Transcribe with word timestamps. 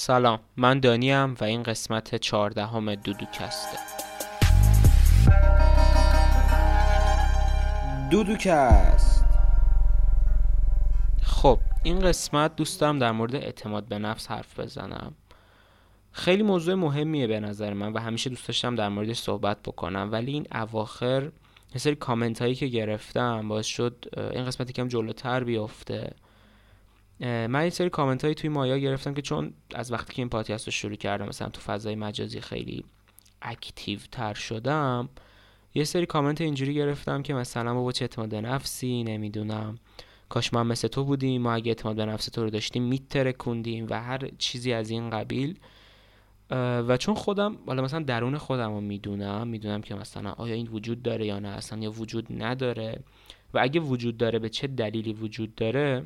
سلام 0.00 0.38
من 0.56 0.80
دانیم 0.80 1.34
و 1.34 1.44
این 1.44 1.62
قسمت 1.62 2.14
چهاردهم 2.14 2.94
دودوکسته 2.94 3.78
دودوکست 8.10 9.24
خب 11.22 11.58
این 11.82 12.00
قسمت 12.00 12.56
دوست 12.56 12.80
دارم 12.80 12.98
در 12.98 13.12
مورد 13.12 13.34
اعتماد 13.34 13.84
به 13.84 13.98
نفس 13.98 14.30
حرف 14.30 14.60
بزنم. 14.60 15.14
خیلی 16.12 16.42
موضوع 16.42 16.74
مهمیه 16.74 17.26
به 17.26 17.40
نظر 17.40 17.72
من 17.72 17.92
و 17.92 17.98
همیشه 17.98 18.30
دوست 18.30 18.48
داشتم 18.48 18.74
در 18.74 18.88
موردش 18.88 19.18
صحبت 19.18 19.62
بکنم 19.62 20.08
ولی 20.12 20.32
این 20.32 20.46
اواخر 20.54 21.22
یه 21.74 21.78
سری 21.78 21.94
کامنت 21.94 22.42
هایی 22.42 22.54
که 22.54 22.66
گرفتم 22.66 23.48
باعث 23.48 23.66
شد 23.66 24.04
این 24.16 24.44
قسمتی 24.44 24.72
کم 24.72 24.88
جلوتر 24.88 25.44
بیفته. 25.44 26.12
من 27.20 27.64
یه 27.64 27.70
سری 27.70 27.90
کامنت 27.90 28.22
هایی 28.22 28.34
توی 28.34 28.50
مایا 28.50 28.78
گرفتم 28.78 29.14
که 29.14 29.22
چون 29.22 29.52
از 29.74 29.92
وقتی 29.92 30.14
که 30.14 30.22
این 30.22 30.28
پادکست 30.28 30.66
رو 30.66 30.72
شروع 30.72 30.94
کردم 30.94 31.28
مثلا 31.28 31.48
تو 31.48 31.60
فضای 31.60 31.94
مجازی 31.94 32.40
خیلی 32.40 32.84
اکتیو 33.42 33.98
تر 34.12 34.34
شدم 34.34 35.08
یه 35.74 35.84
سری 35.84 36.06
کامنت 36.06 36.40
اینجوری 36.40 36.74
گرفتم 36.74 37.22
که 37.22 37.34
مثلا 37.34 37.74
بابا 37.74 37.92
چه 37.92 38.02
اعتماد 38.02 38.34
نفسی 38.34 39.04
نمی‌دونم. 39.04 39.78
کاش 40.28 40.54
ما 40.54 40.64
مثل 40.64 40.88
تو 40.88 41.04
بودیم 41.04 41.42
ما 41.42 41.52
اگه 41.52 41.68
اعتماد 41.68 41.96
به 41.96 42.06
نفس 42.06 42.26
تو 42.26 42.42
رو 42.42 42.50
داشتیم 42.50 42.82
میترکوندیم 42.82 43.86
و 43.90 44.02
هر 44.02 44.30
چیزی 44.38 44.72
از 44.72 44.90
این 44.90 45.10
قبیل. 45.10 45.58
و 46.88 46.96
چون 46.96 47.14
خودم 47.14 47.58
حالا 47.66 47.82
مثلا 47.82 48.02
درون 48.02 48.38
خودم 48.38 48.72
رو 48.72 48.80
می‌دونم 48.80 49.48
می‌دونم 49.48 49.80
که 49.80 49.94
مثلا 49.94 50.30
آیا 50.30 50.54
این 50.54 50.66
وجود 50.66 51.02
داره 51.02 51.26
یا 51.26 51.38
نه 51.38 51.48
اصلا 51.48 51.78
یا 51.78 51.90
وجود 51.90 52.42
نداره. 52.42 53.00
و 53.54 53.58
اگه 53.62 53.80
وجود 53.80 54.16
داره 54.16 54.38
به 54.38 54.48
چه 54.48 54.66
دلیلی 54.66 55.12
وجود 55.12 55.54
داره؟ 55.54 56.04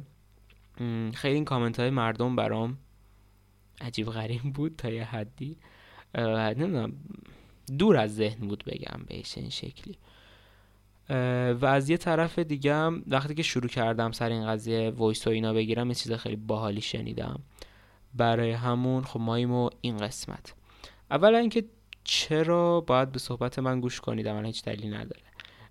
خیلی 1.15 1.35
این 1.35 1.45
کامنت 1.45 1.81
های 1.81 1.91
مردم 1.91 2.37
برام 2.37 2.79
عجیب 3.80 4.07
غریب 4.07 4.43
بود 4.43 4.77
تا 4.77 4.91
یه 4.91 5.05
حدی. 5.05 5.57
نمی‌دونم 6.19 6.93
دور 7.79 7.96
از 7.96 8.15
ذهن 8.15 8.49
بود 8.49 8.65
بگم 8.66 9.05
بهش 9.09 9.38
این 9.38 9.51
شکلی. 9.51 9.99
و 11.52 11.66
از 11.66 11.91
یه 11.91 11.96
طرف 11.96 12.38
دیگه 12.38 12.74
هم 12.74 13.05
وقتی 13.07 13.35
که 13.35 13.43
شروع 13.43 13.69
کردم 13.69 14.13
سر 14.13 14.29
این 14.29 14.46
قضیه 14.46 14.91
voice 14.91 15.27
و 15.27 15.30
اینا 15.30 15.52
بگیرم 15.52 15.88
یه 15.88 15.95
چیز 15.95 16.13
خیلی 16.13 16.37
باحالی 16.37 16.80
شنیدم. 16.80 17.41
برای 18.15 18.51
همون 18.51 19.05
خب 19.05 19.21
ماییم 19.21 19.51
این 19.80 19.96
قسمت. 19.96 20.55
اولا 21.11 21.39
اینکه 21.39 21.65
چرا 22.05 22.80
باید 22.80 23.13
به 23.13 23.18
صحبت 23.18 23.59
من 23.59 23.80
گوش 23.80 24.01
کنید؟ 24.01 24.29
من 24.29 24.45
هیچ 24.45 24.65
دلیلی 24.65 24.89
نداره. 24.89 25.23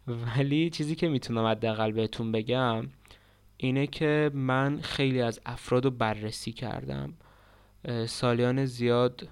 ولی 0.08 0.70
چیزی 0.70 0.96
که 0.96 1.10
می‌تونم 1.10 1.46
حداقل 1.46 1.92
بهتون 1.92 2.32
بگم 2.32 2.88
اینه 3.64 3.88
که 3.88 4.32
من 4.34 4.80
خیلی 4.82 5.22
از 5.22 5.40
افراد 5.46 5.86
رو 5.86 5.92
بررسی 5.92 6.52
کردم. 6.52 7.14
سالیان 8.08 8.66
زیاد 8.66 9.28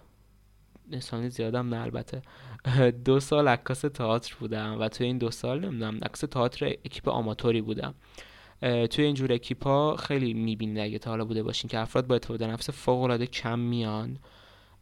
سالیان 1.00 1.30
زیادم 1.30 1.74
نه 1.74 1.82
البته. 1.82 2.22
دو 3.06 3.20
سال 3.20 3.48
عکاس 3.48 3.82
تئاتر 3.82 4.36
بودم 4.40 4.78
و 4.80 4.88
توی 4.88 5.08
این 5.08 5.18
دو 5.18 5.32
سال 5.32 5.66
نمی‌دونم 5.66 5.98
عکاس 5.98 6.20
تئاتر 6.20 6.66
اکیپ 6.66 7.10
آماتوری 7.10 7.62
بودم. 7.62 7.94
توی 8.62 9.06
اینجور 9.06 9.34
اکیپا 9.34 9.96
خیلی 9.96 10.34
می‌بینید 10.34 10.80
اگه 10.80 11.00
تا 11.00 11.10
حالا 11.10 11.26
بوده 11.26 11.44
باشین 11.44 11.70
که 11.70 11.80
افراد 11.80 12.08
با 12.08 12.16
اعتماد 12.16 12.44
نفس 12.44 12.70
فوق 12.70 13.02
العاده 13.02 13.28
کم 13.28 13.60
میان. 13.60 14.18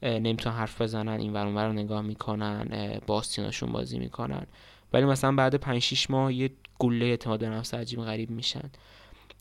نمی‌تونن 0.01 0.55
حرف 0.55 0.81
بزنن 0.81 1.19
این 1.19 1.33
ور 1.33 1.67
رو 1.67 1.73
نگاه 1.73 2.01
می‌کنن 2.01 2.99
با 3.07 3.15
آستیناشون 3.15 3.71
بازی 3.71 3.99
می‌کنن. 3.99 4.45
ولی 4.93 5.05
مثلا 5.05 5.31
بعد 5.31 5.55
5 5.55 5.81
6 5.81 6.09
ماه 6.09 6.33
یه 6.33 6.49
گله 6.79 7.05
اعتماد 7.05 7.39
به 7.39 7.49
نفس 7.49 7.73
عجیب 7.73 8.01
غریب 8.01 8.29
میشن. 8.31 8.69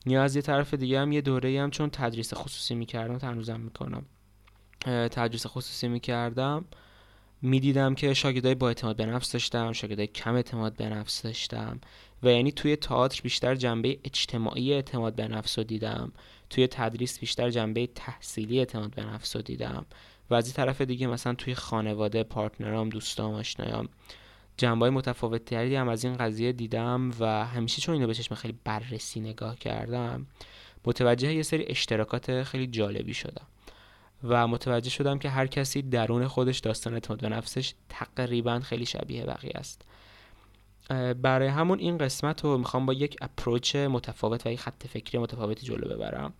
یا 0.09 0.23
از 0.23 0.35
یه 0.35 0.41
طرف 0.41 0.73
دیگه 0.73 0.99
هم 0.99 1.11
یه 1.11 1.21
دوره 1.21 1.61
هم 1.61 1.69
چون 1.71 1.89
تدریس 1.89 2.33
خصوصی 2.33 2.75
می‌کردم 2.75 3.29
هنوزم 3.29 3.59
می‌کنم. 3.59 4.05
تدریس 4.85 5.47
خصوصی 5.47 5.87
می‌کردم. 5.87 6.65
می‌دیدم 7.41 7.95
که 7.95 8.13
شاگردای 8.13 8.55
با 8.55 8.67
اعتماد 8.67 8.95
به 8.95 9.05
نفس 9.05 9.31
داشتم 9.31 9.71
شاگردای 9.71 10.07
کم 10.07 10.35
اعتماد 10.35 10.75
به 10.75 10.89
نفس 10.89 11.21
داشتم. 11.21 11.79
و 12.23 12.31
یعنی 12.31 12.51
توی 12.51 12.75
تئاتر 12.75 13.21
بیشتر 13.21 13.55
جنبه 13.55 13.99
اجتماعی 14.03 14.73
اعتماد 14.73 15.15
به 15.15 15.27
نفس 15.27 15.57
رو 15.57 15.63
دیدم. 15.63 16.11
توی 16.49 16.67
تدریس 16.67 17.19
بیشتر 17.19 17.49
جنبه 17.49 17.87
تحصیلی 17.87 18.59
اعتماد 18.59 18.95
به 18.95 19.03
نفس 19.03 19.35
رو 19.35 19.41
دیدم. 19.41 19.85
و 20.29 20.33
از 20.33 20.45
این 20.45 20.53
طرف 20.53 20.81
دیگه 20.81 21.07
مثلا 21.07 21.33
توی 21.33 21.55
خانواده 21.55 22.23
پارتنرام 22.23 22.89
دوستام 22.89 23.33
آشنایام. 23.33 23.89
جنبه 24.57 24.89
متفاوت 24.89 25.53
هم 25.53 25.89
از 25.89 26.03
این 26.03 26.17
قضیه 26.17 26.51
دیدم 26.51 27.11
و 27.19 27.45
همیشه 27.45 27.81
چون 27.81 27.95
اینو 27.95 28.07
به 28.07 28.13
چشم 28.13 28.35
خیلی 28.35 28.59
بررسی 28.63 29.19
نگاه 29.19 29.55
کردم 29.55 30.27
متوجه 30.85 31.33
یه 31.33 31.43
سری 31.43 31.65
اشتراکات 31.67 32.43
خیلی 32.43 32.67
جالبی 32.67 33.13
شدم 33.13 33.47
و 34.23 34.47
متوجه 34.47 34.89
شدم 34.89 35.19
که 35.19 35.29
هر 35.29 35.47
کسی 35.47 35.81
درون 35.81 36.27
خودش 36.27 36.59
داستان 36.59 36.93
اعتماد 36.93 37.21
به 37.21 37.29
نفسش 37.29 37.73
تقریبا 37.89 38.59
خیلی 38.59 38.85
شبیه 38.85 39.25
بقیه 39.25 39.53
است. 39.55 39.81
برای 41.21 41.47
همون 41.47 41.79
این 41.79 41.97
قسمت 41.97 42.43
رو 42.43 42.57
می‌خوام 42.57 42.85
با 42.85 42.93
یک 42.93 43.17
اپروچ 43.21 43.75
متفاوت 43.75 44.45
و 44.45 44.49
یک 44.51 44.59
خط 44.59 44.87
فکری 44.87 45.17
متفاوتی 45.19 45.65
جلو 45.65 45.95
ببرم. 45.95 46.33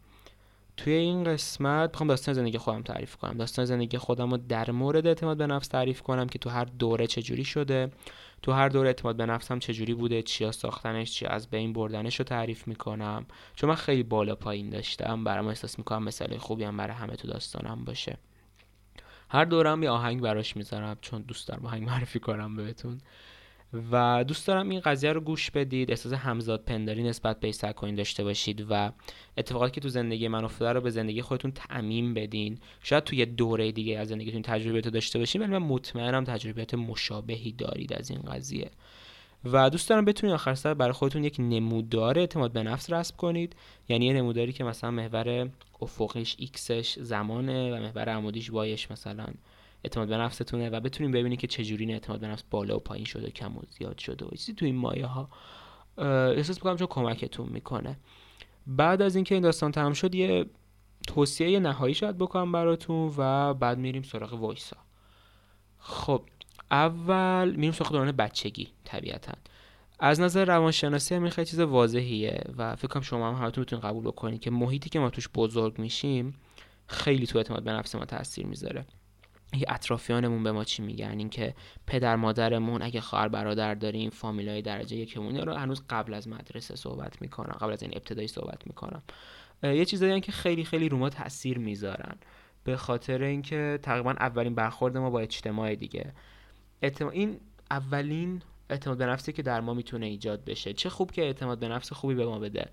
توی 0.78 0.94
این 0.94 1.24
قسمت 1.24 1.90
می‌خوام 1.90 2.08
داستان 2.08 2.34
زندگی 2.34 2.58
خودم 2.58 2.82
تعریف 2.82 3.16
کنم. 3.16 3.38
داستان 3.38 3.66
زندگی 3.66 3.98
خودم 3.98 4.32
رو 4.32 4.38
در 4.38 4.72
مورد 4.72 5.08
اعتماد 5.08 5.38
به 5.38 5.48
نفس 5.48 5.68
تعریف 5.68 6.02
کنم 6.02 6.28
که 6.28 6.40
تو 6.40 6.50
هر 6.50 6.66
دوره 6.66 7.08
چجوری 7.08 7.44
شده 7.44 7.92
تو 8.42 8.52
هر 8.52 8.70
دوره 8.70 8.88
اعتماد 8.88 9.16
به 9.16 9.26
نفسم 9.26 9.60
چجوری 9.60 9.94
بوده 9.94 10.22
چیا 10.22 10.52
ساختنش 10.52 11.12
چی 11.12 11.26
از 11.26 11.50
بین 11.50 11.74
بردنش 11.74 12.16
رو 12.16 12.26
تعریف 12.26 12.68
می‌کنم. 12.68 13.26
چون 13.56 13.70
من 13.70 13.76
خیلی 13.76 14.04
بالا 14.04 14.36
پایین 14.36 14.70
داشتم 14.70 15.24
برام 15.24 15.48
احساس 15.48 15.80
می‌کنم 15.80 16.04
مثال 16.04 16.38
خوبی 16.38 16.64
هم 16.64 16.78
برای 16.78 16.94
همه 16.94 17.16
تو 17.16 17.28
داستانم 17.28 17.86
باشه. 17.86 18.18
هر 19.30 19.46
دورم 19.46 19.84
یه 19.84 19.90
آهنگ 19.90 20.22
براش 20.22 20.58
می‌ذارم 20.58 20.98
چون 21.02 21.22
دوست 21.22 21.48
دارم 21.48 21.66
آهنگ 21.66 21.84
معرفی 21.84 22.20
کنم 22.20 22.56
بهتون. 22.56 23.02
و 23.74 24.24
دوست 24.28 24.48
دارم 24.48 24.70
این 24.70 24.80
قضیه 24.80 25.14
رو 25.14 25.22
گوش 25.22 25.52
بدید 25.52 25.92
احساس 25.92 26.14
همزاد 26.14 26.64
پنداری 26.64 27.04
نسبت 27.04 27.40
به 27.40 27.52
سکوین 27.52 27.96
داشته 27.96 28.24
باشید 28.24 28.66
و 28.70 28.92
اتفاقاتی 29.38 29.72
که 29.72 29.82
تو 29.82 29.90
زندگی 29.90 30.28
من 30.28 30.44
افتاده 30.44 30.74
رو 30.74 30.82
به 30.82 30.90
زندگی 30.90 31.22
خودتون 31.22 31.52
تعمیم 31.52 32.14
بدین. 32.14 32.60
شاید 32.84 33.04
توی 33.04 33.26
دوره 33.26 33.72
دیگه 33.72 34.00
از 34.00 34.08
زندگیتون 34.08 34.42
تجربیات 34.42 34.88
داشته 34.88 35.20
باشین 35.20 35.42
ولی 35.42 35.52
من 35.52 35.58
مطمئنم 35.58 36.24
تجربیات 36.24 36.74
مشابهی 36.74 37.52
دارید 37.52 37.94
از 37.94 38.10
این 38.10 38.22
قضیه. 38.22 38.72
و 39.46 39.70
دوست 39.70 39.90
دارم 39.90 40.06
بتونید 40.06 40.34
آخر 40.34 40.56
سر 40.56 40.74
برای 40.74 40.92
خودتون 40.92 41.24
یک 41.24 41.36
نمودار 41.40 42.20
اعتماد 42.20 42.52
به 42.52 42.64
نفس 42.64 42.90
رسم 42.90 43.16
کنید. 43.18 43.56
یعنی 43.90 44.06
یه 44.06 44.14
نموداری 44.14 44.54
که 44.54 44.64
مثلا 44.64 44.92
محور 44.92 45.50
افقش 45.82 46.36
X 46.40 46.60
ش 46.60 47.00
زمانه 47.00 47.72
و 47.72 47.82
محور 47.82 48.10
عمودیش 48.10 48.52
Y 48.52 48.65
ش 48.65 48.92
مثلا. 48.92 49.28
اعتماد 49.88 50.08
به 50.08 50.18
نفستونه 50.18 50.70
و 50.70 50.80
بتونیم 50.80 51.12
ببینید 51.12 51.40
که 51.40 51.48
چجوری 51.48 51.86
این 51.86 51.94
اعتماد 51.94 52.20
به 52.20 52.28
نفس 52.28 52.44
بالا 52.52 52.78
و 52.78 52.80
پایین 52.80 53.06
شده 53.06 53.32
کم 53.32 53.58
و 53.58 53.62
زیاد 53.70 53.98
شده 53.98 54.26
و 54.26 54.30
چیزی 54.30 54.54
تو 54.54 54.66
این 54.66 54.76
مایه 54.76 55.06
ها 55.06 55.30
احساس 55.98 56.58
می‌کنم 56.58 56.78
چون 56.78 56.88
کمکتون 56.88 57.50
می‌کنه. 57.50 57.98
بعد 58.68 59.02
از 59.02 59.16
اینکه 59.16 59.36
این 59.36 59.44
داستان 59.44 59.72
تمام 59.72 59.94
شد 59.94 60.16
یه 60.16 60.46
توصیه 61.08 61.60
نهایی 61.60 61.94
شاید 61.94 62.18
بکنم 62.18 62.52
براتون 62.52 63.14
و 63.18 63.54
بعد 63.54 63.78
میریم 63.78 64.04
سراغ 64.04 64.34
voice 64.34 64.71
ا. 64.71 64.78
خب 65.80 66.22
اول 66.72 67.52
میریم 67.52 67.72
سراغ 67.72 67.92
دوران 67.92 68.12
بچگی 68.12 68.68
طبیعتا. 68.84 69.34
از 70.00 70.20
نظر 70.20 70.46
روانشناسی 70.46 71.16
همین 71.16 71.30
خیلی 71.30 71.46
چیز 71.46 71.60
واضحیه 71.60 72.44
و 72.58 72.76
فکر 72.76 72.88
کنم 72.88 73.04
شما 73.04 73.28
هم 73.28 73.44
همتون 73.44 73.62
می‌تونید 73.62 73.86
قبول 73.86 74.04
بکنید 74.04 74.42
که 74.42 74.52
محیطی 74.52 74.90
که 74.90 75.00
ما 75.00 75.10
توش 75.10 75.30
بزرگ 75.36 75.80
میشیم 75.80 76.34
خیلی 76.88 77.28
تو 77.28 77.38
اعتماد 77.38 77.64
به 77.64 77.72
نفس 77.72 77.96
ما 77.96 78.06
تاثیر 78.06 78.46
می‌ذاره. 78.46 78.86
اطرافیانمون 79.68 80.44
به 80.44 80.52
ما 80.52 80.64
چی 80.64 80.82
میگن؟ 80.82 81.20
اینکه 81.20 81.54
پدر 81.88 82.16
مادرمون 82.16 82.82
اگه 82.82 83.02
خواهر 83.02 83.28
برادر 83.28 83.76
داریم 83.76 84.10
فامیلای 84.10 84.62
درجه 84.62 84.96
یکمون 84.96 85.38
رو 85.38 85.54
هنوز 85.54 85.84
قبل 85.90 86.14
از 86.14 86.28
مدرسه 86.28 86.76
صحبت 86.76 87.22
می‌کنم 87.22 87.58
قبل 87.62 87.74
از 87.74 87.82
این 87.82 87.92
ابتدایی 87.96 88.28
صحبت 88.28 88.68
می‌کنم 88.68 89.04
یه 89.64 89.86
چیزایی 89.86 90.22
که 90.22 90.32
خیلی 90.32 90.64
خیلی 90.64 90.90
رو 90.90 90.98
ما 90.98 91.10
تاثیر 91.10 91.58
می‌ذارن. 91.58 92.16
به 92.64 92.78
خاطر 92.78 93.24
اینکه 93.24 93.80
تقریبا 93.84 94.12
اولین 94.12 94.56
برخورد 94.56 94.98
ما 94.98 95.10
با 95.10 95.20
اجتماع 95.20 95.76
دیگه. 95.76 96.14
این 97.12 97.40
اولین 97.72 98.42
اعتماد 98.70 98.98
به 98.98 99.06
نفسی 99.06 99.34
که 99.34 99.42
در 99.42 99.62
ما 99.62 99.74
می‌تونه 99.74 100.06
ایجاد 100.06 100.46
بشه. 100.46 100.74
چه 100.74 100.90
خوب 100.90 101.12
که 101.12 101.22
اعتماد 101.22 101.60
به 101.60 101.68
نفس 101.68 101.94
خوبی 101.94 102.16
به 102.16 102.26
ما 102.26 102.40
بده. 102.40 102.70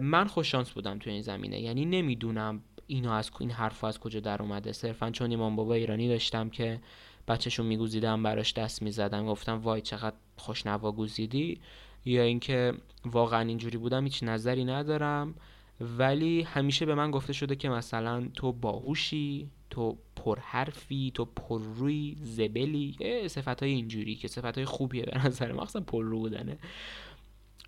من 0.00 0.26
خوش 0.26 0.50
شانس 0.50 0.70
بودم 0.70 0.98
تو 0.98 1.10
این 1.10 1.22
زمینه. 1.22 1.60
یعنی 1.60 1.84
نمی‌دونم 1.84 2.62
اینو 2.88 3.10
از 3.10 3.30
این 3.40 3.50
حرف 3.50 3.84
از 3.84 3.98
کجا 3.98 4.20
در 4.20 4.42
اومده؟ 4.42 4.72
صرفا 4.72 5.10
چون 5.10 5.30
ایمان 5.30 5.56
بابا 5.56 5.74
ایرانی 5.74 6.08
داشتم 6.08 6.50
که 6.50 6.80
بچهشون 7.28 7.66
میگوزیدم 7.66 8.22
براش 8.22 8.54
دست 8.54 8.82
می‌زدم 8.82 9.26
گفتم 9.26 9.60
وای 9.60 9.80
چقدر 9.80 10.16
خوشنوا 10.36 10.92
گوزیدی. 10.92 11.60
یا 12.04 12.22
اینکه 12.22 12.74
واقعا 13.04 13.40
اینجوری 13.40 13.78
بودم 13.78 14.04
هیچ 14.04 14.22
نظری 14.22 14.64
ندارم. 14.64 15.34
ولی 15.80 16.42
همیشه 16.42 16.86
به 16.86 16.94
من 16.94 17.10
گفته 17.10 17.32
شده 17.32 17.56
که 17.56 17.68
مثلا 17.68 18.28
تو 18.34 18.52
باهوشی 18.52 19.50
تو 19.70 19.98
پرحرفی 20.16 21.12
تو 21.14 21.24
پرروی 21.24 22.16
زبلی. 22.22 22.96
صفت 23.28 23.62
های 23.62 23.72
اینجوری 23.72 24.14
که 24.14 24.28
صفت 24.28 24.54
های 24.54 24.64
خوبیه 24.64 25.02
به 25.02 25.26
نظر 25.26 25.52
من 25.52 25.60
اصلا 25.62 25.82
پررو 25.82 26.18
بودنه. 26.18 26.58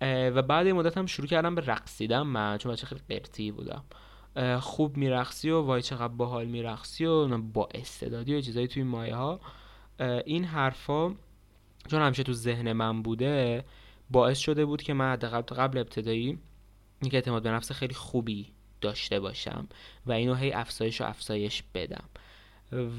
و 0.01 0.41
بعد 0.41 0.65
این 0.65 0.75
مدت 0.75 0.97
هم 0.97 1.05
شروع 1.05 1.27
کردم 1.27 1.55
به 1.55 1.61
رقصیدن 1.61 2.21
من 2.21 2.57
چون 2.57 2.71
بچه 2.71 2.87
خیلی 2.87 3.01
قرتی 3.09 3.51
بودم. 3.51 3.83
خوب 4.59 4.97
میرقصی 4.97 5.49
و 5.49 5.61
وای 5.61 5.81
چقدر 5.81 6.13
باحال 6.13 6.45
میرقصی 6.45 7.05
و 7.05 7.37
با 7.37 7.69
استعدادی 7.75 8.35
و 8.35 8.41
چیزایی 8.41 8.67
توی 8.67 8.83
مایه 8.83 9.15
ها. 9.15 9.39
این 10.25 10.43
حرفا 10.45 11.15
چون 11.87 12.01
همیشه 12.01 12.23
تو 12.23 12.33
ذهن 12.33 12.73
من 12.73 13.01
بوده 13.01 13.63
باعث 14.09 14.39
شده 14.39 14.65
بود 14.65 14.81
که 14.81 14.93
من 14.93 15.15
قبل 15.15 15.55
قبل 15.55 15.77
ابتدایی 15.77 16.39
یک 17.03 17.13
اعتماد 17.13 17.43
به 17.43 17.49
نفس 17.49 17.71
خیلی 17.71 17.93
خوبی 17.93 18.47
داشته 18.81 19.19
باشم 19.19 19.67
و 20.05 20.11
اینو 20.11 20.35
هی 20.35 20.51
افزایش 20.51 21.01
و 21.01 21.03
افزایش 21.03 21.63
بدم. 21.73 22.03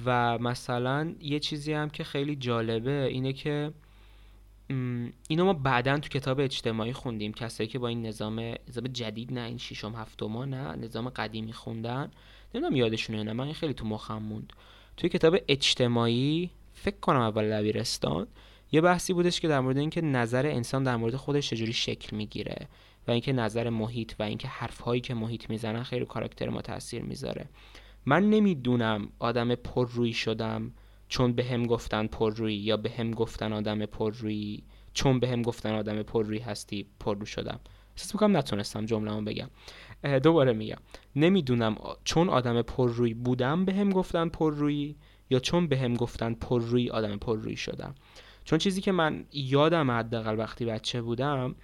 و 0.04 0.38
مثلا 0.38 1.14
یه 1.20 1.38
چیزی 1.38 1.72
هم 1.72 1.90
که 1.90 2.04
خیلی 2.04 2.36
جالبه 2.36 3.06
اینه 3.06 3.32
که 3.32 3.72
اینو 5.28 5.44
ما 5.44 5.52
بعدا 5.52 5.98
تو 5.98 6.08
کتاب 6.08 6.40
اجتماعی 6.40 6.92
خوندیم. 6.92 7.32
کسایی 7.32 7.68
که 7.68 7.78
با 7.78 7.88
این 7.88 8.06
نظام 8.06 8.40
نظام 8.68 8.86
جدید 8.92 9.32
نه 9.32 9.40
این 9.40 9.58
ششم 9.58 9.94
هفتم 9.94 10.38
نه 10.38 10.76
نظام 10.76 11.08
قدیمی 11.08 11.52
خوندن. 11.52 12.10
نمی‌دونم 12.54 12.76
یادشونه 12.76 13.22
نه 13.22 13.32
من 13.32 13.52
خیلی 13.52 13.74
تو 13.74 13.86
مخم 13.86 14.22
موند. 14.22 14.52
توی 14.96 15.10
کتاب 15.10 15.36
اجتماعی 15.48 16.50
فکر 16.72 16.96
کنم 16.96 17.20
اول 17.20 17.50
دبیرستان 17.50 18.26
یه 18.72 18.80
بحثی 18.80 19.12
بودش 19.12 19.40
که 19.40 19.48
در 19.48 19.60
مورد 19.60 19.78
اینکه 19.78 20.00
نظر 20.00 20.46
انسان 20.46 20.82
در 20.82 20.96
مورد 20.96 21.16
خودش 21.16 21.50
چجوری 21.50 21.72
شکل 21.72 22.16
می‌گیره 22.16 22.68
و 23.08 23.10
اینکه 23.10 23.32
نظر 23.32 23.70
محیط 23.70 24.14
و 24.18 24.22
اینکه 24.22 24.48
حرفهایی 24.48 25.00
که 25.00 25.14
محیط 25.14 25.50
می‌زنن 25.50 25.82
خیلی 25.82 26.04
کاراکتر 26.04 26.48
ما 26.48 26.62
تاثیر 26.62 27.02
می‌ذاره. 27.02 27.48
من 28.06 28.30
نمی‌دونم 28.30 29.08
آدم 29.18 29.54
پررویی 29.54 30.12
شدم 30.12 30.72
چون 31.12 31.32
به 31.32 31.44
هم 31.44 31.66
گفتن 31.66 32.06
پررویی 32.06 32.56
یا 32.56 32.76
به 32.76 32.90
هم 32.90 33.10
گفتن 33.10 33.52
آدم 33.52 33.86
پررویی 33.86 34.64
چون 34.94 35.20
به 35.20 35.28
هم 35.28 35.42
گفتن 35.42 35.74
آدم 35.74 36.02
پررویی 36.02 36.40
هستی 36.40 36.86
پررو 37.00 37.26
شدم. 37.26 37.60
احساس 37.96 38.14
می‌کنم 38.14 38.36
نتونستم 38.36 38.86
جمله 38.86 39.20
بگم. 39.20 39.50
دوباره 40.18 40.52
میگم. 40.52 40.76
نمی‌دونم 41.16 41.76
چون 42.04 42.28
آدم 42.28 42.62
پررویی 42.62 43.14
بودم 43.14 43.64
به 43.64 43.74
هم 43.74 43.90
گفتن 43.90 44.28
پررویی 44.28 44.96
یا 45.30 45.38
چون 45.38 45.66
به 45.66 45.78
هم 45.78 45.94
گفتن 45.94 46.34
پررویی 46.34 46.90
آدم 46.90 47.16
پررویی 47.16 47.56
شدم. 47.56 47.94
چون 48.44 48.58
چیزی 48.58 48.80
که 48.80 48.92
من 48.92 49.24
یادم 49.32 49.90
حداقل 49.90 50.38
وقتی 50.38 50.64
بچه 50.64 51.02
بودم 51.02 51.54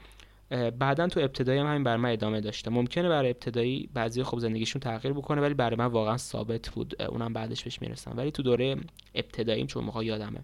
بعدا 0.79 1.09
تو 1.09 1.21
ابتدایی 1.21 1.61
هم 1.61 1.67
همین 1.67 1.85
بر 1.85 1.97
من 1.97 2.13
ادامه 2.13 2.41
داشته. 2.41 2.71
ممکنه 2.71 3.09
برای 3.09 3.31
ابتدایی 3.31 3.89
بعضی 3.95 4.23
خوب 4.23 4.41
زندگیشون 4.41 4.81
تغییر 4.81 5.15
بکنه 5.15 5.41
ولی 5.41 5.55
برای 5.55 5.77
من 5.77 5.87
واقعا 5.87 6.17
ثابت 6.17 6.71
بود. 6.71 7.03
اونم 7.03 7.33
بعدش 7.33 7.65
بهش 7.65 7.83
می‌رسم. 7.83 8.15
ولی 8.17 8.31
تو 8.31 8.43
دوره 8.43 8.77
ابتداییم 9.15 9.67
چون 9.67 9.85
موقع 9.85 10.05
یادمه. 10.05 10.41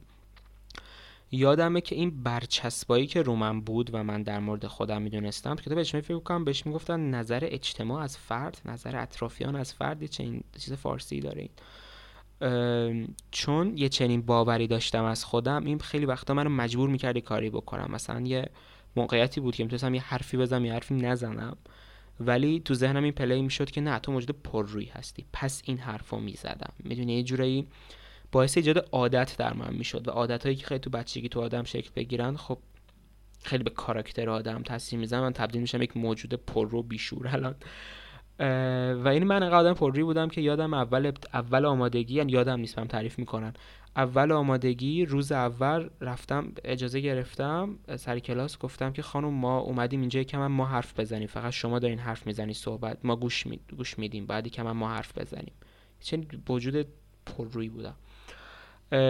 یادمه 1.33 1.81
که 1.81 1.95
این 1.95 2.23
برچسبایی 2.23 3.07
که 3.07 3.23
رو 3.23 3.37
من 3.37 3.61
بود 3.61 3.91
و 3.93 4.05
من 4.05 4.23
در 4.23 4.39
مورد 4.39 4.67
خودم 4.67 5.03
می‌دونستم 5.03 5.57
کتاب 5.57 5.79
اجتماعی 5.79 6.03
فکر 6.03 6.19
کنم 6.19 6.45
بهش 6.45 6.67
می‌گفتن 6.67 7.01
نظر 7.01 7.49
اجتماع 7.51 8.03
از 8.03 8.19
فرد 8.19 8.61
نظر 8.65 8.97
اطرافیان 8.97 9.57
از 9.57 9.75
فرد. 9.75 10.03
یه 10.03 10.09
چنین 10.09 10.45
چیز 10.59 10.73
فارسی 10.73 11.21
داره 11.21 11.49
چون 13.31 13.79
یه 13.79 13.89
چنین 13.89 14.23
باوری 14.23 14.67
داشتم 14.67 15.05
از 15.05 15.25
خودم 15.25 15.65
این 15.65 15.79
خیلی 15.79 16.07
وقتا 16.07 16.35
منو 16.35 16.51
مجبور 16.51 16.89
می‌کرد 16.89 17.19
کاری 17.19 17.51
بکنم. 17.51 17.89
مثلا 17.91 18.21
یه 18.21 18.49
موقعیتی 18.97 19.41
بود 19.41 19.55
که 19.55 19.65
می‌تونستم 19.65 19.95
یه 19.95 20.03
حرفی 20.03 20.37
بزنم 20.37 20.65
یه 20.65 20.73
حرفی 20.73 20.95
نزنم. 20.95 21.57
ولی 22.21 22.61
تو 22.61 22.75
ذهنم 22.75 23.05
این 23.05 23.13
پلی 23.13 23.43
می‌شد 23.43 23.71
که 23.71 23.81
نه 23.81 23.99
تو 23.99 24.13
موجود 24.13 24.43
پررویی 24.43 24.87
هستی. 24.87 25.25
پس 25.33 25.63
این 25.65 25.79
حرفو 25.79 26.21
می‌زدم. 26.21 26.73
می‌دونی 26.79 27.17
یه 27.17 27.23
جورایی 27.23 27.67
باعث 28.33 28.57
ایجاد 28.57 28.89
عادت 28.93 29.37
در 29.39 29.53
من 29.53 29.75
می‌شد 29.75 30.09
و 30.09 30.11
عادت 30.11 30.43
هایی 30.43 30.57
که 30.57 30.67
خیلی 30.67 30.81
تو 30.81 30.91
بچگی 30.91 31.29
تو 31.29 31.41
آدم 31.41 31.63
شکل 31.63 31.91
بگیرن 31.97 32.37
خب 32.37 32.59
خیلی 33.43 33.65
به 33.65 33.71
کاراکتر 33.71 34.31
آدم 34.31 34.63
تاثیر 34.63 34.99
می‌زنن 34.99 35.21
من 35.21 35.33
تبدیل 35.33 35.61
میشم 35.61 35.83
یک 35.83 35.97
موجود 35.97 36.35
پررو 36.35 36.83
بیشور 36.83 37.29
الان. 37.29 37.55
و 38.39 39.09
این 39.09 39.25
من 39.25 39.43
آدم 39.43 39.75
پرری 39.75 40.03
بودم 40.03 40.29
که 40.29 40.41
یادم 40.41 40.75
اول 40.75 41.13
اول 41.35 41.65
آمادگی 41.65 42.15
یعنی 42.15 42.33
یادم 42.33 42.61
نیست 42.61 42.77
بهم 42.77 42.87
تعریف 42.87 43.19
می‌کنن 43.19 43.55
اول 43.97 44.33
آمادگی 44.33 45.05
روز 45.05 45.33
اول 45.33 45.89
رفتم 46.01 46.53
اجازه 46.65 47.01
گرفتم 47.01 47.79
سر 47.97 48.19
کلاس 48.19 48.59
گفتم 48.59 48.93
که 48.93 49.03
خانم 49.03 49.35
ما 49.35 49.59
اومدیم 49.59 50.01
اینجا 50.01 50.25
من 50.33 50.47
ما 50.47 50.67
حرف 50.67 51.01
بزنیم. 51.01 51.27
فقط 51.27 51.53
شما 51.53 51.79
دارین 51.79 51.99
حرف 51.99 52.27
می‌زنی 52.27 52.55
صحبت 52.55 52.99
ما 53.05 53.17
گوش, 53.17 53.47
می... 53.47 53.61
گوش 53.77 53.99
میدیم. 53.99 54.27
بعدی 54.27 54.63
من 54.63 54.71
ما 54.71 54.89
حرف 54.89 55.19
بزنیم. 55.19 55.53
چه 56.01 56.21
وجود 56.49 56.87
پررویی 57.27 57.69
بودم. 57.69 57.95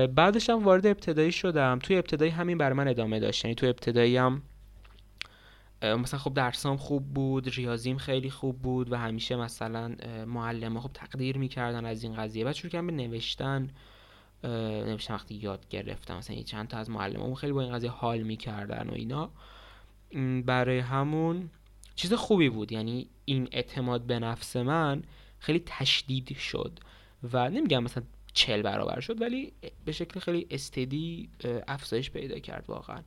بعدش 0.07 0.51
هم 0.51 0.65
وارد 0.65 0.87
ابتدایی 0.87 1.33
شدم. 1.33 1.79
توی 1.83 1.97
ابتدایی 1.97 2.31
همین 2.31 2.59
بر 2.59 2.73
من 2.73 2.89
ادامه 2.89 3.21
داشت. 3.21 3.45
یعنی 3.45 3.55
توی 3.55 3.69
ابتدایی 3.69 4.17
هم 4.17 4.43
مثلا 5.85 6.21
خب 6.21 6.35
درسام 6.35 6.77
خوب 6.77 7.15
بود 7.15 7.49
ریاضیم 7.49 7.99
خیلی 7.99 8.31
خوب 8.31 8.63
بود 8.63 8.93
و 8.93 8.97
همیشه 8.97 9.37
مثلا 9.37 9.97
معلم 10.27 10.81
خب 10.81 10.91
تقدیر 10.95 11.39
می‌کردن 11.39 11.85
از 11.85 12.03
این 12.03 12.15
قضیه. 12.15 12.45
بعد 12.45 12.55
شروع 12.55 12.71
کردم 12.71 12.87
به 12.87 12.93
نوشتن. 12.93 13.71
نوشتم 14.45 15.15
وقتی 15.15 15.35
یاد 15.35 15.69
گرفتم. 15.69 16.17
مثلا 16.17 16.43
چند 16.43 16.69
تا 16.69 16.79
از 16.79 16.91
معلمامون 16.91 17.35
خیلی 17.35 17.53
با 17.53 17.63
این 17.63 17.73
قضیه 17.73 17.91
حال 17.91 18.23
می‌کردن 18.23 18.89
و 18.91 18.95
اینا. 18.95 19.31
برای 20.47 20.79
همون 20.79 21.51
چیز 21.97 22.13
خوبی 22.13 22.49
بود. 22.49 22.73
یعنی 22.73 23.09
این 23.25 23.49
اعتماد 23.53 24.03
به 24.03 24.19
نفس 24.19 24.57
من 24.57 25.03
خیلی 25.39 25.63
تشدید 25.67 26.37
شد 26.37 26.79
و 27.33 27.51
نمیگم 27.51 27.83
مثلا 27.83 28.03
چل 28.33 28.63
برابر 28.63 29.01
شد 29.01 29.21
ولی 29.21 29.53
به 29.85 29.93
شکل 29.93 30.21
خیلی 30.21 30.47
استدی 30.51 31.29
افزایش 31.69 32.11
پیدا 32.11 32.39
کرد 32.39 32.65
واقعا. 32.69 33.03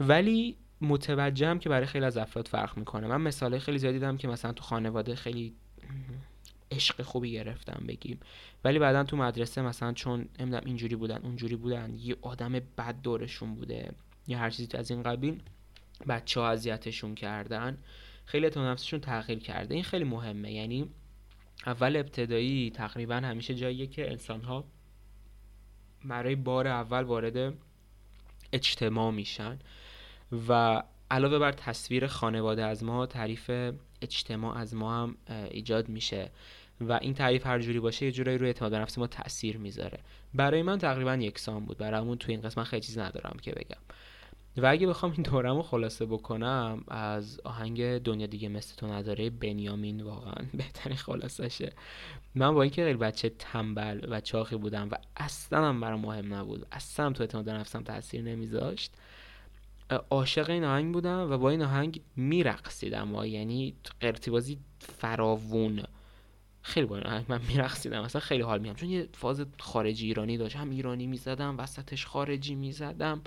ولی 0.00 0.56
متوجهم 0.80 1.58
که 1.58 1.68
برای 1.68 1.86
خیلی 1.86 2.04
از 2.04 2.16
افراد 2.16 2.48
فرق 2.48 2.78
می‌کنه. 2.78 3.06
من 3.06 3.20
مثال 3.20 3.58
خیلی 3.58 3.78
زیادی 3.78 3.98
دیدم 3.98 4.16
که 4.16 4.28
مثلا 4.28 4.52
تو 4.52 4.62
خانواده 4.62 5.14
خیلی 5.14 5.54
عشق 6.70 7.02
خوبی 7.02 7.32
گرفتم 7.32 7.84
بگیم. 7.86 8.20
ولی 8.64 8.78
بعدا 8.78 9.04
تو 9.04 9.16
مدرسه 9.16 9.62
مثلا 9.62 9.92
چون 9.92 10.28
نمی‌دونم 10.38 10.62
اینجوری 10.66 10.96
بودن 10.96 11.20
اونجوری 11.22 11.56
بودن 11.56 11.94
یه 11.94 12.16
آدم 12.22 12.52
بد 12.52 13.00
دورشون 13.02 13.54
بوده 13.54 13.92
یا 14.26 14.38
هر 14.38 14.50
چیزی 14.50 14.76
از 14.76 14.90
این 14.90 15.02
قبیل 15.02 15.42
بچه 16.08 16.40
ها 16.40 16.50
اذیتشون 16.50 17.14
کردن 17.14 17.78
خیلی 18.24 18.46
اعتماد 18.46 18.68
نفسشون 18.68 19.00
تغییر 19.00 19.38
کرده. 19.38 19.74
این 19.74 19.84
خیلی 19.84 20.04
مهمه. 20.04 20.52
یعنی 20.52 20.88
اول 21.66 21.96
ابتدایی 21.96 22.70
تقریبا 22.70 23.14
همیشه 23.14 23.54
جاییه 23.54 23.86
که 23.86 24.10
انسان 24.10 24.40
ها 24.40 24.64
برای 26.04 26.34
بار 26.34 26.68
اول 26.68 27.02
وارد 27.02 27.54
اجتماع 28.52 29.10
میشن. 29.10 29.58
و 30.48 30.82
علاوه 31.10 31.38
بر 31.38 31.52
تصویر 31.52 32.06
خانواده 32.06 32.64
از 32.64 32.84
ما 32.84 33.06
تعریف 33.06 33.50
اجتماع 34.02 34.58
از 34.58 34.74
ما 34.74 35.02
هم 35.02 35.16
ایجاد 35.50 35.88
میشه 35.88 36.30
و 36.80 36.92
این 36.92 37.14
تعریف 37.14 37.46
هر 37.46 37.58
جوری 37.58 37.80
باشه 37.80 38.06
یه 38.06 38.12
جورایی 38.12 38.38
روی 38.38 38.46
اعتماد 38.46 38.70
به 38.70 38.78
نفس 38.78 38.98
ما 38.98 39.06
تاثیر 39.06 39.56
می‌ذاره. 39.56 39.98
برای 40.34 40.62
من 40.62 40.78
تقریبا 40.78 41.14
یکسان 41.14 41.64
بود. 41.64 41.78
برامون 41.78 42.18
تو 42.18 42.32
این 42.32 42.40
قسمت 42.40 42.64
خیلی 42.64 42.82
چیز 42.82 42.98
ندارم 42.98 43.36
که 43.42 43.52
بگم. 43.52 43.80
و 44.56 44.66
اگه 44.66 44.86
بخوام 44.86 45.12
این 45.12 45.22
دورم 45.22 45.56
رو 45.56 45.62
خلاصه 45.62 46.06
بکنم 46.06 46.84
از 46.88 47.40
آهنگ 47.44 47.98
دنیا 47.98 48.26
دیگه 48.26 48.48
مثل 48.48 48.76
تو 48.76 48.86
نداره 48.86 49.30
بنیامین 49.30 50.00
واقعا 50.00 50.46
بهترین 50.58 50.96
خلاصشه 50.96 51.72
من 52.34 52.54
با 52.54 52.62
اینکه 52.62 52.84
خیلی 52.84 52.98
بچه 52.98 53.28
تنبل 53.28 54.06
و 54.08 54.20
چاقی 54.20 54.56
بودم 54.56 54.88
و 54.90 54.94
اصلا 55.16 55.68
هم 55.68 55.80
برام 55.80 56.00
مهم 56.00 56.34
نبود. 56.34 56.66
اصلا 56.72 57.12
تو 57.12 57.22
اعتماد 57.22 57.50
نفسم 57.50 57.82
تاثیر 57.82 58.22
نمیذاشت. 58.22 58.92
عاشق 60.10 60.50
این 60.50 60.64
آهنگ 60.64 60.92
بودم 60.94 61.30
و 61.30 61.38
با 61.38 61.50
این 61.50 61.62
آهنگ 61.62 62.00
میرقصیدم 62.16 63.14
و 63.14 63.26
یعنی 63.26 63.74
قرتیبازی 64.00 64.58
فراوون. 64.98 65.82
خیلی 66.62 66.86
با 66.86 66.96
این 66.96 67.06
آهنگ 67.06 67.24
من 67.28 67.40
میرقصیدم 67.48 68.02
اصلا 68.02 68.20
خیلی 68.20 68.42
حال 68.42 68.58
میام 68.58 68.74
چون 68.74 68.88
یه 68.90 69.08
فاز 69.12 69.44
خارجی 69.60 70.06
ایرانی 70.06 70.38
داشت 70.38 70.56
هم 70.56 70.70
ایرانی 70.70 71.06
می‌زدم 71.06 71.58
وسطش 71.58 72.06
خارجی 72.06 72.54
می‌زدم. 72.54 73.20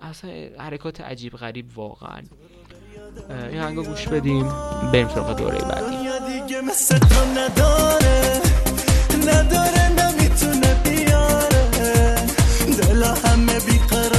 اصلا 0.00 0.30
حرکات 0.58 1.00
عجیب 1.00 1.36
غریب 1.36 1.78
واقعا. 1.78 2.22
این 3.50 3.60
آهنگو 3.60 3.82
گوش 3.82 4.08
بدیم 4.08 4.48
بریم 4.92 5.08
سراغ 5.08 5.38
دوره 5.38 5.58
بعدی. 5.58 5.96
نداره 9.26 9.88
نمی‌تونه 9.88 10.74
بیاره. 10.84 12.26
دلا 12.78 13.14
همه 13.14 13.60
بیقراره. 13.60 14.15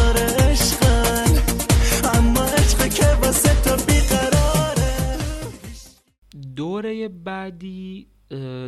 دوره 6.57 7.07
بعدی 7.07 8.07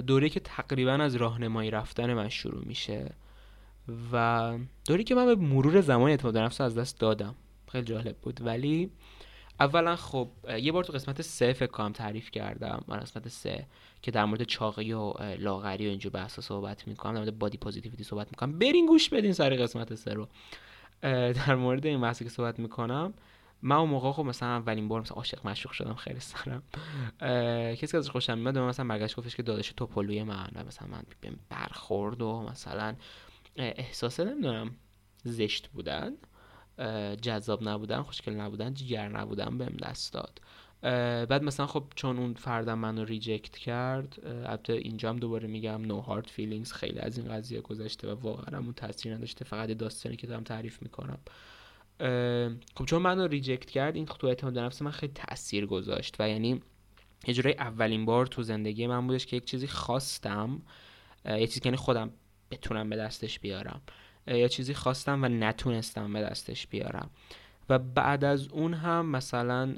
دوره 0.07 0.29
که 0.29 0.39
تقریبا 0.39 0.91
از 0.91 1.15
راهنمایی 1.15 1.71
رفتن 1.71 2.13
من 2.13 2.29
شروع 2.29 2.65
میشه 2.65 3.11
و 4.11 4.57
دوره 4.87 5.03
که 5.03 5.15
من 5.15 5.25
به 5.25 5.35
مرور 5.35 5.81
زمان 5.81 6.09
اعتماد 6.09 6.37
نفس 6.37 6.61
از 6.61 6.77
دست 6.77 6.99
دادم. 6.99 7.35
خیلی 7.71 7.85
جالب 7.85 8.17
بود. 8.17 8.39
ولی 8.45 8.91
اولا 9.59 9.95
خب 9.95 10.29
یه 10.61 10.71
بار 10.71 10.83
تو 10.83 10.93
قسمت 10.93 11.21
سه 11.21 11.53
فکر 11.53 11.71
کنم 11.71 11.91
تعریف 11.91 12.31
کردم. 12.31 12.83
من 12.87 12.99
قسمت 12.99 13.27
سه 13.27 13.65
که 14.01 14.11
در 14.11 14.25
مورد 14.25 14.43
چاقی 14.43 14.93
و 14.93 15.13
لاغری 15.39 15.87
و 15.87 15.89
اینجور 15.89 16.11
بحثا 16.11 16.41
صحبت 16.41 16.87
می‌کنم 16.87 17.13
در 17.13 17.19
مورد 17.19 17.39
بادی 17.39 17.57
پوزیتیویتی 17.57 18.03
صحبت 18.03 18.27
می‌کنم. 18.31 18.59
برین 18.59 18.85
گوش 18.85 19.09
بدین 19.09 19.33
سر 19.33 19.49
قسمت 19.49 19.95
سه 19.95 20.13
رو. 20.13 20.27
در 21.01 21.55
مورد 21.55 21.85
این 21.85 22.01
بحثی 22.01 22.23
که 22.23 22.29
صحبت 22.29 22.59
می‌کنم. 22.59 23.13
من 23.61 23.75
اون 23.75 23.89
موقع 23.89 24.11
خب 24.11 24.23
مثلا 24.23 24.49
اولین 24.49 24.87
بار 24.87 25.01
مثلا 25.01 25.15
عاشق 25.15 25.47
مشوق 25.47 25.71
شدم 25.71 25.93
خیلی 25.93 26.19
سرم. 26.19 26.63
کسی 27.75 27.97
ازش 27.97 28.09
خوشم 28.09 28.37
میاد 28.37 28.57
مثلا 28.57 28.87
برگشت 28.87 29.15
گفتش 29.15 29.35
که 29.35 29.43
داداش 29.43 29.73
توپلوی 29.77 30.23
من 30.23 30.49
و 30.55 30.63
مثلا 30.63 30.87
من 30.87 31.03
برخورد 31.49 32.21
و 32.21 32.41
مثلا 32.51 32.95
احساس 33.55 34.19
نمی‌دونم 34.19 34.75
زشت 35.23 35.67
بودن 35.67 36.13
جذاب 37.21 37.67
نبودن 37.67 38.01
خوشگل 38.01 38.33
نبودن 38.33 38.73
جگر 38.73 39.09
نبودن 39.09 39.57
بهم 39.57 39.77
دست 39.77 40.13
داد. 40.13 40.41
بعد 41.29 41.43
مثلا 41.43 41.67
خب 41.67 41.83
چون 41.95 42.17
اون 42.17 42.33
فردم 42.33 42.79
منو 42.79 43.05
reject 43.05 43.57
کرد 43.57 44.19
البته 44.25 44.73
اینجا 44.73 45.09
هم 45.09 45.17
دوباره 45.17 45.47
میگم 45.47 45.81
no 45.81 46.01
hard 46.01 46.27
feelings 46.27 46.73
خیلی 46.73 46.99
از 46.99 47.17
این 47.17 47.27
قضیه 47.27 47.61
گذشته 47.61 48.13
و 48.13 48.15
واقعا 48.15 48.59
اون 48.59 48.73
تاثیر 48.73 49.15
نداشته 49.15 49.45
فقط 49.45 49.69
داستانی 49.69 50.15
که 50.15 50.27
دارم 50.27 50.43
تعریف 50.43 50.81
می‌کنم. 50.81 51.17
خب 52.75 52.85
چون 52.85 53.01
منو 53.01 53.27
reject 53.27 53.69
کرد 53.69 53.95
این 53.95 54.05
تو 54.05 54.27
اعتماد 54.27 54.59
نفس 54.59 54.81
من 54.81 54.91
خیلی 54.91 55.13
تاثیر 55.13 55.65
گذاشت 55.65 56.15
و 56.19 56.29
یعنی 56.29 56.61
یه 57.27 57.33
جورایی 57.33 57.57
اولین 57.57 58.05
بار 58.05 58.27
تو 58.27 58.43
زندگی 58.43 58.87
من 58.87 59.07
بودش 59.07 59.25
که 59.25 59.37
یک 59.37 59.45
چیزی 59.45 59.67
خواستم 59.67 60.61
یه 61.25 61.47
چیزی 61.47 61.59
که 61.59 61.65
یعنی 61.65 61.77
خودم 61.77 62.11
بتونم 62.51 62.89
به 62.89 62.95
دستش 62.95 63.39
بیارم 63.39 63.81
یا 64.27 64.47
چیزی 64.47 64.73
خواستم 64.73 65.23
و 65.23 65.27
نتونستم 65.27 66.13
به 66.13 66.21
دستش 66.21 66.67
بیارم. 66.67 67.09
و 67.69 67.79
بعد 67.79 68.23
از 68.23 68.47
اون 68.47 68.73
هم 68.73 69.05
مثلا 69.05 69.75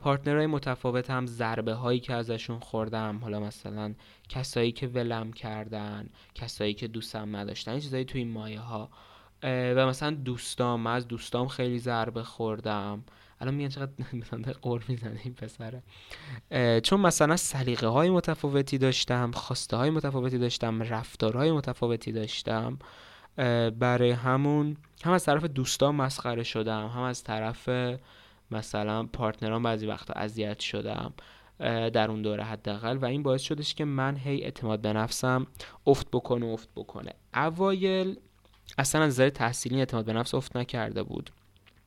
پارتنرهای 0.00 0.46
متفاوت 0.46 1.10
هم 1.10 1.26
ضربه 1.26 1.74
هایی 1.74 2.00
که 2.00 2.14
ازشون 2.14 2.58
خوردم 2.58 3.18
حالا 3.18 3.40
مثلا 3.40 3.94
کسایی 4.28 4.72
که 4.72 4.86
ولم 4.86 5.32
کردن 5.32 6.08
کسایی 6.34 6.74
که 6.74 6.88
دوستم 6.88 7.36
نداشتن 7.36 7.78
چیزایی 7.78 8.04
توی 8.04 8.20
این 8.20 8.30
مایه 8.30 8.60
ها 8.60 8.90
و 9.42 9.86
مثلا 9.86 10.10
دوستام 10.10 10.86
از 10.86 11.08
دوستام 11.08 11.48
خیلی 11.48 11.78
ضربه 11.78 12.22
خوردم. 12.22 13.04
الان 13.40 13.54
میگن 13.54 13.68
چقدر 13.68 13.92
مثلا 14.20 14.52
قور 14.62 14.84
می‌زنه 14.88 15.20
این 15.24 15.34
پسره. 15.34 15.82
چون 16.80 17.00
مثلا 17.00 17.36
سلیقه 17.36 17.86
های 17.86 18.10
متفاوتی 18.10 18.78
داشتم 18.78 19.30
خواسته 19.30 19.76
های 19.76 19.90
متفاوتی 19.90 20.38
داشتم 20.38 20.82
رفتارهای 20.82 21.52
متفاوتی 21.52 22.12
داشتم. 22.12 22.78
برای 23.78 24.10
همون 24.10 24.76
هم 25.04 25.12
از 25.12 25.24
طرف 25.24 25.44
دوستان 25.44 25.94
مسخره 25.94 26.42
شدم 26.42 26.86
هم 26.86 27.02
از 27.02 27.24
طرف 27.24 27.70
مثلا 28.50 29.02
پارتنران 29.02 29.62
بعضی 29.62 29.86
وقتا 29.86 30.14
اذیت 30.14 30.60
شدم 30.60 31.12
در 31.92 32.10
اون 32.10 32.22
دوره 32.22 32.44
حداقل. 32.44 32.96
و 32.96 33.04
این 33.04 33.22
باعث 33.22 33.42
شدش 33.42 33.74
که 33.74 33.84
من 33.84 34.16
هی 34.16 34.42
اعتماد 34.42 34.80
به 34.80 34.92
نفسم 34.92 35.46
افت 35.86 36.06
بکنه 36.12 36.46
افت 36.46 36.68
بکنه. 36.76 37.12
اوایل 37.34 38.16
اصلا 38.78 39.02
از 39.02 39.08
نظر 39.08 39.30
تحصیلی 39.30 39.78
اعتماد 39.78 40.04
به 40.04 40.12
نفس 40.12 40.34
افت 40.34 40.56
نکرده 40.56 41.02
بود. 41.02 41.30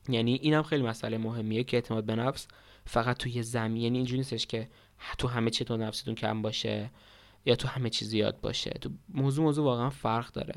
یعنی 0.09 0.33
اینم 0.33 0.63
خیلی 0.63 0.83
مسئله 0.83 1.17
مهمیه 1.17 1.63
که 1.63 1.77
اعتماد 1.77 2.03
به 2.03 2.15
نفس 2.15 2.47
فقط 2.85 3.17
توی 3.17 3.43
زمین 3.43 3.81
یعنی 3.81 3.97
اینجوری 3.97 4.17
نیستش 4.17 4.47
که 4.47 4.67
تو 5.17 5.27
همه 5.27 5.49
چی 5.49 5.65
تو 5.65 5.77
نفستون 5.77 6.15
کم 6.15 6.41
باشه 6.41 6.89
یا 7.45 7.55
تو 7.55 7.67
همه 7.67 7.89
چی 7.89 8.05
زیاد 8.05 8.41
باشه. 8.41 8.69
تو 8.69 8.89
موضوع 9.09 9.45
موضوع 9.45 9.65
واقعا 9.65 9.89
فرق 9.89 10.31
داره. 10.31 10.55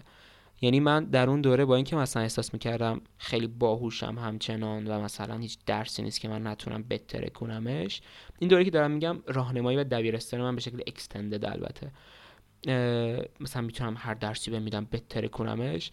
یعنی 0.61 0.81
من 0.81 1.05
در 1.05 1.31
اون 1.31 1.41
دوره 1.41 1.65
با 1.65 1.77
اینکه 1.77 1.97
مثلا 1.97 2.23
احساس 2.23 2.55
می‌کردم 2.55 3.01
خیلی 3.19 3.47
باهوشم 3.47 4.19
همچنان 4.19 4.87
و 4.87 5.01
مثلا 5.01 5.39
هیچ 5.39 5.59
درسی 5.67 6.03
نیست 6.03 6.21
که 6.21 6.29
من 6.29 6.47
نتونم 6.47 6.83
بهتره 6.83 7.29
کنمش 7.29 8.03
این 8.39 8.51
دوره 8.51 8.65
که 8.65 8.71
دارم 8.71 8.91
میگم 8.91 9.19
راهنمایی 9.27 9.79
و 9.79 9.85
دبیرستان 9.85 10.41
من 10.41 10.55
به 10.55 10.61
شکل 10.61 10.81
اکستندد 10.87 11.45
البته. 11.45 11.91
مثلا 13.41 13.63
می‌تونم 13.63 13.95
هر 13.99 14.15
درسی 14.15 14.51
بمیدم 14.51 14.85
بهتره 14.85 15.29
کنمش. 15.29 15.91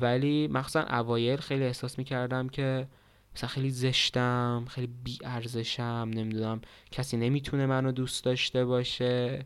ولی 0.00 0.48
مخصوصا 0.48 0.80
اوایل 0.80 1.36
خیلی 1.36 1.64
احساس 1.64 1.98
می‌کردم 1.98 2.48
که 2.48 2.88
مثلا 3.36 3.48
خیلی 3.48 3.70
زشتم 3.70 4.64
خیلی 4.68 4.86
بی 5.04 5.18
ارزشم 5.24 6.10
نمی‌دونم 6.14 6.60
کسی 6.90 7.16
نمی‌تونه 7.16 7.66
منو 7.66 7.92
دوست 7.92 8.24
داشته 8.24 8.64
باشه. 8.64 9.44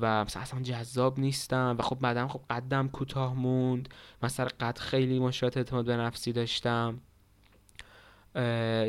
و 0.00 0.24
مثلا 0.24 0.42
اصلا 0.42 0.62
جذاب 0.62 1.20
نیستم. 1.20 1.76
و 1.78 1.82
خب 1.82 1.98
بعدم 2.00 2.28
خب 2.28 2.40
قدم 2.50 2.88
کوتاه 2.88 3.34
موند. 3.34 3.88
سر 4.28 4.44
قد 4.44 4.78
خیلی 4.78 5.18
مشکلات 5.18 5.56
اعتماد 5.56 5.84
به 5.84 5.96
نفسی 5.96 6.32
داشتم. 6.32 7.00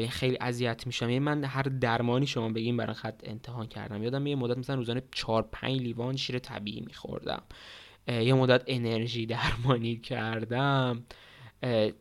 خیلی 0.10 0.38
اذیت 0.42 0.88
میشم 0.88 1.10
یعنی 1.10 1.20
من 1.20 1.44
هر 1.44 1.62
درمانی 1.62 2.28
شما 2.28 2.50
بگیم 2.50 2.78
برای 2.78 2.94
خط 2.94 3.22
امتحان 3.24 3.68
کردم. 3.68 4.04
یادم 4.04 4.28
یه 4.28 4.36
مدت 4.36 4.58
مثلا 4.58 4.76
روزانه 4.76 5.04
4 5.12 5.42
5 5.52 5.82
لیوان 5.82 6.16
شیر 6.16 6.40
طبیعی 6.40 6.82
میخوردم. 6.82 7.42
یه 8.08 8.34
مدت 8.34 8.64
انرژی 8.68 9.26
درمانی 9.26 9.98
کردم. 9.98 11.04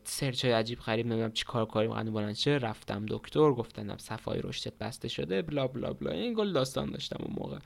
سرچ 0.03 0.45
های 0.45 0.53
عجیب 0.53 0.79
غریب 0.79 1.05
نمی‌دونم 1.05 1.31
چی 1.31 1.45
کار 1.45 1.65
کاری 1.65 1.87
مقدم 1.87 2.13
بلند 2.13 2.35
شه 2.35 2.51
رفتم 2.51 3.05
دکتر 3.09 3.51
گفتن 3.51 3.97
صفای 3.97 4.41
رشدت 4.41 4.77
بسته 4.77 5.07
شده 5.07 5.41
بلا 5.41 5.67
بلا 5.67 5.93
بلا 5.93 6.11
این 6.11 6.33
گل 6.33 6.53
داستان 6.53 6.91
داشتم 6.91 7.17
اون 7.19 7.35
موقع. 7.37 7.59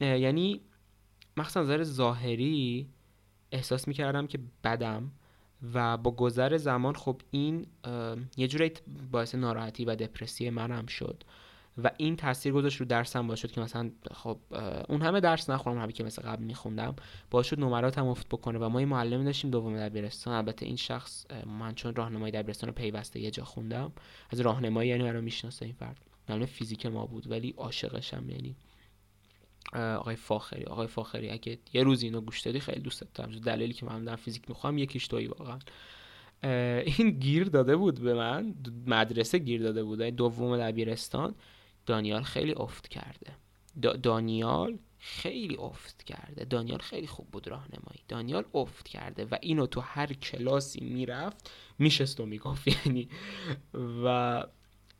یعنی 0.00 0.60
مخصوصا 1.36 1.62
نظر 1.62 1.82
ظاهری 1.82 2.88
احساس 3.52 3.88
می‌کردم 3.88 4.26
که 4.26 4.38
بدم 4.64 5.12
و 5.74 5.96
با 5.96 6.10
گذر 6.10 6.56
زمان 6.56 6.94
خب 6.94 7.20
این 7.30 7.66
یه 8.36 8.48
جوری 8.48 8.72
باعث 9.10 9.34
ناراحتی 9.34 9.84
و 9.84 9.96
دپرسی 9.96 10.50
منم 10.50 10.86
شد. 10.86 11.24
و 11.84 11.90
این 11.96 12.16
تاثیر 12.16 12.52
گذاشت 12.52 12.80
رو 12.80 12.86
درسم 12.86 13.26
باعث 13.26 13.40
شد 13.40 13.50
که 13.50 13.60
مثلا 13.60 13.90
خب 14.10 14.38
اون 14.88 15.02
همه 15.02 15.20
درس 15.20 15.50
نخورم 15.50 15.78
همه 15.78 15.92
که 15.92 16.04
مثل 16.04 16.22
قبل 16.22 16.44
میخوندم 16.44 16.96
باعث 17.30 17.46
شد 17.46 17.60
نمراتم 17.60 18.06
افت 18.06 18.28
بکنه 18.28 18.58
و 18.58 18.68
ما 18.68 18.80
یه 18.80 18.86
معلمی 18.86 19.24
داشتیم 19.24 19.50
دوم 19.50 19.76
دبیرستان. 19.76 20.34
البته 20.34 20.66
این 20.66 20.76
شخص 20.76 21.26
من 21.46 21.74
چون 21.74 21.94
راهنمای 21.94 22.30
دبیرستان 22.30 22.68
رو 22.68 22.74
پیوسته 22.74 23.20
یه 23.20 23.30
جا 23.30 23.44
خوندم 23.44 23.92
از 24.30 24.40
راهنمایی 24.40 24.90
یعنی 24.90 25.02
منو 25.02 25.20
می‌شناسه 25.20 25.64
این 25.64 25.74
فرد. 25.74 25.96
معلم 26.28 26.46
فیزیک 26.46 26.86
ما 26.86 27.06
بود 27.06 27.30
ولی 27.30 27.54
عاشقشم 27.56 28.30
یعنی 28.30 28.56
آقای 29.72 30.16
فاخری. 30.16 30.64
آقای 30.64 30.86
فاخری 30.86 31.30
اگه 31.30 31.58
یه 31.72 31.82
روز 31.82 32.02
اینو 32.02 32.20
گوش 32.20 32.40
دادی 32.40 32.60
خیلی 32.60 32.80
دوست 32.80 33.14
دارم. 33.14 33.30
دلیلی 33.30 33.72
که 33.72 33.86
من 33.86 34.04
در 34.04 34.16
فیزیک 34.16 34.48
می‌خوام 34.48 34.78
یکیش 34.78 35.06
تویی 35.08 35.26
واقعا. 35.26 35.58
این 36.82 37.10
گیر 37.10 37.44
داده 37.44 37.76
بود 37.76 38.00
به 38.00 38.14
من 38.14 38.54
مدرسه 38.86 39.38
گیر 39.38 39.62
داده 39.62 39.84
بود. 39.84 40.02
دوم 40.02 40.56
دبیرستان. 40.56 41.34
دانیال 41.90 42.22
خیلی 42.22 42.54
افت 42.56 42.88
کرده. 42.88 43.32
دانیال 44.02 44.78
خیلی 44.98 45.56
افت 45.56 46.02
کرده. 46.02 46.44
دانیال 46.44 46.78
خیلی 46.78 47.06
خوب 47.06 47.30
بود 47.30 47.48
راهنمایی. 47.48 48.00
دانیال 48.08 48.44
افت 48.54 48.88
کرده 48.88 49.24
و 49.24 49.36
اینو 49.40 49.66
تو 49.66 49.80
هر 49.80 50.12
کلاسی 50.12 50.80
می‌رفت 50.80 51.50
میشست 51.78 52.20
و 52.20 52.26
می‌گفت. 52.26 52.68
یعنی 52.86 53.08
و 54.04 54.44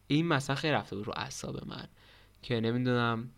این 0.06 0.26
مثلا 0.26 0.56
خیلی 0.56 0.72
رفته 0.72 0.96
بود 0.96 1.06
رو 1.06 1.12
اعصاب 1.16 1.68
من 1.68 1.88
که 2.42 2.60
نمی‌دونم 2.60 3.30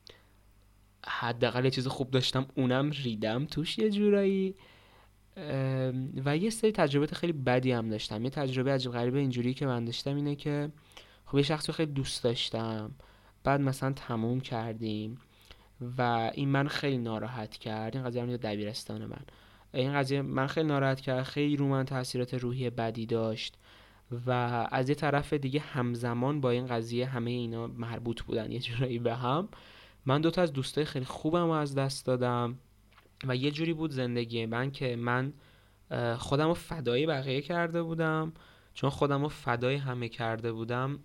حداقل 1.06 1.64
یه 1.64 1.70
چیز 1.70 1.86
خوب 1.86 2.10
داشتم 2.10 2.46
اونم 2.54 2.90
ریدم 2.90 3.46
توش 3.46 3.78
یه 3.78 3.90
جورایی. 3.90 4.54
و 6.24 6.36
یه 6.36 6.50
سری 6.50 6.72
تجربه 6.72 7.06
خیلی 7.06 7.32
بدی 7.32 7.72
هم 7.72 7.88
داشتم. 7.88 8.24
یه 8.24 8.30
تجربه 8.30 8.72
عجیب 8.72 8.92
غریبه 8.92 9.18
اینجوری 9.18 9.54
که 9.54 9.66
من 9.66 9.84
داشتم 9.84 10.16
اینه 10.16 10.36
که 10.36 10.72
خب 11.26 11.36
یه 11.36 11.42
شخص 11.42 11.68
رو 11.70 11.74
خیلی 11.74 11.92
دوست 11.92 12.24
داشتم. 12.24 12.90
بعد 13.44 13.60
مثلا 13.60 13.92
تموم 13.92 14.40
کردیم 14.40 15.18
و 15.98 16.30
این 16.34 16.48
من 16.48 16.68
خیلی 16.68 16.98
ناراحت 16.98 17.56
کرد. 17.56 17.96
این 17.96 18.04
قضیه 18.04 18.36
دبیرستان 18.36 19.06
من. 19.06 19.22
این 19.74 19.92
قضیه 19.92 20.22
من 20.22 20.46
خیلی 20.46 20.68
ناراحت 20.68 21.00
کرد 21.00 21.22
خیلی 21.22 21.56
رو 21.56 21.68
من 21.68 21.84
تاثیرات 21.84 22.34
روحی 22.34 22.70
بدی 22.70 23.06
داشت 23.06 23.58
و 24.26 24.30
از 24.70 24.88
یه 24.88 24.94
طرف 24.94 25.32
دیگه 25.32 25.60
همزمان 25.60 26.40
با 26.40 26.50
این 26.50 26.66
قضیه 26.66 27.06
همه 27.06 27.30
اینا 27.30 27.66
مربوط 27.66 28.22
بودن. 28.22 28.52
یه 28.52 28.58
جورایی 28.58 28.98
به 28.98 29.14
هم. 29.14 29.48
من 30.06 30.20
دوتا 30.20 30.42
از 30.42 30.52
دوستای 30.52 30.84
خیلی 30.84 31.04
خوبم 31.04 31.50
از 31.50 31.74
دست 31.74 32.06
دادم 32.06 32.58
و 33.24 33.36
یه 33.36 33.50
جوری 33.50 33.72
بود 33.72 33.90
زندگی 33.90 34.46
من 34.46 34.70
که 34.70 34.96
من 34.96 35.32
خودم 36.18 36.48
رو 36.48 36.54
فدای 36.54 37.06
بقیه 37.06 37.40
کرده 37.40 37.82
بودم. 37.82 38.32
چون 38.74 38.90
خودم 38.90 39.22
رو 39.22 39.28
فدای 39.28 39.74
همه 39.74 40.08
کرده 40.08 40.52
بودم. 40.52 40.98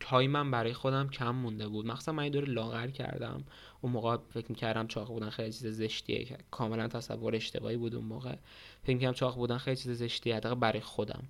تایمم 0.00 0.50
برای 0.50 0.72
خودم 0.72 1.08
کم 1.08 1.30
مونده 1.30 1.68
بود. 1.68 1.86
مخصوصا 1.86 2.12
من 2.12 2.24
یه 2.24 2.30
دور 2.30 2.44
لاغر 2.44 2.86
کردم. 2.86 3.44
اون 3.80 3.92
موقع 3.92 4.16
فکر 4.30 4.46
می‌کردم 4.48 4.86
چاق 4.86 5.08
بودن 5.08 5.30
خیلی 5.30 5.52
چیز 5.52 5.66
زشتیه. 5.66 6.38
کاملا 6.50 6.88
تصور 6.88 7.36
اشتباهی 7.36 7.76
بود 7.76 7.94
اون 7.94 8.04
موقع. 8.04 8.34
فکر 8.82 8.94
می‌کردم 8.94 9.12
چاق 9.12 9.36
بودن 9.36 9.58
خیلی 9.58 9.76
چیز 9.76 9.90
زشتیه 9.90 10.36
حداقل 10.36 10.60
برای 10.60 10.80
خودم. 10.80 11.24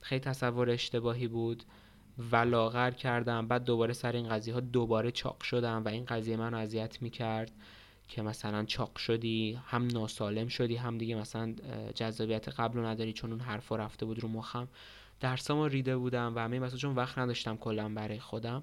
خیلی 0.00 0.20
تصور 0.20 0.70
اشتباهی 0.70 1.28
بود 1.28 1.62
و 2.32 2.36
لاغر 2.36 2.90
کردم. 2.90 3.48
بعد 3.48 3.64
دوباره 3.64 3.92
سر 3.92 4.12
این 4.12 4.28
قضیه 4.28 4.54
ها 4.54 4.60
دوباره 4.60 5.10
چاق 5.10 5.42
شدم 5.42 5.82
و 5.84 5.88
این 5.88 6.04
قضیه 6.04 6.36
من 6.36 6.54
اذیت 6.54 7.02
می‌کرد 7.02 7.50
که 8.08 8.22
مثلا 8.22 8.64
چاق 8.64 8.96
شدی 8.96 9.58
هم 9.66 9.86
ناسالم 9.86 10.48
شدی 10.48 10.76
هم 10.76 10.98
دیگه 10.98 11.14
مثلا 11.14 11.54
جذابیت 11.94 12.48
قبل 12.48 12.78
رو 12.78 12.86
نداری 12.86 13.12
چون 13.12 13.30
اون 13.30 13.40
حرفا 13.40 13.76
رفته 13.76 14.06
بود 14.06 14.20
رو 14.20 14.28
مخم. 14.28 14.68
درسامو 15.20 15.68
ریده 15.68 15.96
بودم 15.96 16.32
و 16.36 16.38
همه 16.38 16.58
مثلا 16.58 16.78
چون 16.78 16.94
وقت 16.94 17.18
نداشتم 17.18 17.56
کلا 17.56 17.88
برای 17.88 18.18
خودم. 18.18 18.62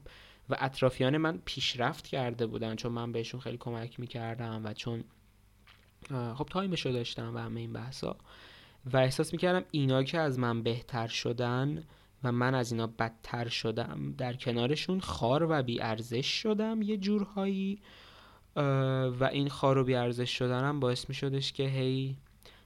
و 0.49 0.55
اطرافیان 0.59 1.17
من 1.17 1.41
پیشرفت 1.45 2.07
کرده 2.07 2.47
بودن 2.47 2.75
چون 2.75 2.91
من 2.91 3.11
بهشون 3.11 3.39
خیلی 3.39 3.57
کمک 3.57 3.99
می‌کردم 3.99 4.61
و 4.65 4.73
چون 4.73 5.03
خب 6.09 6.47
تایمشو 6.49 6.89
داشتم 6.89 7.35
و 7.35 7.37
همه 7.37 7.59
این 7.59 7.73
بحثا. 7.73 8.17
و 8.93 8.97
احساس 8.97 9.33
می‌کردم 9.33 9.65
اینا 9.71 10.03
که 10.03 10.19
از 10.19 10.39
من 10.39 10.63
بهتر 10.63 11.07
شدن 11.07 11.83
و 12.23 12.31
من 12.31 12.55
از 12.55 12.71
اینا 12.71 12.87
بدتر 12.87 13.47
شدم 13.47 14.13
در 14.17 14.33
کنارشون 14.33 14.99
خار 14.99 15.47
و 15.49 15.63
بیارزش 15.63 16.41
شدم 16.41 16.81
یه 16.81 16.97
جورهایی. 16.97 17.81
و 19.19 19.29
این 19.31 19.49
خار 19.49 19.77
و 19.77 19.83
بیارزش 19.83 20.37
شدنم 20.37 20.79
باعث 20.79 21.09
می 21.09 21.15
شدش 21.15 21.53
که 21.53 21.63
هی 21.63 22.17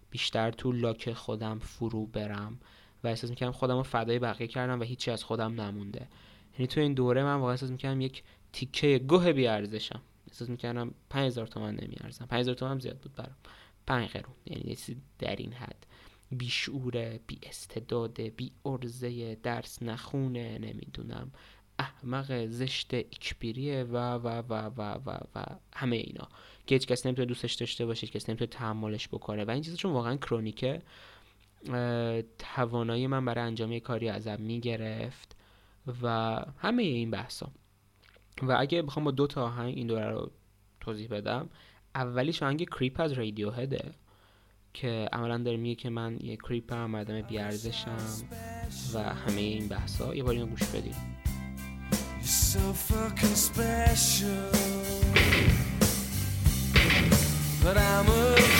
بیشتر 0.10 0.52
تو 0.52 0.72
لاک 0.72 1.14
خودم 1.14 1.60
فرو 1.60 2.06
برم. 2.06 2.60
و 3.04 3.08
احساس 3.08 3.30
می‌کردم 3.30 3.52
خودم 3.52 3.78
رو 3.78 3.84
فدای 3.84 4.20
بقیه 4.20 4.48
کردم 4.48 4.80
و 4.80 4.84
هیچی 4.84 5.12
از 5.12 5.24
خودم 5.24 5.62
نمونده. 5.62 6.08
یعنی 6.54 6.68
تو 6.68 6.82
این 6.82 6.94
دوره 6.94 7.24
من 7.24 7.36
واقعا 7.36 7.52
احساس 7.52 7.70
می‌کردم 7.72 8.02
یک 8.02 8.24
تیکه 8.54 9.00
گوه 9.00 9.34
بیارزشم. 9.34 10.02
احساس 10.28 10.50
می‌کردم 10.50 10.94
5000 11.10 11.48
تومن 11.48 11.76
نمیارزم. 11.76 12.26
5000 12.26 12.56
تومن 12.56 12.80
زیاد 12.80 12.98
بود 12.98 13.14
برام. 13.14 13.36
5 13.88 14.10
قرون. 14.10 14.36
یعنی 14.46 14.64
یه 14.66 14.78
در 15.20 15.36
این 15.36 15.54
حد. 15.54 15.86
بیشعوره 16.32 17.20
بی 17.28 17.40
استعداده 17.44 18.30
بی 18.30 18.52
ارزه 18.66 19.36
درس 19.36 19.84
نخونه 19.84 20.58
نمی‌دونم. 20.58 21.32
احمق 21.80 22.46
زشت 22.46 22.94
اکبریه 22.94 23.84
و 23.84 23.98
و 23.98 24.28
و 24.50 24.54
و 24.78 25.00
و 25.06 25.18
و 25.36 25.46
همه 25.74 25.96
اینا. 25.96 26.28
که 26.68 26.76
هیچ 26.76 26.88
کس 26.88 27.06
نمی‌تونه 27.06 27.26
دوستش 27.26 27.54
داشته 27.54 27.86
باشه 27.86 28.02
هیچ 28.02 28.12
کس 28.12 28.30
نمی‌تونه 28.30 28.48
تحملش 28.48 29.08
بکنه. 29.08 29.46
و 29.46 29.52
این 29.52 29.62
چیزا 29.62 29.78
چون 29.78 29.94
واقعا 29.94 30.16
کرونیکه 30.18 30.82
توانایی 32.40 33.08
من 33.08 33.26
برای 33.26 33.44
انجام 33.44 33.80
کاری 33.80 34.10
ازم 34.10 34.38
می‌گرفت 34.42 35.36
و 36.04 36.38
همه 36.58 36.84
این 36.84 37.12
بحثا. 37.12 37.52
و 38.42 38.56
اگه 38.60 38.82
بخوام 38.82 39.06
با 39.06 39.12
دو 39.12 39.28
تا 39.28 39.44
آهنگ 39.44 39.74
این 39.78 39.88
دوره 39.88 40.10
رو 40.10 40.32
توضیح 40.80 41.08
بدم 41.08 41.50
اولیش 41.96 42.44
آهنگ 42.44 42.70
کریپ 42.70 43.00
از 43.00 43.12
رادیو 43.12 43.52
هده 43.52 43.94
که 44.74 45.10
عملا 45.14 45.38
داره 45.38 45.58
میگه 45.58 45.76
که 45.76 45.90
من 45.90 46.18
یه 46.22 46.38
کریپ 46.38 46.74
هم 46.74 46.96
آدم 46.96 47.22
بیارزشم 47.22 47.98
و 48.94 49.00
همه 49.00 49.42
این 49.42 49.68
بحثا. 49.68 50.16
یه 50.16 50.24
بار 50.24 50.34
اینو 50.34 50.46
گوش 50.46 50.64
بدید 50.64 51.22
But 57.64 57.78
I'm 57.78 58.51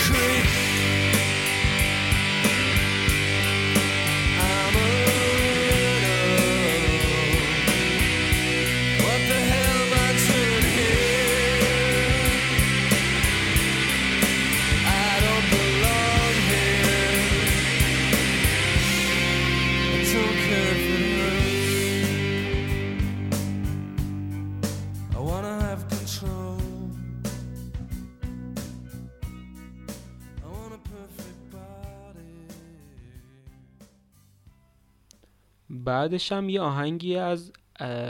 بعدش 35.84 36.32
هم 36.32 36.48
یه 36.48 36.60
آهنگی 36.60 37.16
از 37.16 37.52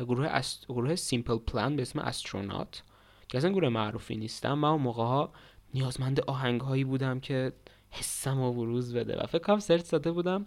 گروه 0.00 0.26
است... 0.26 0.67
گروه 0.69 0.95
Simple 0.94 1.38
Plan 1.38 1.76
به 1.76 1.83
اسم 1.83 1.99
Astronaut 1.99 2.82
که 3.29 3.38
اصلا 3.38 3.50
گروه 3.50 3.69
معروفی 3.69 4.17
نیستم 4.17 4.55
من 4.55 4.69
اون 4.69 4.83
موقع 4.83 5.02
ها 5.02 5.33
نیازمند 5.75 6.21
آهنگ 6.21 6.61
هایی 6.61 6.85
بودم 6.85 7.21
که 7.21 7.52
حسم 7.91 8.41
و 8.41 8.52
بروز 8.52 8.95
بده 8.95 9.23
و 9.23 9.26
فکر 9.26 9.38
کنم 9.38 9.59
search 9.59 9.85
زده 9.85 10.12
بودم. 10.12 10.47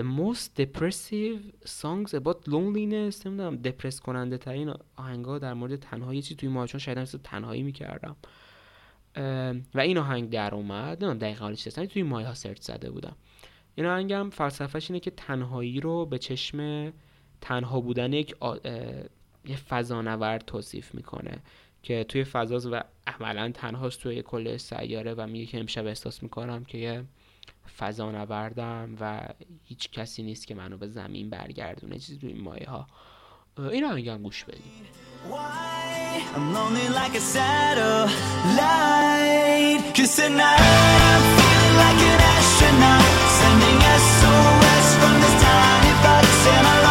The 0.00 0.02
most 0.02 0.62
depressive 0.62 1.68
songs 1.68 2.10
about 2.10 2.48
loneliness 2.48 3.26
نمی‌دونم 3.26 3.56
depress 3.56 4.00
کننده 4.00 4.38
ترین 4.38 4.74
آهنگ 4.96 5.24
ها 5.24 5.38
در 5.38 5.54
مورد 5.54 5.76
تنهایی. 5.76 6.22
چی 6.22 6.34
توی 6.34 6.48
ماچون 6.48 6.80
شاید 6.80 6.98
مثل 6.98 7.18
تنهایی 7.24 7.62
می‌کردم. 7.62 8.16
و 9.74 9.80
این 9.80 9.98
آهنگ 9.98 10.30
در 10.30 10.54
اومد. 10.54 10.88
نمی‌دونم 10.88 11.18
دقیقا 11.18 11.44
حالش 11.44 11.64
توی 11.64 12.02
مایه 12.02 12.26
ها 12.26 12.34
search 12.34 12.60
زده 12.60 12.90
بودم. 12.90 13.16
این 13.80 13.88
آهنگم 13.88 14.30
فلسفهش 14.30 14.90
اینه 14.90 15.00
که 15.00 15.10
تنهایی 15.10 15.80
رو 15.80 16.06
به 16.06 16.18
چشم 16.18 16.92
تنها 17.40 17.80
بودن 17.80 18.12
یک 18.12 18.34
آ... 18.40 18.56
یه 19.44 19.56
فضانورد 19.56 20.44
توصیف 20.44 20.94
می‌کنه 20.94 21.38
که 21.82 22.04
توی 22.04 22.24
فضاست 22.24 22.66
و 22.66 22.80
عملا 23.06 23.50
تنهاست 23.54 24.00
توی 24.00 24.22
کل 24.22 24.56
سیاره 24.56 25.14
و 25.14 25.26
میگه 25.26 25.46
که 25.46 25.60
امشب 25.60 25.86
احساس 25.86 26.22
می‌کنم 26.22 26.64
که 26.64 26.78
یه 26.78 27.04
فضانوردم 27.78 28.96
و 29.00 29.28
هیچ 29.64 29.90
کسی 29.90 30.22
نیست 30.22 30.46
که 30.46 30.54
منو 30.54 30.76
به 30.76 30.88
زمین 30.88 31.30
برگردونه 31.30 31.98
چیزی 31.98 32.18
توی 32.18 32.32
این 32.32 32.42
مایه 32.42 32.68
ها 32.68 32.86
این 33.58 33.84
آهنگ 33.84 34.08
هم 34.08 34.22
گوش 34.22 34.44
بدیم 34.44 34.72
tonight 40.16 40.80
I'm 42.62 43.19
Sending 43.40 43.80
SOS 43.80 44.86
from 45.00 45.14
this 45.22 45.36
tiny 45.42 45.92
box. 46.04 46.26
in 46.46 46.64
our 46.72 46.89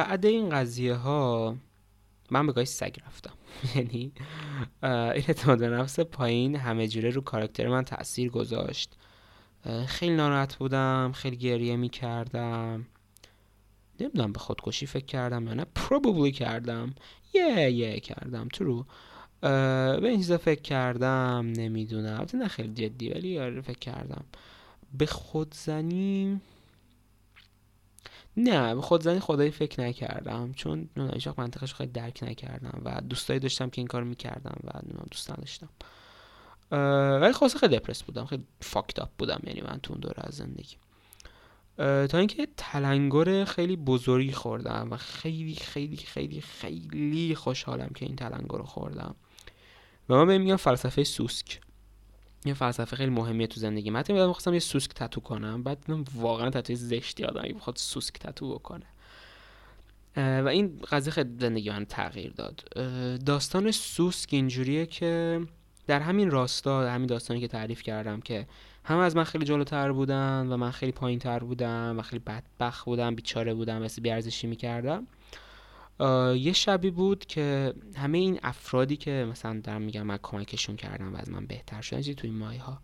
بعد 0.00 0.26
این 0.26 0.50
قضیه 0.50 0.94
ها 0.94 1.56
من 2.30 2.46
به 2.46 2.52
گاهی 2.52 2.66
سگ 2.66 2.96
رفتم. 3.06 3.32
یعنی 3.76 4.12
این 4.82 5.24
اعتماد 5.28 5.58
به 5.58 5.68
نفس 5.68 6.00
پایین 6.00 6.56
همه 6.56 6.88
جوره 6.88 7.10
رو 7.10 7.20
کاراکتر 7.20 7.68
من 7.68 7.82
تاثیر 7.82 8.30
گذاشت. 8.30 8.96
خیلی 9.86 10.16
ناراحت 10.16 10.56
بودم 10.56 11.12
خیلی 11.14 11.36
گریه 11.36 11.76
می 11.76 11.88
کردم 11.88 12.86
نمی‌دونم 14.00 14.32
به 14.32 14.38
خودکشی 14.38 14.86
فکر 14.86 15.04
کردم 15.04 15.46
یا 15.46 15.54
نه. 15.54 15.66
Probably 15.78 16.30
کردم. 16.32 16.94
یه 17.32 17.70
یه 17.70 18.00
کردم. 18.00 18.48
ترو 18.48 18.86
به 19.40 20.00
این 20.02 20.16
چیزا 20.16 20.38
فکر 20.38 20.62
کردم. 20.62 21.52
نمی‌دونم. 21.56 22.26
نه 22.34 22.48
خیلی 22.48 22.74
جدی 22.74 23.08
ولی 23.08 23.38
آره 23.38 23.60
فکر 23.60 23.78
کردم. 23.78 24.24
به 24.98 25.06
خودزنی 25.06 26.40
نه 28.36 28.74
به 28.74 28.80
خودزنی 28.80 29.20
خدایی 29.20 29.50
فکر 29.50 29.80
نکردم. 29.80 30.52
چون 30.52 30.88
هیچ 31.14 31.28
منطقش 31.36 31.74
خیلی 31.74 31.92
درک 31.92 32.22
نکردم 32.22 32.82
و 32.84 33.00
دوستایی 33.00 33.40
داشتم 33.40 33.70
که 33.70 33.80
این 33.80 33.86
کار 33.86 34.04
می‌کردم 34.04 34.56
و 34.64 34.70
دوست 35.10 35.30
نداشتم. 35.30 35.68
ولی 37.20 37.32
خلاصه 37.32 37.58
خیلی 37.58 37.78
دپرس 37.78 38.02
بودم. 38.02 38.24
خیلی 38.24 38.44
فاکت 38.60 38.98
اپ 38.98 39.08
بودم. 39.18 39.40
یعنی 39.44 39.60
من 39.60 39.80
تو 39.82 39.92
اون 39.92 40.00
دوره 40.00 40.16
از 40.26 40.34
زندگی. 40.34 40.76
تا 41.76 42.18
اینکه 42.18 42.48
تلنگر 42.56 43.44
خیلی 43.44 43.76
بزرگی 43.76 44.32
خوردم 44.32 44.88
و 44.90 44.96
خیلی 44.96 45.54
خیلی 45.54 45.96
خیلی 45.96 46.40
خیلی 46.40 47.34
خوشحالم 47.34 47.88
که 47.88 48.06
این 48.06 48.16
تلنگر 48.16 48.58
رو 48.58 48.64
خوردم. 48.64 49.14
و 50.08 50.14
من 50.14 50.26
بهم 50.26 50.40
میگم 50.40 50.56
فلسفه 50.56 51.04
سوسک. 51.04 51.60
یه 52.44 52.54
فلسفه 52.54 52.96
خیلی 52.96 53.10
مهمیه 53.10 53.46
تو 53.46 53.60
زندگی. 53.60 53.90
من 53.90 54.04
می‌دونم 54.08 54.32
خواستم 54.32 54.54
یه 54.54 54.60
سوسک 54.60 54.90
تتو 54.90 55.20
کنم 55.20 55.62
بعد 55.62 55.78
واقعا 56.14 56.50
تتوی 56.50 56.76
زشتی 56.76 57.24
آدمی 57.24 57.52
بخواد 57.52 57.76
سوسک 57.76 58.18
تتو 58.18 58.54
بکنه. 58.54 58.86
و 60.16 60.48
این 60.48 60.80
قضیه 60.90 61.12
خیلی 61.12 61.30
زندگی 61.40 61.70
من 61.70 61.84
تغییر 61.84 62.32
داد. 62.32 62.60
داستان 63.26 63.70
سوسک 63.70 64.28
اینجوریه 64.32 64.86
که 64.86 65.40
در 65.86 66.00
همین 66.00 66.30
راستا 66.30 66.84
در 66.84 66.94
همین 66.94 67.06
داستانی 67.06 67.40
که 67.40 67.48
تعریف 67.48 67.82
کردم 67.82 68.20
که 68.20 68.46
همه 68.84 69.00
از 69.02 69.16
من 69.16 69.24
خیلی 69.24 69.44
جلوتر 69.44 69.92
بودن 69.92 70.46
و 70.50 70.56
من 70.56 70.70
خیلی 70.70 70.92
پایین 70.92 71.18
تر 71.18 71.38
بودم 71.38 71.94
و 71.98 72.02
خیلی 72.02 72.22
بدبخت 72.26 72.84
بودم 72.84 73.14
بیچاره 73.14 73.54
بودم 73.54 73.82
مثل 73.82 74.02
بیارزشی 74.02 74.46
می‌کردم. 74.46 75.06
یه 76.36 76.52
شبی 76.52 76.90
بود 76.90 77.26
که 77.26 77.74
همه 77.96 78.18
این 78.18 78.40
افرادی 78.42 78.96
که 78.96 79.26
مثلا 79.30 79.60
در 79.64 79.78
میگم 79.78 80.02
من 80.02 80.18
کمکشون 80.22 80.76
کردم 80.76 81.14
و 81.14 81.16
از 81.16 81.30
من 81.30 81.46
بهتر 81.46 81.80
شدن 81.80 81.98
چیزی 81.98 82.14
تو 82.14 82.26
این 82.26 82.36
مایه 82.36 82.62
ها 82.62 82.78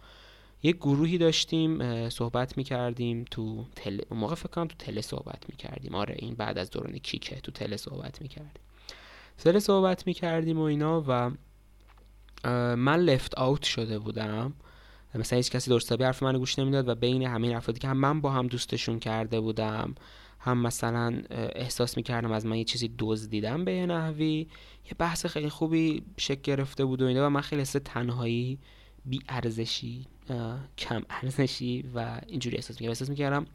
یه 0.63 0.73
گروهی 0.73 1.19
داشتیم 1.19 2.09
صحبت 2.09 2.57
می‌کردیم 2.59 3.25
تو 3.31 3.65
تل... 3.77 4.01
موقع 4.11 4.35
فکر 4.35 4.49
کنم 4.49 4.67
تو 4.67 4.77
تله 4.79 5.01
صحبت 5.01 5.43
می‌کردیم. 5.49 5.95
آره 5.95 6.17
این 6.19 6.35
بعد 6.35 6.59
از 6.59 6.71
دوران 6.71 6.99
کیکه 6.99 7.41
تو 7.41 7.53
تله 7.53 7.77
صحبت 7.77 8.23
می‌کردیم. 8.23 8.63
سر 9.37 9.59
صحبت 9.59 10.07
می‌کردیم 10.07 10.59
و 10.59 10.63
اینا 10.63 11.05
و 11.09 11.31
من 12.77 13.01
لفت 13.01 13.35
آوت 13.35 13.63
شده 13.63 13.99
بودم. 13.99 14.53
مثلا 15.15 15.37
هیچ 15.37 15.51
کسی 15.51 15.71
درست 15.71 15.93
حرف 15.93 16.23
منو 16.23 16.39
گوش 16.39 16.59
نمی‌داد 16.59 16.89
و 16.89 16.95
بین 16.95 17.23
همین 17.23 17.57
افرادی 17.57 17.81
که 17.81 17.89
هم 17.89 17.97
من 17.97 18.21
با 18.21 18.31
هم 18.31 18.47
دوستشون 18.47 18.99
کرده 18.99 19.41
بودم 19.41 19.95
هم 20.47 20.59
مثلا 20.59 21.23
احساس 21.31 21.97
می‌کردم 21.97 22.33
از 22.33 22.47
من 22.47 22.57
یه 22.57 22.65
چیزی 22.65 22.95
دزدیدم 22.99 23.65
به 23.65 23.73
یه 23.73 23.87
نحوی. 23.87 24.47
یه 24.85 24.93
بحث 24.99 25.27
خیلی 25.27 25.49
خوبی 25.49 26.03
شکل 26.17 26.41
گرفته 26.43 26.85
بود 26.85 27.03
و 27.03 27.07
اینا 27.07 27.27
و 27.27 27.31
من 27.31 27.41
خیلی 27.41 27.63
حس 27.63 27.77
تنهایی 27.85 28.59
بی 29.05 29.21
ارزشی 29.29 30.07
کم 30.79 31.03
ارزشی 31.11 31.85
و 31.95 32.21
اینجوری 32.27 32.57
احساس 32.57 32.77
می‌کردم. 32.77 32.91
احساس 32.91 33.09
می‌کردم 33.11 33.47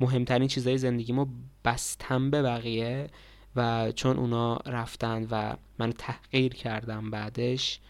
مهمترین 0.00 0.48
چیزهای 0.48 0.78
زندگیمو 0.78 1.26
بستم 1.64 2.30
به 2.30 2.42
بقیه 2.42 3.10
و 3.56 3.92
چون 3.92 4.16
اونا 4.16 4.56
رفتن 4.56 5.26
و 5.30 5.56
من 5.78 5.92
تحقیر 5.92 6.54
کردم 6.54 7.10
بعدش 7.10 7.80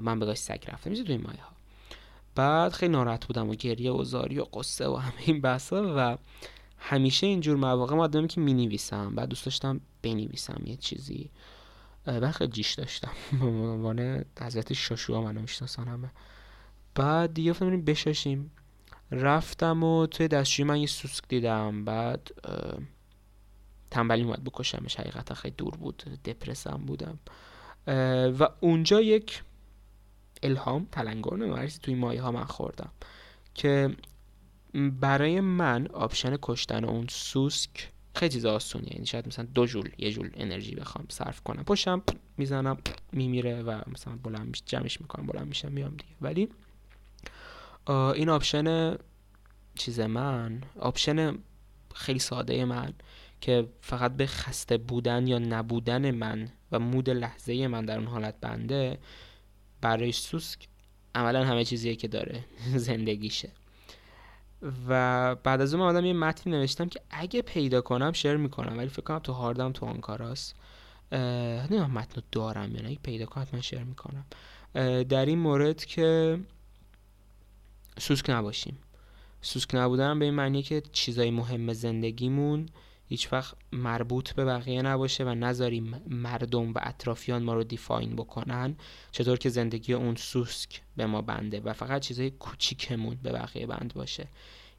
من 0.00 0.18
به 0.18 0.34
سگ 0.34 0.64
رفتم. 0.68 0.90
میشه 0.90 1.04
توی 1.04 1.16
مایه 1.16 1.42
ها 1.42 1.52
بعد 2.34 2.72
خیلی 2.72 2.92
ناراحت 2.92 3.26
بودم 3.26 3.50
و 3.50 3.54
گریه 3.54 3.90
و 3.92 4.04
زاری 4.04 4.38
و 4.38 4.44
قصه 4.44 4.88
و 4.88 4.96
همه 4.96 5.20
این 5.26 5.40
بحثا 5.40 5.94
و 5.96 6.16
همیشه 6.84 7.26
اینجور 7.26 7.56
مواقع 7.56 7.94
ما 7.94 8.08
که 8.08 8.40
می 8.40 8.54
نویسم 8.54 9.14
بعد 9.14 9.28
دوست 9.28 9.44
داشتم 9.44 9.80
بنویسم 10.02 10.62
یه 10.64 10.76
چیزی. 10.76 11.30
بعد 12.04 12.30
خیلی 12.30 12.52
جیش 12.52 12.74
داشتم. 12.74 13.10
به 13.40 13.46
عنوان 13.46 14.24
حضرت 14.40 14.72
شاشوها 14.72 15.22
منو 15.22 15.40
می‌شناسن 15.40 15.88
همه 15.88 16.10
بعد 16.94 17.34
دیگه 17.34 17.50
گفتم 17.50 17.82
بشاشیم. 17.82 18.50
رفتم 19.10 19.82
و 19.82 20.06
توی 20.06 20.28
دستشویی 20.28 20.64
من 20.64 20.80
یه 20.80 20.86
سوسک 20.86 21.28
دیدم. 21.28 21.84
بعد 21.84 22.30
تنبلیم 23.90 24.22
اومد 24.22 24.44
بکشمش. 24.44 24.96
حقیقتا 24.96 25.34
خیلی 25.34 25.54
دور 25.58 25.76
بود. 25.76 25.96
depress 26.24 26.77
م 26.77 26.84
بودم. 26.86 27.18
و 28.38 28.48
اونجا 28.60 29.00
یک 29.00 29.42
الهام 30.42 30.88
تلنگر 30.92 31.36
نمی‌دونم 31.36 31.65
چی 31.65 31.78
توی 31.82 31.94
مایه 31.94 32.22
ها 32.22 32.32
من 32.32 32.44
خوردم. 32.44 32.90
که 33.54 33.96
برای 34.74 35.40
من 35.40 35.86
option 35.86 36.36
کشتن 36.42 36.84
اون 36.84 37.06
سوسک 37.10 37.90
خیلی 38.14 38.32
چیز 38.32 38.46
آسونیه. 38.46 38.92
یعنی 38.92 39.06
شاید 39.06 39.26
مثلا 39.28 39.44
دو 39.54 39.66
ژول 39.66 39.90
یه 39.98 40.10
ژول 40.10 40.30
انرژی 40.34 40.74
بخوام 40.74 41.06
صرف 41.08 41.40
کنم. 41.40 41.64
پشتم 41.64 42.02
می‌زنم 42.36 42.76
میمیره 43.12 43.62
و 43.62 43.80
مثلا 43.86 44.16
بلند 44.22 44.46
میشه 44.46 44.62
جمعش 44.66 45.00
می‌کنم 45.00 45.26
بلند 45.26 45.46
میشم 45.46 45.72
میام 45.72 45.90
دیگه. 45.90 46.14
ولی 46.20 46.48
این 47.88 48.28
option 48.28 48.96
چیز 49.74 50.00
من 50.00 50.62
option 50.78 51.38
خیلی 51.94 52.18
ساده 52.18 52.64
من 52.64 52.92
که 53.40 53.68
فقط 53.80 54.12
به 54.12 54.26
خسته 54.26 54.76
بودن 54.78 55.26
یا 55.26 55.38
نبودن 55.38 56.10
من 56.10 56.48
و 56.72 56.78
mood 56.78 57.10
لحظه 57.10 57.68
من 57.68 57.84
در 57.84 57.98
اون 57.98 58.06
حالت 58.06 58.34
بنده 58.40 58.98
برای 59.80 60.12
سوسک 60.12 60.68
عملا 61.14 61.44
همه 61.44 61.64
چیزیه 61.64 61.96
که 61.96 62.08
داره. 62.08 62.44
زندگیشه. 62.76 63.50
و 64.88 65.34
بعد 65.34 65.60
از 65.60 65.74
اون 65.74 65.82
اومدم 65.82 66.04
یه 66.04 66.12
متنی 66.12 66.52
نوشتم 66.52 66.88
که 66.88 67.00
اگه 67.10 67.42
پیدا 67.42 67.80
کنم 67.80 68.12
share 68.12 68.36
می‌کنم 68.36 68.78
ولی 68.78 68.88
فکر 68.88 69.02
کنم 69.02 69.18
تو 69.18 69.32
هاردم 69.32 69.72
تو 69.72 69.86
آنکاراست 69.86 70.54
نه 71.12 71.86
متن 71.86 72.22
دارم 72.32 72.74
یعنی 72.74 72.98
پیدا 73.02 73.26
کنم 73.26 73.46
من 73.52 73.60
شیر 73.60 73.84
می‌کنم. 73.84 74.24
در 75.04 75.26
این 75.26 75.38
مورد 75.38 75.84
که 75.84 76.38
سوسک 77.98 78.30
نباشیم. 78.30 78.78
سوسک 79.40 79.74
نبودن 79.74 80.18
به 80.18 80.24
این 80.24 80.34
معنی 80.34 80.62
که 80.62 80.82
چیزای 80.92 81.30
مهم 81.30 81.72
زندگیمون 81.72 82.68
هیچ 83.08 83.32
وقت 83.32 83.54
مربوط 83.72 84.32
به 84.32 84.44
بقیه 84.44 84.82
نباشه 84.82 85.24
و 85.24 85.28
نذاریم 85.28 86.02
مردم 86.08 86.72
و 86.72 86.78
اطرافیان 86.82 87.42
ما 87.42 87.54
رو 87.54 87.64
دیفاین 87.64 88.16
بکنن 88.16 88.76
چطور 89.10 89.38
که 89.38 89.48
زندگی 89.48 89.92
اون 89.92 90.16
سوسک 90.16 90.82
به 90.96 91.06
ما 91.06 91.22
بنده 91.22 91.60
و 91.60 91.72
فقط 91.72 92.02
چیزای 92.02 92.30
کوچیکمون 92.30 93.18
به 93.22 93.32
بقیه 93.32 93.66
بند 93.66 93.94
باشه. 93.94 94.28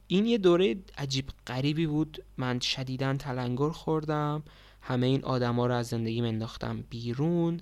این 0.06 0.26
یه 0.26 0.38
دوره 0.38 0.76
عجیب 0.98 1.24
غریبی 1.46 1.86
بود. 1.86 2.24
من 2.36 2.60
شدیدا 2.60 3.16
تلنگر 3.16 3.70
خوردم. 3.70 4.42
همه 4.80 5.06
این 5.06 5.24
آدما 5.24 5.66
رو 5.66 5.74
از 5.74 5.86
زندگی 5.86 6.20
انداختم 6.20 6.84
بیرون. 6.90 7.60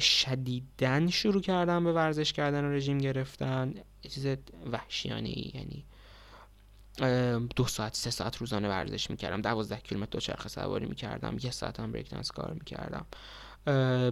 شدیدن 0.00 1.08
شروع 1.08 1.40
کردم 1.40 1.84
به 1.84 1.92
ورزش 1.92 2.32
کردن 2.32 2.64
و 2.64 2.72
رژیم 2.72 2.98
گرفتن. 2.98 3.74
چیز 4.08 4.26
وحشیانه 4.72 5.28
ای 5.28 5.52
یعنی 5.54 5.84
دو 7.56 7.66
ساعت 7.66 7.96
سه 7.96 8.10
ساعت 8.10 8.36
روزانه 8.36 8.68
ورزش 8.68 9.10
می‌کردم. 9.10 9.40
دوازده 9.40 9.76
کیلومتر 9.76 10.10
دوچرخه 10.10 10.48
سواری 10.48 10.86
می‌کردم. 10.86 11.36
یه 11.42 11.50
ساعت 11.50 11.80
هم 11.80 11.92
بریک 11.92 12.10
دنس 12.10 12.30
کار 12.30 12.52
می‌کردم. 12.52 13.06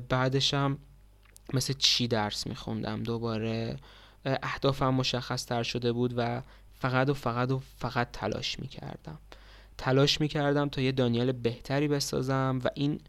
بعدشم 0.08 0.78
مثل 1.54 1.72
چی 1.78 2.08
درس 2.08 2.46
میخوندم؟ 2.46 3.02
دوباره 3.02 3.76
اهدافم 4.24 4.94
مشخص 4.94 5.46
تر 5.46 5.62
شده 5.62 5.92
بود 5.92 6.14
و 6.16 6.42
فقط 6.74 7.08
و 7.08 7.14
فقط 7.14 7.50
و 7.50 7.62
فقط 7.78 8.08
تلاش 8.12 8.60
می‌کردم. 8.60 9.18
تلاش 9.78 10.20
می‌کردم 10.20 10.68
تا 10.68 10.80
یه 10.80 10.92
دانیال 10.92 11.32
بهتری 11.32 11.88
بسازم 11.88 12.60
و 12.64 12.68
این 12.74 13.00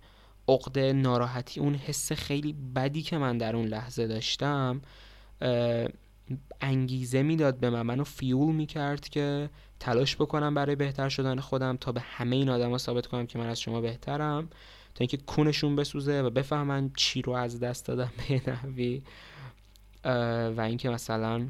عقده 0.47 0.93
ناراحتی 0.93 1.59
اون 1.59 1.75
حس 1.75 2.11
خیلی 2.11 2.53
بدی 2.53 3.01
که 3.01 3.17
من 3.17 3.37
در 3.37 3.55
اون 3.55 3.65
لحظه 3.67 4.07
داشتم 4.07 4.81
انگیزه 6.61 7.23
می‌داد 7.23 7.59
به 7.59 7.69
من. 7.69 7.81
منو 7.81 8.03
فیول 8.03 8.55
می‌کرد 8.55 9.09
که 9.09 9.49
تلاش 9.79 10.15
بکنم 10.15 10.53
برای 10.53 10.75
بهتر 10.75 11.09
شدن 11.09 11.39
خودم 11.39 11.77
تا 11.77 11.91
به 11.91 12.01
همه 12.01 12.35
این 12.35 12.49
آدما 12.49 12.77
ثابت 12.77 13.07
کنم 13.07 13.25
که 13.25 13.39
من 13.39 13.49
از 13.49 13.59
شما 13.59 13.81
بهترم. 13.81 14.47
تا 14.95 14.97
اینکه 14.99 15.17
کونشون 15.17 15.75
بسوزه 15.75 16.21
و 16.21 16.29
بفهمن 16.29 16.91
چی 16.95 17.21
رو 17.21 17.33
از 17.33 17.59
دست 17.59 17.85
دادم 17.85 18.11
به 18.17 18.41
نحوی. 18.47 19.01
و 20.57 20.61
اینکه 20.61 20.89
مثلا 20.89 21.47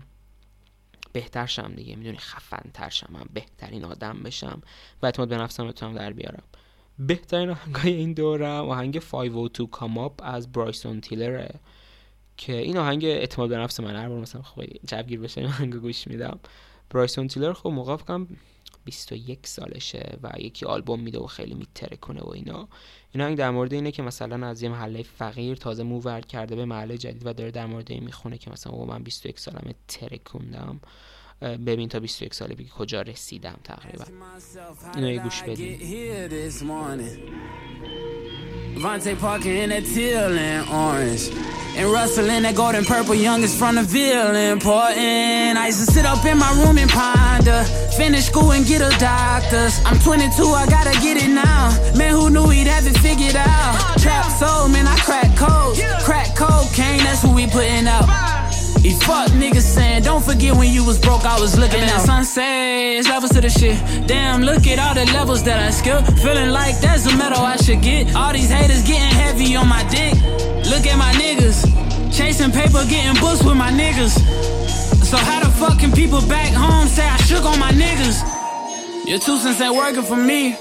بهتر 1.13 1.45
شم 1.45 1.73
دیگه. 1.75 1.95
می‌دونی 1.95 2.17
خفن 2.17 2.69
تر 2.73 2.89
شم 2.89 3.09
من 3.13 3.25
بهترین 3.33 3.85
آدم 3.85 4.23
بشم. 4.23 4.61
و 5.01 5.05
اعتماد 5.05 5.29
به 5.29 5.37
نفسم 5.37 5.67
بتونم 5.67 5.93
در 5.93 6.13
بیارم. 6.13 6.43
بهترین 6.99 7.49
آهنگای 7.49 7.93
این 7.93 8.13
دورم 8.13 8.69
آهنگ 8.69 8.99
502 8.99 9.69
Come 9.71 10.09
Up 10.09 10.23
از 10.23 10.51
برایسون 10.51 11.01
تیلره. 11.01 11.59
که 12.41 12.57
این 12.57 12.77
آهنگ 12.77 13.05
اعتماد 13.05 13.49
به 13.49 13.57
نفس 13.57 13.79
من 13.79 13.95
هر 13.95 14.09
بار 14.09 14.19
مثلا 14.19 14.41
خب 14.41 14.63
جبگیر 14.87 15.19
بشه 15.19 15.41
این 15.41 15.49
آهنگ 15.49 15.75
گوش 15.75 16.07
میدم. 16.07 16.39
برایسون 16.89 17.27
تیلر 17.27 17.53
خب 17.53 17.69
موقع 17.69 17.95
فکرم 17.95 18.27
21 18.85 19.47
سالشه 19.47 20.17
و 20.23 20.31
یکی 20.39 20.65
آلبوم 20.65 20.99
میده 20.99 21.19
و 21.19 21.27
خیلی 21.27 21.53
میتره 21.53 21.97
کنه 21.97 22.21
و 22.21 22.29
اینا. 22.29 22.67
این 23.11 23.23
آهنگ 23.23 23.37
در 23.37 23.49
مورد 23.51 23.73
اینه 23.73 23.91
که 23.91 24.03
مثلا 24.03 24.47
از 24.47 24.61
یه 24.61 24.69
محله 24.69 25.03
فقیر 25.03 25.55
تازه 25.55 25.83
موورد 25.83 26.25
کرده 26.25 26.55
به 26.55 26.65
محله 26.65 26.97
جدید 26.97 27.25
و 27.25 27.33
داره 27.33 27.51
در 27.51 27.65
مورد 27.65 27.91
این 27.91 28.03
می‌خونه 28.03 28.37
که 28.37 28.51
مثلا 28.51 28.73
او 28.73 28.85
من 28.85 29.03
21 29.03 29.39
سالم 29.39 29.73
ترکوندم. 29.87 30.81
ببین 31.41 31.89
تا 31.89 31.99
21 31.99 32.33
سالگی 32.33 32.69
کجا 32.77 33.01
رسیدم 33.01 33.59
تقریبا. 33.63 34.05
اینو 34.95 35.11
یه 35.11 35.23
گوش 35.23 35.43
بدیم 35.43 35.79
Vontae 38.81 39.15
Parker 39.19 39.47
in 39.47 39.69
that 39.69 39.85
teal 39.85 40.35
and 40.35 40.67
orange. 40.67 41.29
And 41.77 41.91
Russell 41.91 42.27
in 42.31 42.41
that 42.43 42.55
golden 42.55 42.83
purple, 42.83 43.13
youngest 43.13 43.59
from 43.59 43.75
the 43.75 43.83
Ville, 43.83 44.35
important. 44.35 45.55
I 45.55 45.67
used 45.67 45.85
to 45.85 45.91
sit 45.93 46.03
up 46.03 46.25
in 46.25 46.39
my 46.39 46.51
room 46.57 46.79
and 46.79 46.89
ponder. 46.89 47.63
Finish 47.95 48.25
school 48.25 48.51
and 48.53 48.65
get 48.65 48.81
a 48.81 48.89
doctor's. 48.97 49.79
I'm 49.85 49.99
22, 49.99 50.43
I 50.43 50.65
gotta 50.65 50.99
get 50.99 51.17
it 51.21 51.29
now. 51.29 51.69
Man, 51.95 52.13
who 52.13 52.31
knew 52.31 52.49
he'd 52.49 52.65
have 52.65 52.87
it 52.87 52.97
figured 52.97 53.35
out? 53.35 53.99
Trap 53.99 54.25
soul, 54.41 54.67
man, 54.67 54.87
I 54.87 54.97
crack 54.97 55.29
cold. 55.37 55.77
Crack 56.03 56.35
cocaine, 56.35 57.03
that's 57.03 57.23
what 57.23 57.35
we 57.35 57.45
putting 57.45 57.85
out. 57.85 58.40
These 58.79 59.03
fuck 59.03 59.29
niggas 59.31 59.61
saying, 59.61 60.03
don't 60.03 60.23
forget 60.23 60.55
when 60.55 60.71
you 60.71 60.83
was 60.83 60.97
broke, 60.97 61.25
I 61.25 61.39
was 61.39 61.57
looking 61.57 61.81
at 61.81 62.01
sunset, 62.01 63.05
levels 63.05 63.31
to 63.31 63.41
the 63.41 63.49
shit. 63.49 63.77
Damn, 64.07 64.41
look 64.41 64.65
at 64.67 64.79
all 64.79 64.95
the 64.95 65.05
levels 65.13 65.43
that 65.43 65.59
I 65.59 65.69
skill. 65.71 66.01
Feeling 66.23 66.49
like 66.49 66.79
that's 66.79 67.03
the 67.03 67.15
medal 67.15 67.41
I 67.41 67.57
should 67.57 67.81
get. 67.81 68.15
All 68.15 68.33
these 68.33 68.49
haters 68.49 68.81
getting 68.83 69.15
heavy 69.15 69.55
on 69.55 69.67
my 69.67 69.83
dick. 69.89 70.13
Look 70.71 70.87
at 70.87 70.97
my 70.97 71.11
niggas. 71.13 71.65
Chasing 72.11 72.51
paper, 72.51 72.83
getting 72.89 73.19
books 73.21 73.43
with 73.43 73.55
my 73.55 73.71
niggas. 73.71 74.17
So 75.05 75.17
how 75.17 75.43
the 75.43 75.49
fuck 75.51 75.79
can 75.79 75.91
people 75.91 76.21
back 76.27 76.53
home 76.53 76.87
say 76.87 77.05
I 77.05 77.17
shook 77.17 77.45
on 77.45 77.59
my 77.59 77.71
niggas? 77.71 79.07
Your 79.07 79.19
two 79.19 79.37
cents 79.37 79.59
ain't 79.61 79.75
working 79.75 80.03
for 80.03 80.15
me. 80.15 80.55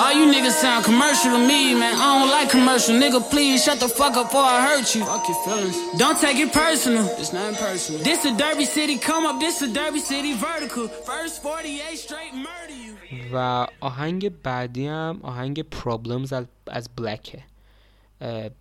All 0.00 0.12
you 0.18 0.26
niggas 0.34 0.56
sound 0.64 0.84
commercial 0.84 1.30
to 1.36 1.40
me, 1.50 1.74
man. 1.74 1.94
I 1.94 2.06
don't 2.18 2.30
like 2.36 2.48
commercial, 2.50 2.94
nigga. 3.02 3.20
Please 3.30 3.64
shut 3.64 3.78
the 3.80 3.88
fuck 3.88 4.16
up 4.16 4.26
before 4.28 4.48
I 4.56 4.58
hurt 4.68 4.94
you. 4.94 5.04
Fuck 5.04 5.28
your 5.28 5.38
feelings. 5.44 5.76
Don't 6.02 6.18
take 6.18 6.38
it 6.44 6.52
personal. 6.52 7.06
It's 7.20 7.32
not 7.32 7.54
personal. 7.66 8.02
This 8.02 8.24
a 8.24 8.32
Derby 8.36 8.64
City 8.64 8.96
come 8.98 9.24
up. 9.26 9.36
This 9.40 9.60
a 9.62 9.68
Derby 9.78 10.00
City 10.00 10.32
vertical. 10.34 10.88
First 10.88 11.42
48 11.42 11.98
straight 11.98 12.34
murder 12.34 12.78
you. 12.84 12.94
و 13.32 13.66
آهنگ 13.80 14.42
بعدی 14.42 14.86
هم 14.86 15.20
آهنگ 15.22 15.64
Problems 15.82 16.32
از 16.66 16.88
بلکه 16.96 17.42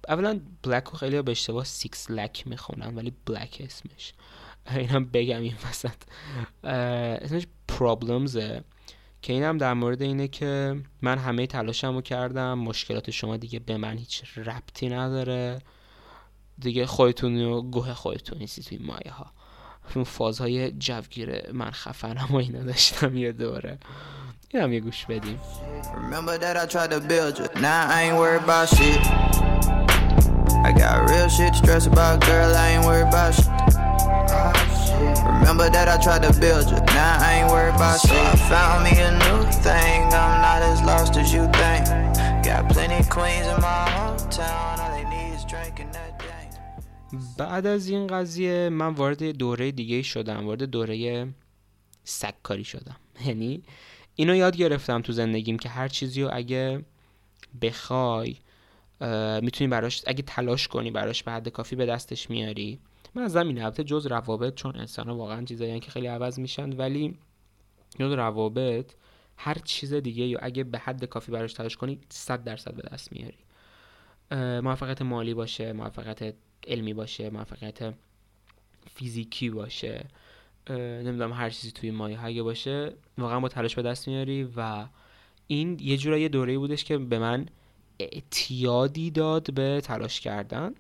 اولا 0.10 0.40
بلک 0.64 0.84
رو 0.84 0.98
خیلی 0.98 1.22
به 1.22 1.32
اشتباه 1.32 1.66
سیکس 1.66 2.12
لک 2.12 2.48
میخونن 2.48 2.96
ولی 2.96 3.14
بلک 3.26 3.62
اسمش 3.66 4.14
اینم 4.76 5.06
بگم 5.06 5.42
این 5.42 5.54
وسط 5.70 5.96
اسمش 7.24 7.44
Problems 7.80 8.38
که 9.23 9.33
اینم 9.33 9.59
در 9.59 9.75
مورد 9.75 10.03
اینه 10.03 10.29
که 10.29 10.77
من 11.03 11.19
همه 11.19 11.47
تلاشمو 11.47 12.01
کردم. 12.01 12.59
مشکلات 12.59 13.11
شما 13.11 13.37
دیگه 13.37 13.59
به 13.59 13.77
من 13.77 13.99
هیچ 13.99 14.23
ربطی 14.37 14.89
نداره. 14.89 15.59
دیگه 16.59 16.87
خودتون 16.87 17.43
و 17.43 17.63
گوه 17.63 17.95
خودتون 17.95 18.39
نیستی 18.39 18.63
توی 18.63 18.79
مایه 18.79 19.13
ها. 19.13 19.27
اون 19.95 20.05
فازهای 20.05 20.71
جوگیر 20.71 21.53
من 21.53 21.71
خفنم 21.71 22.29
و 22.31 22.37
اینا 22.37 22.63
داشتم 22.63 23.17
یه 23.17 23.33
دوره. 23.33 23.79
این 24.49 24.63
هم 24.63 24.73
یه 24.73 24.81
گوش 24.81 25.07
بدیم. 25.07 25.41
Remember 25.83 26.39
that 26.39 26.57
I 26.57 26.67
tried 26.67 26.91
to 26.91 27.01
build 27.01 27.39
you. 27.39 27.61
Now 27.61 27.91
I 27.97 28.03
ain't 28.03 28.17
worried 28.17 28.43
about 28.43 28.69
shit. 28.69 29.01
I 30.69 30.71
got 30.81 31.11
real 31.11 31.29
shit 31.37 31.53
to 31.53 31.59
stress 31.63 31.87
about 31.87 32.17
Girl 32.27 32.55
I 32.65 32.67
ain't 32.73 32.85
worried 32.89 33.09
about 33.13 33.33
shit. 33.35 33.51
Remember 35.39 35.69
that 35.77 35.89
I 35.95 35.97
tried 36.07 36.23
to 36.29 36.33
build 36.45 36.65
you. 36.71 36.79
Now 37.01 37.15
I 37.31 37.32
worried 37.53 37.75
about 37.75 38.01
shit 38.01 38.27
I 38.35 38.37
found 38.53 38.79
me 38.87 38.95
a 39.09 39.13
new 39.25 39.41
thing. 39.67 39.99
I'm 40.23 40.37
not 40.47 40.61
as 40.71 40.79
lost 40.91 41.13
as 41.23 41.29
you 41.37 41.45
think. 41.61 41.83
Got 42.47 42.63
plenty 42.75 43.01
queens 43.15 43.47
in 43.53 43.59
my 43.69 43.83
hometown. 43.97 44.75
All 44.83 44.91
they 44.97 45.07
need 45.15 45.33
is 45.39 45.45
drinking 45.53 45.91
that 45.97 46.13
بعد 47.39 47.67
از 47.67 47.89
این 47.89 48.07
قضیه 48.07 48.69
من 48.69 48.95
وارد 48.95 49.25
دوره 49.25 49.71
دیگه 49.73 50.03
شدم. 50.03 50.47
وارد 50.47 50.63
دوره 50.63 51.29
سگکاری 52.05 52.65
شدم. 52.65 52.97
یعنی 53.27 53.63
اینو 54.15 54.35
یاد 54.37 54.57
گرفتم 54.57 55.03
تو 55.03 55.13
زندگیم 55.13 55.59
که 55.59 55.69
هر 55.69 55.89
چیزی 55.89 56.23
رو 56.23 56.31
اگه 56.33 56.85
بخوای 57.63 58.37
می‌تونی 59.43 59.69
براش 59.69 60.03
اگه 60.07 60.23
تلاش 60.23 60.69
کنی 60.69 60.91
براش 60.91 61.23
به 61.23 61.33
حد 61.33 61.49
کافی 61.49 61.77
به 61.77 61.87
دستش 61.87 62.31
میاری. 62.31 62.79
من 63.15 63.23
از 63.23 63.33
زمین 63.33 63.63
البته 63.63 63.85
جز 63.85 64.07
روابط 64.07 64.55
چون 64.55 64.77
انسان 64.77 65.09
ها 65.09 65.17
واقعا 65.17 65.45
چیزایی 65.45 65.81
که 65.81 65.91
خیلی 65.91 66.07
عوض 66.07 66.39
میشن 66.39 66.73
ولی 66.73 67.19
جز 67.99 68.13
روابط 68.13 68.93
هر 69.37 69.59
چیز 69.65 69.95
دیگه 69.95 70.25
یا 70.25 70.39
اگه 70.43 70.65
به 70.65 70.79
حد 70.79 71.05
کافی 71.05 71.33
براش 71.33 71.53
تلاش 71.53 71.77
کنی 71.77 71.99
100 72.09 72.45
درصد 72.45 72.75
به 72.75 72.83
دست 72.83 73.13
میاری. 73.13 73.39
موفقیت 74.63 75.03
مالی 75.03 75.35
باشه 75.35 75.73
موفقیت 75.73 76.35
علمی 76.67 76.95
باشه 76.95 77.31
موفقیت 77.31 77.95
فیزیکی 78.95 79.51
باشه 79.51 80.05
نمی‌دونم 80.71 81.33
هر 81.33 81.51
چیزی 81.51 81.73
توی 81.73 81.91
مایه 81.91 82.43
باشه 82.43 82.93
واقعا 83.19 83.41
با 83.41 83.49
تلاش 83.49 83.75
به 83.75 83.83
دست 83.83 84.09
میاری 84.09 84.49
و 84.57 84.87
این 85.47 85.79
یه 85.81 85.97
جورایی 85.97 86.29
دوره 86.29 86.59
بودش 86.59 86.85
که 86.85 86.99
به 86.99 87.19
من 87.19 87.47
اعتیادی 87.99 89.11
داد 89.11 89.55
به 89.55 89.81
تلاش 89.81 90.21
کردن 90.21 90.75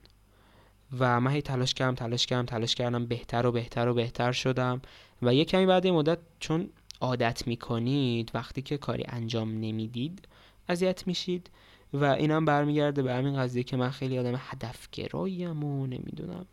و 0.98 1.20
من 1.20 1.30
هی 1.30 1.42
تلاش 1.42 1.74
کردم 1.74 1.94
تلاش 1.94 2.26
کردم 2.26 2.46
تلاش 2.46 2.74
کردم 2.74 3.06
بهتر 3.06 3.46
و 3.46 3.52
بهتر 3.52 3.88
و 3.88 3.94
بهتر 3.94 4.32
شدم 4.32 4.82
و 5.22 5.34
یه 5.34 5.44
کمی 5.44 5.66
بعد 5.66 5.86
مدت 5.86 6.18
چون 6.40 6.70
عادت 7.02 7.46
می‌کنید 7.46 8.30
وقتی 8.34 8.62
که 8.62 8.78
کاری 8.78 9.04
انجام 9.08 9.50
نمی‌دید 9.50 10.28
اذیت 10.68 11.06
میشید. 11.06 11.50
و 11.92 12.04
اینم 12.04 12.44
برمیگرده 12.44 13.02
به 13.02 13.14
همین 13.14 13.36
قضیه 13.36 13.62
که 13.62 13.76
من 13.76 13.90
خیلی 13.90 14.18
آدم 14.18 14.34
هدفگراییم 14.38 15.64
و 15.64 15.86
نمی‌دونم. 15.86 16.46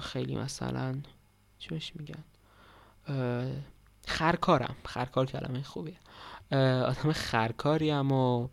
خیلی 0.00 0.36
مثلا 0.36 0.98
چوش 1.58 1.92
میگن؟ 1.96 2.24
خرکارم. 4.06 4.76
خرکار 4.84 5.26
کلمه 5.26 5.62
خوبیه. 5.62 5.96
آدم 6.82 7.12
خرکاریم 7.12 8.12
و 8.12 8.48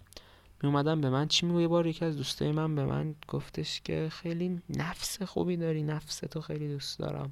می 0.63 0.69
اومدم 0.69 1.01
به 1.01 1.09
من 1.09 1.27
چی 1.27 1.45
میگه 1.45 1.61
یه 1.61 1.67
بار 1.67 1.87
یکی 1.87 2.05
از 2.05 2.17
دوستای 2.17 2.51
من 2.51 2.75
به 2.75 2.85
من 2.85 3.15
گفتش 3.27 3.81
که 3.81 4.09
خیلی 4.11 4.61
نفس 4.69 5.21
خوبی 5.21 5.57
داری 5.57 5.83
نفس 5.83 6.17
تو 6.19 6.41
خیلی 6.41 6.67
دوست 6.67 6.99
دارم. 6.99 7.31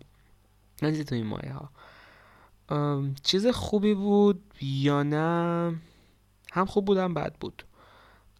نزی 0.81 1.03
تو 1.03 1.15
این 1.15 1.25
مایه 1.25 1.53
ها 1.53 1.69
چیز 3.23 3.47
خوبی 3.47 3.93
بود 3.93 4.43
یا 4.61 5.03
نه؟ 5.03 5.75
هم 6.51 6.65
خوب 6.65 6.85
بودم 6.85 7.13
بد 7.13 7.35
بود. 7.39 7.65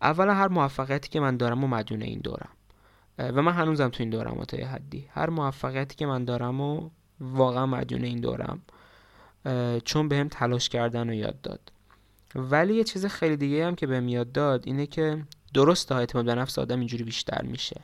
اولا 0.02 0.34
هر 0.34 0.48
موفقیتی 0.48 1.10
که 1.10 1.20
من 1.20 1.38
دارم 1.38 1.63
و 1.63 1.68
مدیون 1.68 2.02
این 2.02 2.20
دورم. 2.20 2.50
و 3.18 3.42
من 3.42 3.52
هنوزم 3.52 3.90
تو 3.90 4.04
این 4.04 4.10
دورم 4.10 4.44
تا 4.44 4.58
یه 4.58 4.68
حدی. 4.68 5.08
هر 5.12 5.30
موفقیتی 5.30 5.96
که 5.96 6.06
من 6.06 6.26
دارم 6.26 6.62
و 6.62 6.90
واقعا 7.20 7.66
مدیون 7.66 8.04
این 8.04 8.20
دورم 8.20 8.62
چون 9.86 10.08
بهم 10.08 10.28
تلاش 10.28 10.70
کردن 10.70 11.08
رو 11.08 11.13
یاد 11.13 11.42
داد. 11.42 11.72
ولی 12.36 12.76
یه 12.76 12.84
چیز 12.84 13.06
خیلی 13.06 13.38
دیگه 13.38 13.66
هم 13.66 13.76
که 13.76 13.88
بهم 13.88 14.08
یاد 14.08 14.32
داد 14.32 14.63
اینه 14.68 14.86
که 14.86 15.24
درست 15.54 15.92
اعتماد 15.92 16.26
به 16.26 16.36
نفس 16.36 16.60
آدم 16.60 16.80
اینجوری 16.80 17.04
بیشتر 17.04 17.42
میشه. 17.42 17.82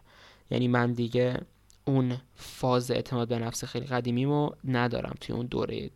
یعنی 0.52 0.68
من 0.68 0.94
دیگه 0.94 1.42
اون 1.86 2.18
فاز 2.36 2.92
اعتماد 2.92 3.28
به 3.28 3.40
نفس 3.40 3.64
خیلی 3.64 3.86
قدیمیمو 3.86 4.50
ندارم 4.64 5.16
توی 5.22 5.36
اون 5.36 5.46
دوره 5.46 5.90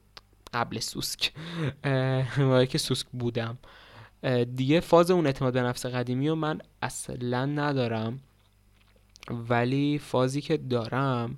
قبل 0.54 0.80
سوسک. 0.80 1.34
که 2.70 2.78
سوسک 2.78 3.08
بودم. 3.14 3.58
دیگه 4.56 4.80
فاز 4.80 5.12
اون 5.12 5.26
اعتماد 5.26 5.54
به 5.54 5.62
نفس 5.62 5.86
قدیمی 5.86 6.30
رو 6.30 6.36
من 6.36 6.62
اصلا 6.82 7.46
ندارم. 7.46 8.20
ولی 9.30 10.00
فازی 10.00 10.42
که 10.42 10.58
دارم 10.58 11.38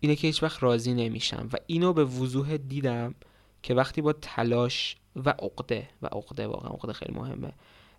اینه 0.00 0.16
که 0.16 0.26
هیچ 0.26 0.42
وقت 0.42 0.62
راضی 0.62 0.94
نمیشم 0.94 1.48
و 1.52 1.56
اینو 1.66 1.92
به 1.92 2.04
وضوح 2.04 2.56
دیدم 2.56 3.14
که 3.62 3.74
وقتی 3.74 4.02
با 4.02 4.12
تلاش 4.12 4.96
و 5.16 5.30
عقده 5.30 5.88
و 6.02 6.06
عقده 6.06 6.46
واقعا 6.46 6.70
عقده 6.70 6.92
خیلی 6.92 7.14
مهمه 7.14 7.52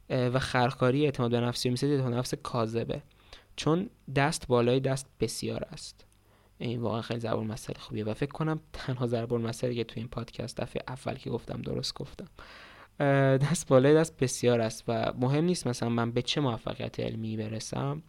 و 0.10 0.40
خرکاری 0.40 1.06
اعتماد 1.06 1.32
به 1.32 1.40
نفسی 1.40 1.70
میسه 1.70 1.88
اعتماد 1.88 2.14
نفس 2.14 2.34
کاذبه. 2.34 3.02
چون 3.56 3.90
دست 4.16 4.48
بالای 4.48 4.80
دست 4.80 5.08
بسیار 5.20 5.64
است. 5.64 6.06
این 6.60 6.80
واقعا 6.80 7.02
خیلی 7.02 7.20
زبان 7.20 7.48
مسئله 7.48 7.80
خوبیه 7.80 8.04
و 8.04 8.14
فکر 8.14 8.32
کنم 8.32 8.60
تنها 8.74 9.08
زبان 9.08 9.42
مسئله 9.42 9.76
که 9.76 9.84
تو 9.84 9.94
این 9.98 10.08
پادکست 10.08 10.58
دفعه 10.58 10.84
اول 10.88 11.16
که 11.16 11.30
گفتم 11.30 11.62
درست 11.62 11.94
گفتم. 11.94 12.28
دست 13.38 13.68
بالای 13.68 13.96
دست 13.96 14.18
بسیار 14.18 14.62
است 14.62 14.84
و 14.88 15.14
مهم 15.18 15.44
نیست 15.44 15.68
مثلا 15.68 15.90
من 15.90 16.12
به 16.12 16.22
چه 16.22 16.42
موفقیت 16.42 17.00
علمی 17.00 17.38
برسم. 17.38 18.04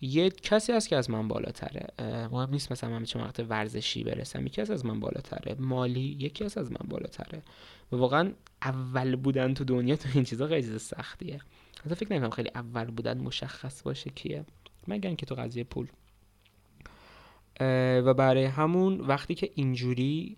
یه 0.00 0.30
کسی 0.30 0.72
هست 0.72 0.88
که 0.88 0.96
از 0.96 1.10
من 1.10 1.28
بالاتره. 1.28 1.86
مهم 2.32 2.50
نیست 2.50 2.72
مثلا 2.72 2.90
من 2.90 2.98
به 2.98 3.06
چه 3.06 3.18
موقع 3.18 3.42
ورزشی 3.42 4.04
برسم. 4.04 4.46
یکی 4.46 4.60
از 4.60 4.86
من 4.86 5.00
بالاتره. 5.00 5.54
مالی 5.58 6.16
یکی 6.20 6.44
از 6.44 6.58
من 6.58 6.88
بالاتره. 6.88 7.42
و 7.92 7.96
واقعا 7.96 8.32
اول 8.62 9.16
بودن 9.16 9.54
تو 9.54 9.64
دنیا 9.64 9.96
تو 9.96 10.08
این 10.14 10.24
چیزا 10.24 10.48
خیلی 10.48 10.78
سختیه. 10.78 11.40
حتی 11.84 11.94
فکر 11.94 12.12
نکنم 12.12 12.30
خیلی 12.30 12.50
اول 12.54 12.84
بودن 12.84 13.18
مشخص 13.18 13.82
باشه 13.82 14.10
کیه. 14.10 14.44
مگر 14.88 15.14
که 15.14 15.26
تو 15.26 15.34
قضیه 15.34 15.64
پول. 15.64 15.88
و 18.04 18.14
برای 18.14 18.44
همون 18.44 19.00
وقتی 19.00 19.34
که 19.34 19.50
اینجوری 19.54 20.36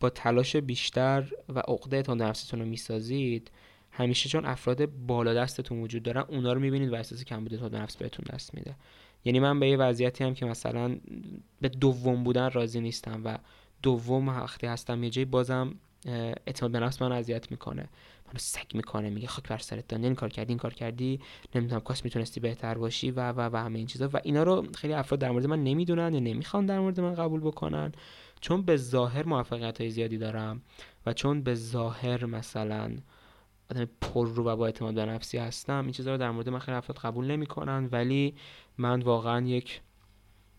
با 0.00 0.10
تلاش 0.10 0.56
بیشتر 0.56 1.32
و 1.48 1.58
عقده 1.58 2.02
تان 2.02 2.22
نفستون 2.22 2.60
رو 2.60 2.66
می‌سازید 2.66 3.50
همیشه 3.90 4.28
چون 4.28 4.44
افراد 4.46 4.86
بالا 4.86 5.34
دستتون 5.34 5.80
وجود 5.80 6.02
دارن 6.02 6.24
اونا 6.28 6.52
رو 6.52 6.60
می‌بینید 6.60 6.92
و 6.92 6.94
احساس 6.94 7.24
کمبود 7.24 7.56
تا 7.58 7.68
نفس 7.68 7.96
بهتون 7.96 8.24
دست 8.34 8.54
میده. 8.54 8.76
یعنی 9.24 9.40
من 9.40 9.60
به 9.60 9.68
یه 9.68 9.76
وضعیتی 9.76 10.24
هم 10.24 10.34
که 10.34 10.46
مثلا 10.46 10.96
به 11.60 11.68
دوم 11.68 12.24
بودن 12.24 12.50
راضی 12.50 12.80
نیستم 12.80 13.20
و 13.24 13.38
دوم 13.82 14.28
وقتی 14.28 14.66
هستم 14.66 15.04
یه 15.04 15.10
جایی 15.10 15.24
بازم 15.24 15.74
اعتماد 16.46 16.72
به 16.72 16.80
نفس 16.80 17.02
من 17.02 17.12
اذیت 17.12 17.50
می‌کنه. 17.50 17.88
منو 18.32 18.38
سگ 18.38 18.74
می‌کنه 18.74 19.10
میگه 19.10 19.26
خاک 19.26 19.48
بر 19.48 19.58
سرت 19.58 19.92
این 19.92 20.14
کار 20.14 20.28
کردی 20.28 20.50
این 20.52 20.58
کار 20.58 20.74
کردی 20.74 21.20
نمی‌دونم 21.54 21.80
کاش 21.80 22.04
می‌تونستی 22.04 22.40
بهتر 22.40 22.74
باشی 22.78 23.10
و 23.10 23.32
و 23.32 23.40
و 23.52 23.56
همه 23.56 23.78
این 23.78 23.86
چیزا. 23.86 24.08
و 24.12 24.20
اینا 24.22 24.42
رو 24.42 24.66
خیلی 24.74 24.94
افراد 24.94 25.20
در 25.20 25.30
مورد 25.30 25.46
من 25.46 25.64
نمی‌دونن 25.64 26.14
یا 26.14 26.20
نمی‌خوان 26.20 26.66
در 26.66 26.80
مورد 26.80 27.00
من 27.00 27.14
قبول 27.14 27.40
بکنن. 27.40 27.92
چون 28.40 28.62
به 28.62 28.76
ظاهر 28.76 29.26
موفقیت 29.26 29.80
های 29.80 29.90
زیادی 29.90 30.18
دارم 30.18 30.62
و 31.06 31.12
چون 31.12 31.42
به 31.42 31.54
ظاهر 31.54 32.26
مثلا 32.26 32.96
آدم 33.70 33.88
پر 34.00 34.28
رو 34.28 34.44
و 34.44 34.56
با 34.56 34.66
اعتماد 34.66 34.94
به 34.94 35.04
نفسی 35.04 35.38
هستم 35.38 35.82
این 35.82 35.92
چیزها 35.92 36.12
رو 36.12 36.18
در 36.18 36.30
مورد 36.30 36.48
من 36.48 36.58
خیلی 36.58 36.76
افراد 36.76 36.98
قبول 36.98 37.26
نمی‌کنن. 37.26 37.88
ولی 37.92 38.34
من 38.78 39.02
واقعا 39.02 39.46
یک 39.46 39.80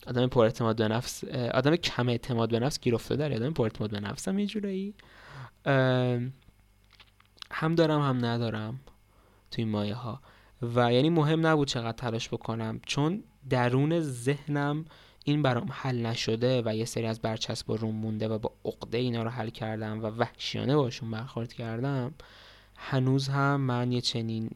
آدم 0.06 0.26
پر 0.26 0.44
اعتماد 0.44 0.76
به 0.76 0.88
نفس 0.88 1.24
آدم 1.54 1.76
کم 1.76 2.08
اعتماد 2.08 2.50
به 2.50 2.58
نفس 2.58 2.80
گیر 2.80 2.94
افتاده 2.94 3.36
آدم 3.36 3.52
پر 3.52 3.62
اعتماد 3.62 3.90
به 3.90 4.00
نفسم 4.00 4.38
یه 4.38 4.46
جورایی. 4.46 4.94
هم 7.56 7.74
دارم 7.74 8.00
هم 8.00 8.24
ندارم 8.24 8.80
توی 9.50 9.64
مایه 9.64 9.94
ها 9.94 10.20
و 10.62 10.92
یعنی 10.92 11.10
مهم 11.10 11.46
نبود 11.46 11.68
چقدر 11.68 11.92
تلاش 11.92 12.28
بکنم 12.28 12.80
چون 12.86 13.24
درون 13.50 14.00
ذهنم 14.00 14.84
این 15.24 15.42
برام 15.42 15.68
حل 15.70 16.06
نشده 16.06 16.62
و 16.64 16.76
یه 16.76 16.84
سری 16.84 17.06
از 17.06 17.20
برچسب 17.20 17.72
روم 17.72 17.94
مونده 17.94 18.28
و 18.28 18.38
با 18.38 18.52
عقده 18.64 18.98
اینا 18.98 19.22
رو 19.22 19.30
حل 19.30 19.50
کردم 19.50 20.02
و 20.02 20.06
وحشیانه 20.06 20.76
باشون 20.76 21.10
برخورد 21.10 21.52
کردم 21.52 22.14
هنوز 22.76 23.28
هم 23.28 23.60
من 23.60 23.92
یه 23.92 24.00
چنین 24.00 24.50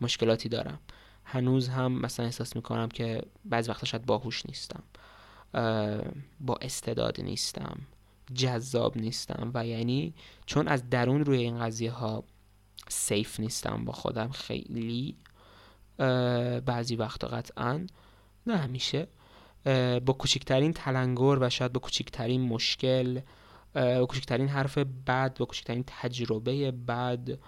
مشکلاتی 0.00 0.48
دارم. 0.48 0.78
هنوز 1.24 1.68
هم 1.68 1.92
مثلا 1.92 2.26
احساس 2.26 2.56
می‌کنم 2.56 2.88
که 2.88 3.22
بعضی 3.44 3.70
وقتا 3.70 3.86
شاید 3.86 4.06
باهوش 4.06 4.46
نیستم 4.46 4.82
با 6.40 6.58
استعداد 6.62 7.20
نیستم. 7.20 7.78
جذاب 8.34 8.96
نیستم 8.96 9.50
و 9.54 9.66
یعنی 9.66 10.14
چون 10.46 10.68
از 10.68 10.90
درون 10.90 11.24
روی 11.24 11.38
این 11.38 11.58
قضیه 11.58 11.90
ها 11.90 12.24
سیف 12.88 13.40
نیستم 13.40 13.84
با 13.84 13.92
خودم 13.92 14.28
خیلی 14.28 15.16
بعضی 16.66 16.96
وقتا 16.96 17.28
قطعا. 17.28 17.86
نه 18.46 18.56
همیشه. 18.56 19.08
با 20.04 20.12
کوچکترین 20.18 20.72
تلنگر 20.72 21.38
و 21.40 21.50
شاید 21.50 21.72
با 21.72 21.80
کوچکترین 21.80 22.40
مشکل 22.40 23.20
با 23.74 24.06
کوچکترین 24.06 24.48
حرف 24.48 24.78
بد 24.78 25.38
با 25.38 25.44
کوچکترین 25.44 25.84
تجربه 25.86 26.70
بد 26.70 27.38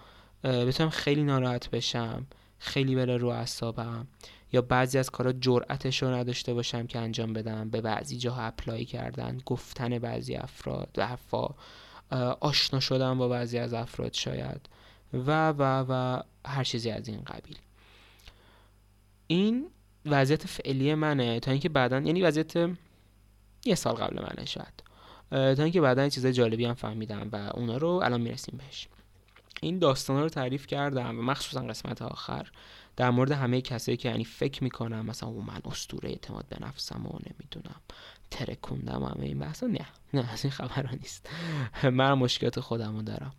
بتونم 0.43 0.89
خیلی 0.89 1.23
ناراحت 1.23 1.69
بشم 1.69 2.27
خیلی 2.59 2.95
بره 2.95 3.17
رو 3.17 3.27
اعصابم. 3.27 4.07
یا 4.51 4.61
بعضی 4.61 4.97
از 4.97 5.09
کارا 5.09 5.33
جرأتش 5.33 6.03
رو 6.03 6.09
نداشته 6.09 6.53
باشم 6.53 6.87
که 6.87 6.99
انجام 6.99 7.33
بدم 7.33 7.69
به 7.69 7.81
بعضی 7.81 8.17
جاها 8.17 8.41
اپلای 8.41 8.85
کردن 8.85 9.37
گفتن 9.45 9.99
بعضی 9.99 10.35
افراد 10.35 10.99
حرفا 10.99 11.49
آشنا 12.39 12.79
شدم 12.79 13.17
با 13.17 13.27
بعضی 13.27 13.57
از 13.57 13.73
افراد 13.73 14.13
شاید. 14.13 14.69
و 15.13 15.49
و 15.49 15.85
و 15.89 16.21
هر 16.45 16.63
چیزی 16.63 16.89
از 16.89 17.07
این 17.07 17.21
قبیل. 17.21 17.57
این 19.27 19.67
وضعیت 20.05 20.47
فعلی 20.47 20.95
منه 20.95 21.39
تا 21.39 21.51
اینکه 21.51 21.69
بعدا 21.69 21.99
یعنی 21.99 22.21
وضعیت 22.21 22.55
یه 23.65 23.75
سال 23.75 23.93
قبل 23.93 24.21
منه 24.21 24.45
شاید. 24.45 24.83
تا 25.31 25.63
اینکه 25.63 25.81
بعدا 25.81 26.09
چیزای 26.09 26.33
جالبی 26.33 26.65
هم 26.65 26.73
فهمیدم 26.73 27.29
و 27.31 27.51
اونا 27.53 27.77
رو 27.77 27.89
الان 27.89 28.21
می‌رسیم 28.21 28.57
بهش. 28.57 28.87
این 29.61 29.79
داستان 29.79 30.21
رو 30.21 30.29
تعریف 30.29 30.67
کردم 30.67 31.19
و 31.19 31.21
مخصوصا 31.21 31.61
قسمت 31.61 32.01
آخر. 32.01 32.51
در 32.99 33.09
مورد 33.09 33.31
همه 33.31 33.61
کسایی 33.61 33.97
که 33.97 34.09
یعنی 34.09 34.23
فکر 34.23 34.63
می‌کنم 34.63 35.05
مثلا 35.05 35.29
او 35.29 35.41
من 35.41 35.61
استوره 35.65 36.09
اعتماد 36.09 36.45
به 36.49 36.57
نفسم 36.61 37.05
و 37.05 37.09
نمی‌دونم 37.09 37.81
ترکوندم 38.31 39.03
همه 39.03 39.25
این 39.25 39.39
بحثا 39.39 39.67
نه 39.67 39.85
نه 40.13 40.33
از 40.33 40.45
این 40.45 40.51
خبرها 40.51 40.95
نیست. 40.95 41.29
من 41.83 42.13
مشکلات 42.13 42.59
خودم 42.59 42.95
رو 42.95 43.01
دارم 43.01 43.33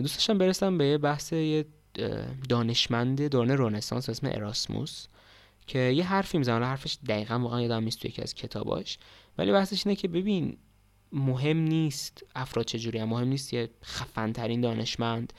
دوست 0.00 0.28
داشتم 0.28 0.78
به 0.78 0.98
بحث 0.98 1.32
یه 1.32 1.64
دانشمند 2.48 3.22
دوران 3.22 3.50
رونسانس 3.50 4.08
اسم 4.08 4.26
اراسموس 4.30 5.06
که 5.66 5.78
یه 5.78 6.04
حرفی 6.04 6.38
می‌زنه. 6.38 6.66
حرفش 6.66 6.98
دقیقا 7.08 7.38
واقعا 7.38 7.60
یادم 7.60 7.84
نیست 7.84 8.00
تو 8.00 8.08
یکی 8.08 8.22
از 8.22 8.34
کتاباش. 8.34 8.98
ولی 9.38 9.52
بحثش 9.52 9.86
اینه 9.86 9.96
که 9.96 10.08
ببین 10.08 10.56
مهم 11.12 11.56
نیست 11.56 12.22
افراد 12.36 12.64
چجوری 12.64 12.98
هم. 12.98 13.08
مهم 13.08 13.28
نیست 13.28 13.52
یه 13.52 13.70
خفن 13.84 14.32
ترین 14.32 14.60
دانشمند 14.60 15.32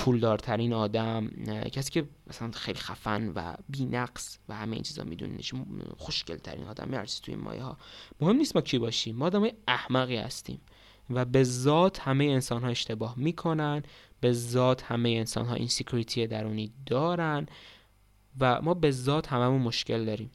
پولدارترین 0.00 0.72
آدم 0.72 1.28
کسی 1.72 1.90
که 1.90 2.08
مثلا 2.26 2.50
خیلی 2.50 2.78
خفن 2.78 3.28
و 3.28 3.54
بینقص 3.68 4.38
و 4.48 4.56
همه 4.56 4.72
این 4.72 4.82
چیزا 4.82 5.04
میدونیش 5.04 5.54
خوشگل 5.96 6.36
ترین 6.36 6.64
آدم 6.64 6.94
هر 6.94 7.06
توی 7.06 7.34
این 7.34 7.44
مایه 7.44 7.62
ها. 7.62 7.76
مهم 8.20 8.36
نیست 8.36 8.56
ما 8.56 8.62
کی 8.62 8.78
باشیم 8.78 9.16
ما 9.16 9.26
آدم 9.26 9.48
احمقی 9.68 10.16
هستیم 10.16 10.60
و 11.10 11.24
به 11.24 11.44
ذات 11.44 12.00
همه 12.00 12.24
انسان 12.24 12.62
ها 12.62 12.68
اشتباه 12.68 13.14
می‌کنن 13.18 13.82
به 14.20 14.32
ذات 14.32 14.82
همه 14.82 15.08
انسان 15.08 15.46
ها 15.46 15.54
insecurity 15.54 16.26
درونی 16.26 16.72
دارن 16.86 17.46
و 18.40 18.62
ما 18.62 18.74
به 18.74 18.90
ذات 18.90 19.32
هممون 19.32 19.62
مشکل 19.62 20.04
داریم. 20.04 20.30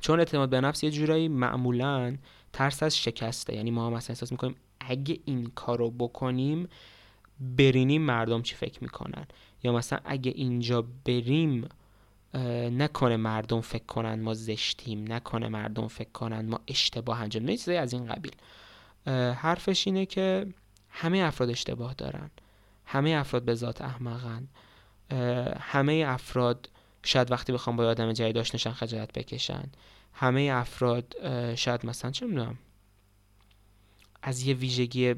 چون 0.00 0.18
اعتماد 0.18 0.48
به 0.48 0.60
نفس 0.60 0.84
یه 0.84 0.90
جورایی 0.90 1.28
معمولا 1.28 2.16
ترس 2.52 2.82
از 2.82 2.96
شکسته 2.96 3.54
یعنی 3.54 3.70
ما 3.70 3.86
هم 3.86 3.94
احساس 3.94 4.32
می‌کنیم 4.32 4.56
اگه 4.80 5.18
این 5.24 5.46
کارو 5.46 5.90
بکنیم 5.90 6.68
برینیم 7.40 8.02
مردم 8.02 8.42
چی 8.42 8.54
فکر 8.54 8.82
می‌کنن؟ 8.82 9.26
یا 9.62 9.72
مثلا 9.72 9.98
اگه 10.04 10.32
اینجا 10.34 10.84
بریم 11.04 11.68
نکنه 12.72 13.16
مردم 13.16 13.60
فکر 13.60 13.84
کنن 13.86 14.22
ما 14.22 14.34
زشتیم 14.34 15.12
نکنه 15.12 15.48
مردم 15.48 15.88
فکر 15.88 16.10
کنن 16.10 16.48
ما 16.48 16.60
اشتباه 16.68 17.22
انجام 17.22 17.44
نه 17.44 17.56
چیزایی 17.56 17.78
از 17.78 17.92
این 17.92 18.06
قبیل. 18.06 18.32
حرفش 19.34 19.86
اینه 19.86 20.06
که 20.06 20.46
همه 20.90 21.18
افراد 21.18 21.50
اشتباه 21.50 21.94
دارن. 21.94 22.30
همه 22.84 23.10
افراد 23.10 23.44
به 23.44 23.54
ذات 23.54 23.82
احمقن. 23.82 24.48
همه 25.60 26.04
افراد 26.08 26.70
شاید 27.02 27.30
وقتی 27.30 27.52
بخوام 27.52 27.76
با 27.76 27.84
آدم 27.84 28.12
جدید 28.12 28.38
آشناشن 28.38 28.72
خجالت 28.72 29.12
بکشن. 29.12 29.64
همه 30.12 30.50
افراد 30.54 31.14
شاید 31.54 31.86
مثلا 31.86 32.10
چه 32.10 32.26
می‌دونم 32.26 32.58
از 34.22 34.42
یه 34.42 34.54
ویژگی 34.54 35.14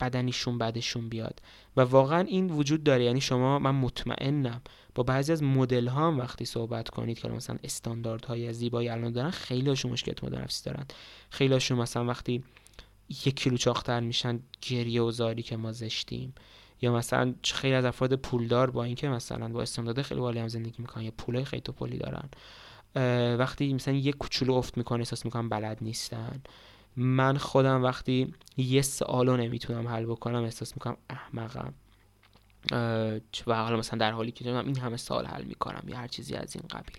بدنیشون 0.00 0.58
بعدشون 0.58 1.08
بیاد. 1.08 1.40
و 1.76 1.80
واقعا 1.80 2.20
این 2.20 2.50
وجود 2.50 2.84
داره. 2.84 3.04
یعنی 3.04 3.20
شما 3.20 3.58
من 3.58 3.74
مطمئنم 3.74 4.60
با 4.94 5.02
بعضی 5.02 5.32
از 5.32 5.42
مدل 5.42 5.88
ها 5.88 6.08
هم 6.08 6.18
وقتی 6.18 6.44
صحبت 6.44 6.88
کنید 6.88 7.18
که 7.18 7.28
مثلا 7.28 7.56
استانداردهای 7.64 8.52
زیبایی 8.52 8.88
الان 8.88 9.12
دارن 9.12 9.30
خیلی 9.30 9.68
هاشون 9.68 9.92
مشکل 9.92 10.10
اعتماد 10.10 10.50
دارن. 10.64 10.86
خیلی 11.30 11.52
هاشون 11.52 11.78
مثلا 11.78 12.04
وقتی 12.04 12.44
یک 13.08 13.36
کیلو 13.36 13.56
چاختر 13.56 14.00
میشن 14.00 14.40
گریه 14.62 15.02
و 15.02 15.10
زاری 15.10 15.42
که 15.42 15.56
ما 15.56 15.72
زشتیم. 15.72 16.34
یا 16.82 16.92
مثلا 16.92 17.34
خیلی 17.44 17.74
از 17.74 17.84
افراد 17.84 18.14
پولدار 18.14 18.70
با 18.70 18.84
اینکه 18.84 19.08
مثلا 19.08 19.48
با 19.48 19.62
استاندارد 19.62 20.02
خیلی 20.02 20.20
والی 20.20 20.38
هم 20.38 20.48
زندگی 20.48 20.76
می‌کنن 20.78 21.04
یا 21.04 21.10
پولای 21.18 21.44
خیلی 21.44 21.62
تو 21.62 21.72
پولی 21.72 21.98
دارن 21.98 22.28
وقتی 23.36 23.74
مثلا 23.74 23.94
یک 23.94 24.16
کوچولو 24.16 24.54
افت 24.54 24.78
می‌کنه 24.78 24.98
احساس 24.98 25.24
می‌کنن 25.24 25.48
بلد 25.48 25.78
نیستن. 25.80 26.42
من 26.96 27.36
خودم 27.36 27.82
وقتی 27.82 28.34
یه 28.56 28.82
سوالو 28.82 29.36
نمی‌تونم 29.36 29.88
حل 29.88 30.06
بکنم 30.06 30.42
احساس 30.42 30.72
می‌کنم 30.72 30.96
احمقم. 31.10 31.74
و 33.46 33.62
حالا 33.62 33.76
مثلا 33.76 33.98
در 33.98 34.12
حالی 34.12 34.32
که 34.32 34.58
این 34.58 34.78
همه 34.78 34.96
سال 34.96 35.26
حل 35.26 35.44
می‌کنم 35.44 35.82
یا 35.88 35.96
هر 35.96 36.08
چیزی 36.08 36.34
از 36.34 36.56
این 36.56 36.64
قبیل. 36.70 36.96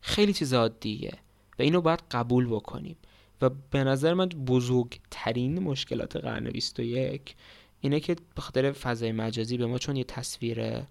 خیلی 0.00 0.32
چیز 0.32 0.54
عادیه 0.54 1.18
و 1.58 1.62
اینو 1.62 1.80
باید 1.80 2.02
قبول 2.10 2.46
بکنیم. 2.46 2.96
و 3.42 3.50
به 3.70 3.84
نظر 3.84 4.14
من 4.14 4.26
بزرگترین 4.26 5.58
مشکلات 5.58 6.16
قرن 6.16 6.50
21 6.50 7.34
اینه 7.80 8.00
که 8.00 8.16
به 8.34 8.42
خاطر 8.42 8.72
فضای 8.72 9.12
مجازی 9.12 9.56
به 9.56 9.66
ما 9.66 9.78
چون 9.78 9.96
یه 9.96 10.04
تصویر 10.04 10.82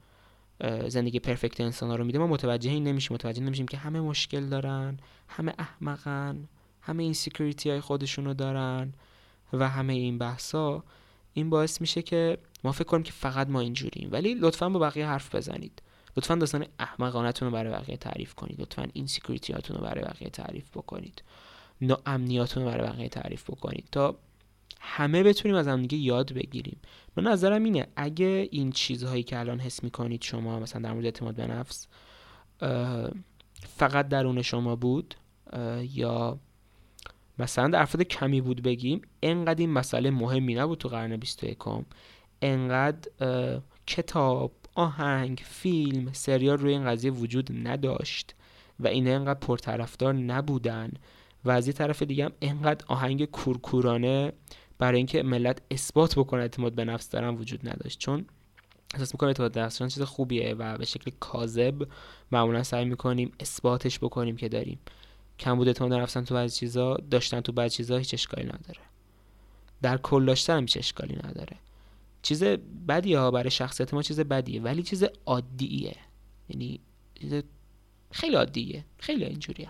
زندگی 0.87 1.19
perfect 1.19 1.61
انسان 1.61 1.89
ها 1.89 1.95
رو 1.95 2.03
میده 2.03 2.19
ما 2.19 2.27
متوجه 2.27 2.71
این 2.71 2.83
نمیشیم. 2.83 3.13
متوجه 3.13 3.41
نمیشیم 3.41 3.67
که 3.67 3.77
همه 3.77 4.01
مشکل 4.01 4.45
دارن 4.45 4.97
همه 5.27 5.53
احمقن. 5.59 6.47
همه 6.85 7.03
insecurity 7.03 7.69
های 7.69 7.81
خودشونو 7.81 8.33
دارن 8.33 8.93
و 9.53 9.69
همه 9.69 9.93
این 9.93 10.17
بحثا 10.17 10.83
این 11.33 11.49
باعث 11.49 11.81
میشه 11.81 12.01
که 12.01 12.37
ما 12.63 12.71
فکر 12.71 12.83
کنیم 12.83 13.03
که 13.03 13.11
فقط 13.11 13.49
ما 13.49 13.59
اینجوریم. 13.59 14.09
ولی 14.11 14.33
لطفا 14.33 14.69
با 14.69 14.79
بقیه 14.79 15.07
حرف 15.07 15.35
بزنید. 15.35 15.81
لطفا 16.17 16.35
داستان 16.35 16.65
احمقانتون 16.79 17.47
رو 17.47 17.53
برای 17.53 17.71
بقیه 17.73 17.97
تعریف 17.97 18.33
کنید. 18.33 18.61
لطفا 18.61 18.87
این 18.93 19.07
هاتون 19.53 19.77
رو 19.77 19.83
برای 19.83 20.03
بقیه 20.03 20.29
تعریف 20.29 20.69
بکنید. 20.69 21.23
ناامنیاتون 21.81 22.63
رو 22.63 22.69
برای 22.69 22.87
بقیه 22.87 23.09
تعریف 23.09 23.49
بکنید. 23.49 23.87
تا 23.91 24.15
همه 24.81 25.23
بتونیم 25.23 25.57
از 25.57 25.67
همدیگه 25.67 25.97
یاد 25.97 26.33
بگیریم. 26.33 26.77
من 27.15 27.27
نظرم 27.27 27.63
اینه 27.63 27.87
اگه 27.95 28.47
این 28.51 28.71
چیزهایی 28.71 29.23
که 29.23 29.39
الان 29.39 29.59
حس 29.59 29.83
می‌کنید 29.83 30.21
شما 30.21 30.59
مثلا 30.59 30.81
در 30.81 30.93
مورد 30.93 31.05
اعتماد 31.05 31.35
به 31.35 31.47
نفس 31.47 31.87
فقط 33.77 34.07
درون 34.07 34.41
شما 34.41 34.75
بود 34.75 35.15
یا 35.81 36.39
مثلا 37.39 37.67
در 37.67 37.81
افراد 37.81 38.03
کمی 38.03 38.41
بود 38.41 38.61
بگیم 38.61 39.01
انقدر 39.23 39.59
این 39.59 39.69
مسئله 39.69 40.11
مهمی 40.11 40.55
نبود 40.55 40.77
تو 40.77 40.89
قرن 40.89 41.17
21 41.17 41.57
انقدر 42.41 43.61
کتاب 43.87 44.51
آهنگ 44.75 45.41
فیلم 45.45 46.13
سریال 46.13 46.57
روی 46.57 46.73
این 46.73 46.85
قضیه 46.85 47.11
وجود 47.11 47.67
نداشت 47.67 48.35
و 48.79 48.87
این 48.87 49.07
انقدر 49.07 49.39
پرطرفدار 49.39 50.13
نبودن. 50.13 50.91
و 51.45 51.51
از 51.51 51.67
یه 51.67 51.73
طرف 51.73 52.03
دیگه 52.03 52.25
هم 52.25 52.31
انقدر 52.41 52.85
آهنگ 52.87 53.25
کورکورانه 53.25 54.33
برای 54.79 54.97
اینکه 54.97 55.23
ملت 55.23 55.61
اثبات 55.71 56.15
بکنه 56.15 56.41
اعتماد 56.41 56.73
به 56.73 56.85
نفس 56.85 57.09
دارن 57.09 57.35
وجود 57.35 57.69
نداشت. 57.69 57.99
چون 57.99 58.25
احساس 58.93 59.13
می‌کنم 59.13 59.27
اعتماد 59.27 59.53
به 59.53 59.61
نفس 59.61 59.83
چیز 59.83 60.01
خوبیه 60.01 60.53
و 60.53 60.77
به 60.77 60.85
شکل 60.85 61.11
کاذب 61.19 61.87
معمولا 62.31 62.63
سعی 62.63 62.85
می‌کنیم 62.85 63.31
اثباتش 63.39 63.99
بکنیم 63.99 64.35
که 64.35 64.49
داریم. 64.49 64.79
کم 65.39 65.55
بود 65.55 65.67
اعتماد 65.67 65.93
نفسن 65.93 66.23
تو 66.23 66.33
بعضی 66.33 66.55
چیزا 66.55 66.97
داشتن 67.11 67.41
تو 67.41 67.51
بعضی 67.51 67.75
چیزا 67.75 67.97
هیچ 67.97 68.13
اشکالی 68.13 68.45
نداره. 68.45 68.81
در 69.81 69.97
کل 69.97 70.25
داشتن 70.25 70.57
هم 70.57 70.61
هیچ 70.61 70.77
اشکالی 70.77 71.15
نداره. 71.23 71.57
چیز 72.21 72.43
بدیه 72.87 73.19
ها 73.19 73.31
برای 73.31 73.51
شخصیت 73.51 73.93
ما 73.93 74.01
چیز 74.01 74.19
بدیه 74.19 74.61
ولی 74.61 74.83
چیز 74.83 75.03
عادیه. 75.25 75.95
یعنی 76.49 76.79
چیز 77.15 77.43
خیلی 78.11 78.35
عادیه. 78.35 78.85
خیلی 78.97 79.25
اینجوری 79.25 79.69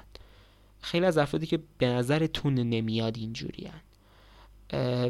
خیلی 0.82 1.06
از 1.06 1.17
افرادی 1.17 1.45
که 1.45 1.60
به 1.78 1.88
نظرتون 1.88 2.54
نمیاد 2.54 3.17
اینجوری 3.17 3.71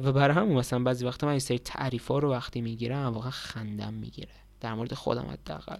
و 0.04 0.12
برای 0.12 0.36
همون 0.36 0.58
مثلا 0.58 0.80
بعضی 0.80 1.06
وقتا 1.06 1.28
من 1.28 1.32
این 1.32 1.39
سری 1.39 1.60
تعریف 1.60 2.08
ها 2.08 2.20
رو 2.20 2.32
وقتی 2.32 2.62
می‌گیرم 2.62 3.13
واقعا 3.13 3.32
خندم 3.32 3.94
می‌گیره. 3.94 4.34
در 4.62 4.74
مورد 4.74 4.94
خودم 4.94 5.26
حداقل. 5.26 5.78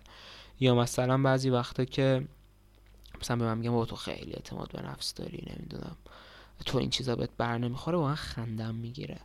یا 0.60 0.76
مثلا 0.76 1.18
بعضی 1.18 1.50
وقتا 1.50 1.86
که 1.86 2.28
مثلا 3.24 3.38
به 3.38 3.46
من 3.46 3.58
میگم 3.58 3.86
تو 3.86 3.96
خیلی 3.96 4.34
اعتماد 4.34 4.72
به 4.72 4.82
نفس 4.82 5.14
داری 5.14 5.44
نمی‌دونم. 5.48 5.96
تو 6.66 6.78
این 6.78 6.90
چیزا 6.90 7.16
بهت 7.16 7.30
بر 7.38 7.58
نمی‌خوره 7.58 7.98
واقعا 7.98 8.16
خندم 8.16 8.76
می‌گیره. 8.76 9.20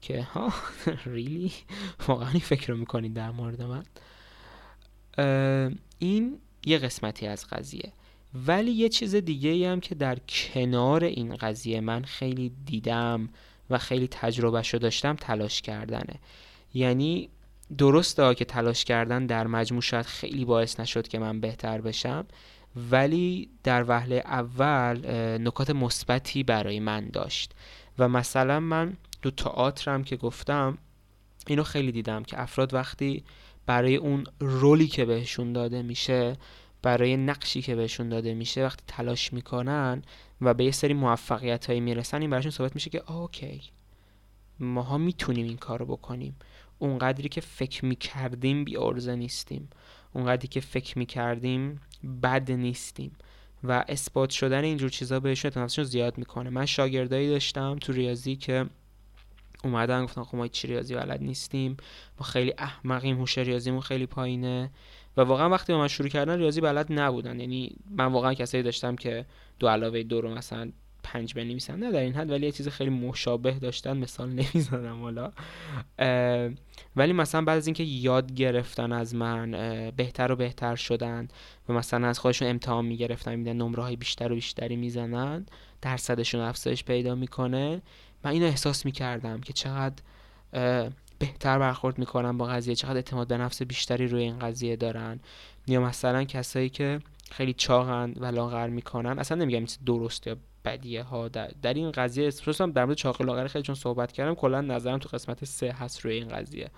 که 0.00 0.22
ها 0.22 0.52
ریلی؟ 1.14 1.52
واقعا 2.08 2.30
این 2.30 2.40
فکر 2.40 2.72
رو 2.72 2.78
می‌کنین 2.78 3.12
در 3.12 3.30
مورد 3.30 3.62
من؟ 3.62 3.84
این 5.98 6.38
یه 6.66 6.78
قسمتی 6.78 7.26
از 7.26 7.46
قضیه. 7.46 7.92
ولی 8.34 8.70
یه 8.70 8.88
چیز 8.88 9.14
دیگه 9.14 9.70
هم 9.70 9.80
که 9.80 9.94
در 9.94 10.18
کنار 10.18 11.04
این 11.04 11.36
قضیه 11.36 11.80
من 11.80 12.04
خیلی 12.04 12.52
دیدم 12.64 13.28
و 13.70 13.78
خیلی 13.78 14.08
تجربهش 14.08 14.74
رو 14.74 14.78
داشتم 14.78 15.16
تلاش 15.16 15.62
کردنه. 15.62 16.14
یعنی 16.74 17.28
درسته 17.78 18.34
که 18.34 18.44
تلاش 18.44 18.84
کردن 18.84 19.26
در 19.26 19.46
مجموع 19.46 19.82
شاید 19.82 20.06
خیلی 20.06 20.44
باعث 20.44 20.80
نشد 20.80 21.08
که 21.08 21.18
من 21.18 21.40
بهتر 21.40 21.80
بشم. 21.80 22.26
ولی 22.76 23.50
در 23.62 23.84
وهله 23.88 24.16
اول 24.16 25.00
نکات 25.40 25.70
مثبتی 25.70 26.42
برای 26.42 26.80
من 26.80 27.08
داشت. 27.08 27.54
و 27.98 28.08
مثلا 28.08 28.60
من 28.60 28.96
تو 29.22 29.30
تئاتر 29.30 29.90
هم 29.94 30.04
که 30.04 30.16
گفتم 30.16 30.78
اینو 31.46 31.62
خیلی 31.62 31.92
دیدم 31.92 32.22
که 32.22 32.42
افراد 32.42 32.74
وقتی 32.74 33.24
برای 33.66 33.96
اون 33.96 34.24
رولی 34.40 34.86
که 34.86 35.04
بهشون 35.04 35.52
داده 35.52 35.82
میشه 35.82 36.36
برای 36.82 37.16
نقشی 37.16 37.62
که 37.62 37.74
بهشون 37.74 38.08
داده 38.08 38.34
میشه 38.34 38.64
وقتی 38.64 38.84
تلاش 38.86 39.32
می‌کنن 39.32 40.02
و 40.40 40.54
به 40.54 40.64
یه 40.64 40.70
سری 40.70 40.94
موفقیت 40.94 41.66
هایی 41.66 41.80
می‌رسن 41.80 42.20
این 42.20 42.30
براشون 42.30 42.50
ثابت 42.50 42.74
میشه 42.74 42.90
که 42.90 43.12
اوکی 43.12 43.62
ماها 44.60 44.98
می‌تونیم 44.98 45.46
این 45.46 45.56
کارو 45.56 45.86
بکنیم. 45.86 46.36
اونقدری 46.78 47.28
که 47.28 47.40
فکر 47.40 47.84
می‌کردیم 47.84 48.64
بی 48.64 48.76
ارزه 48.76 49.16
نیستیم. 49.16 49.68
اونقدری 50.12 50.48
که 50.48 50.60
فکر 50.60 50.98
می‌کردیم 50.98 51.80
بد 52.22 52.50
نیستیم. 52.50 53.16
و 53.64 53.84
اثبات 53.88 54.30
شدن 54.30 54.64
اینجور 54.64 54.90
چیزا 54.90 55.20
بهشون 55.20 55.48
اعتمادشون 55.48 55.84
زیاد 55.84 56.18
می‌کنه. 56.18 56.50
من 56.50 56.66
شاگردایی 56.66 57.28
داشتم 57.28 57.76
تو 57.80 57.92
ریاضی 57.92 58.36
که 58.36 58.66
اومدن 59.64 60.04
گفتن 60.04 60.22
خب 60.22 60.36
ما 60.36 60.48
چی 60.48 60.68
ریاضی 60.68 60.94
بلد 60.94 61.22
نیستیم. 61.22 61.76
ما 62.20 62.26
خیلی 62.26 62.54
احمقیم 62.58 63.18
هوش 63.18 63.38
ریاضیمون 63.38 63.80
خیلی 63.80 64.06
پایینه. 64.06 64.70
و 65.16 65.20
واقعا 65.20 65.48
وقتی 65.48 65.72
با 65.72 65.78
من 65.78 65.88
شروع 65.88 66.08
کردن 66.08 66.38
ریاضی 66.38 66.60
بلد 66.60 66.86
نبودن. 66.92 67.40
یعنی 67.40 67.76
من 67.90 68.06
واقعا 68.06 68.34
کسایی 68.34 68.62
داشتم 68.62 68.96
که 68.96 69.26
دو 69.58 69.68
علاوه 69.68 70.02
دو 70.02 70.20
رو 70.20 70.34
مثلا 70.34 70.72
پنج 71.06 71.34
بنویسن 71.34 71.78
نه 71.78 71.92
در 71.92 72.00
این 72.00 72.14
حد 72.14 72.30
ولی 72.30 72.46
یه 72.46 72.52
چیز 72.52 72.68
خیلی 72.68 72.90
مشابه 72.90 73.52
داشتن 73.52 73.96
مثال 73.96 74.28
نمی‌زنم 74.28 75.02
حالا. 75.02 75.32
ولی 76.96 77.12
مثلا 77.12 77.42
بعد 77.42 77.56
از 77.56 77.66
اینکه 77.66 77.82
یاد 77.82 78.34
گرفتن 78.34 78.92
از 78.92 79.14
من 79.14 79.50
بهتر 79.96 80.32
و 80.32 80.36
بهتر 80.36 80.76
شدن 80.76 81.28
و 81.68 81.72
مثلا 81.72 82.08
از 82.08 82.18
خودشون 82.18 82.48
امتحان 82.48 82.84
می‌گرفتن 82.84 83.34
میدن 83.34 83.56
نمره 83.56 83.82
های 83.82 83.96
بیشتر 83.96 84.32
و 84.32 84.34
بیشتری 84.34 84.76
می‌زنن 84.76 85.46
درصدشون 85.82 86.40
افزایش 86.40 86.84
پیدا 86.84 87.14
می‌کنه. 87.14 87.82
من 88.24 88.30
اینو 88.30 88.46
احساس 88.46 88.84
می‌کردم 88.84 89.40
که 89.40 89.52
چقدر 89.52 90.02
بهتر 91.18 91.58
برخورد 91.58 91.98
می‌کنن 91.98 92.38
با 92.38 92.46
قضیه 92.46 92.74
چقدر 92.74 92.96
اعتماد 92.96 93.28
به 93.28 93.36
نفس 93.36 93.62
بیشتری 93.62 94.06
روی 94.06 94.22
این 94.22 94.38
قضیه 94.38 94.76
دارن. 94.76 95.20
یا 95.66 95.80
مثلا 95.80 96.24
کسایی 96.24 96.68
که 96.68 97.00
خیلی 97.30 97.52
چاقن 97.52 98.12
و 98.16 98.26
لاغر 98.26 98.68
می‌کنن 98.68 99.18
اصلا 99.18 99.38
نمیگم 99.38 99.64
درست 99.86 100.26
یا 100.26 100.36
بدیه 100.66 101.02
ها. 101.02 101.28
در, 101.28 101.50
در 101.62 101.74
این 101.74 101.90
قضیه 101.90 102.30
خصوصا 102.30 102.66
در 102.66 102.84
مورد 102.84 102.96
چاق 102.96 103.22
لاغر 103.22 103.46
خیلی 103.46 103.62
چون 103.62 103.74
صحبت 103.74 104.12
کردم 104.12 104.34
کلا 104.34 104.60
نظرم 104.60 104.98
تو 104.98 105.08
قسمت 105.08 105.44
سه 105.44 105.72
هست 105.72 106.00
روی 106.00 106.14
این 106.14 106.28
قضیه. 106.28 106.70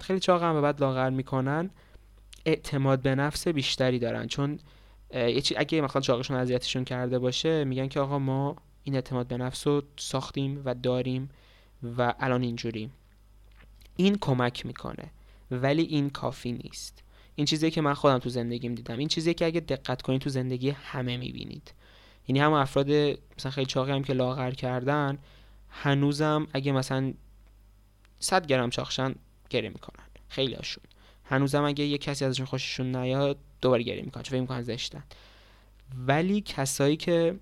خیلی 0.00 0.20
چاقن 0.20 0.50
و 0.56 0.62
بعد 0.62 0.80
لاغر 0.80 1.10
می‌کنن. 1.10 1.70
اعتماد 2.46 3.02
به 3.02 3.14
نفس 3.14 3.48
بیشتری 3.48 3.98
دارن. 3.98 4.26
چون 4.26 4.58
اگه 5.56 5.80
مثلا 5.80 6.02
چاقشون 6.02 6.36
اذیتشون 6.36 6.84
کرده 6.84 7.18
باشه 7.18 7.64
میگن 7.64 7.88
که 7.88 8.00
آقا 8.00 8.18
ما 8.18 8.56
این 8.82 8.94
اعتماد 8.94 9.26
به 9.26 9.36
نفس 9.36 9.66
رو 9.66 9.82
ساختیم 9.96 10.62
و 10.64 10.74
داریم 10.74 11.30
و 11.98 12.14
الان 12.20 12.42
اینجوریم. 12.42 12.92
این 13.96 14.18
کمک 14.20 14.66
می‌کنه 14.66 15.10
ولی 15.50 15.82
این 15.82 16.10
کافی 16.10 16.52
نیست. 16.52 17.02
این 17.34 17.46
چیزی 17.46 17.70
که 17.70 17.80
من 17.80 17.94
خودم 17.94 18.18
تو 18.18 18.28
زندگیم 18.28 18.74
دیدم. 18.74 18.98
این 18.98 19.08
چیزی 19.08 19.34
که 19.34 19.46
اگه 19.46 19.60
دقت 19.60 20.02
کنید 20.02 20.20
تو 20.20 20.30
زندگی 20.30 20.70
همه 20.70 21.16
می‌بینید. 21.16 21.72
یعنی 22.28 22.40
هم 22.40 22.52
افراد 22.52 22.90
مثلا 23.38 23.50
خیلی 23.50 23.66
چاقی 23.66 23.92
هم 23.92 24.02
که 24.04 24.12
لاغر 24.12 24.50
کردن 24.50 25.18
هنوزم 25.68 26.46
اگه 26.52 26.72
مثلا 26.72 27.14
100 28.20 28.46
گرم 28.46 28.70
چاقشن 28.70 29.14
گریه 29.50 29.70
می‌کنن. 29.70 30.04
خیلی 30.28 30.54
هاشون. 30.54 30.84
هنوزم 31.24 31.64
اگه 31.64 31.84
یه 31.84 31.98
کسی 31.98 32.24
ازشون 32.24 32.46
خوششون 32.46 32.96
نیاد 32.96 33.38
دوباره 33.60 33.82
گریه 33.82 34.02
می‌کنن 34.02 34.22
چون 34.22 34.30
فکر 34.30 34.40
می‌کنن 34.40 34.62
زشتن. 34.62 35.04
ولی 36.06 36.40
کسایی 36.40 36.96
که 36.96 37.40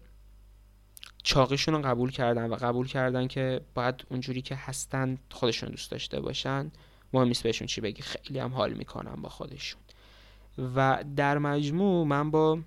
چاقیشون 1.22 1.74
رو 1.74 1.82
قبول 1.82 2.10
کردن 2.10 2.50
و 2.50 2.54
قبول 2.54 2.86
کردن 2.86 3.26
که 3.26 3.60
باید 3.74 4.04
اونجوری 4.08 4.42
که 4.42 4.54
هستن 4.54 5.18
خودشون 5.30 5.68
دوست 5.68 5.90
داشته 5.90 6.20
باشن 6.20 6.70
مهم 7.12 7.28
نیست 7.28 7.42
بهشون 7.42 7.66
چی 7.66 7.80
بگی. 7.80 8.02
خیلی 8.02 8.38
هم 8.38 8.54
حال 8.54 8.72
می‌کنن 8.72 9.22
با 9.22 9.28
خودشون. 9.28 9.80
و 10.58 11.04
در 11.16 11.38
مجموع 11.38 12.06
من 12.06 12.30
با 12.30 12.58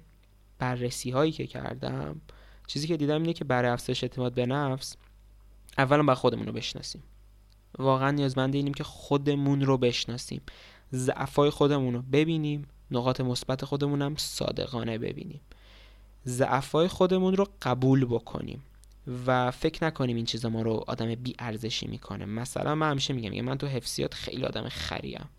بررسی 0.60 1.10
هایی 1.10 1.32
که 1.32 1.48
کردم 1.48 2.22
چیزی 2.68 2.88
که 2.88 2.98
دیدم 2.98 3.22
اینه 3.22 3.34
که 3.34 3.44
برای 3.44 3.72
افزایش 3.72 4.04
اعتماد 4.04 4.34
به 4.34 4.46
نفس 4.46 4.96
اولا 5.78 6.04
با 6.04 6.16
خودمون 6.16 6.46
رو 6.46 6.52
بشناسیم. 6.52 7.04
واقعا 7.80 8.12
نیازمند 8.12 8.56
اینیم 8.56 8.74
که 8.74 8.84
خودمون 8.84 9.62
رو 9.62 9.78
بشناسیم. 9.78 10.42
ضعفای 10.94 11.50
خودمون 11.50 11.94
رو 11.94 12.02
ببینیم 12.02 12.68
نقاط 12.92 13.22
مثبت 13.22 13.66
خودمون 13.66 14.02
هم 14.02 14.16
صادقانه 14.18 14.98
ببینیم. 14.98 15.42
ضعفای 16.26 16.88
خودمون 16.88 17.36
رو 17.36 17.48
قبول 17.62 18.06
بکنیم 18.06 18.64
و 19.28 19.52
فکر 19.52 19.84
نکنیم 19.84 20.16
این 20.16 20.26
چیزا 20.26 20.50
ما 20.50 20.62
رو 20.62 20.84
آدم 20.88 21.16
بی 21.16 21.36
ارزشی 21.40 21.88
می‌کنه. 21.88 22.26
مثلا 22.26 22.76
من 22.76 22.92
همیشه 22.92 23.14
میگم 23.14 23.30
میگم 23.30 23.46
من 23.46 23.58
تو 23.58 23.68
حفظیات 23.68 24.14
خیلی 24.14 24.44
آدم 24.44 24.70
خریم. 24.70 25.30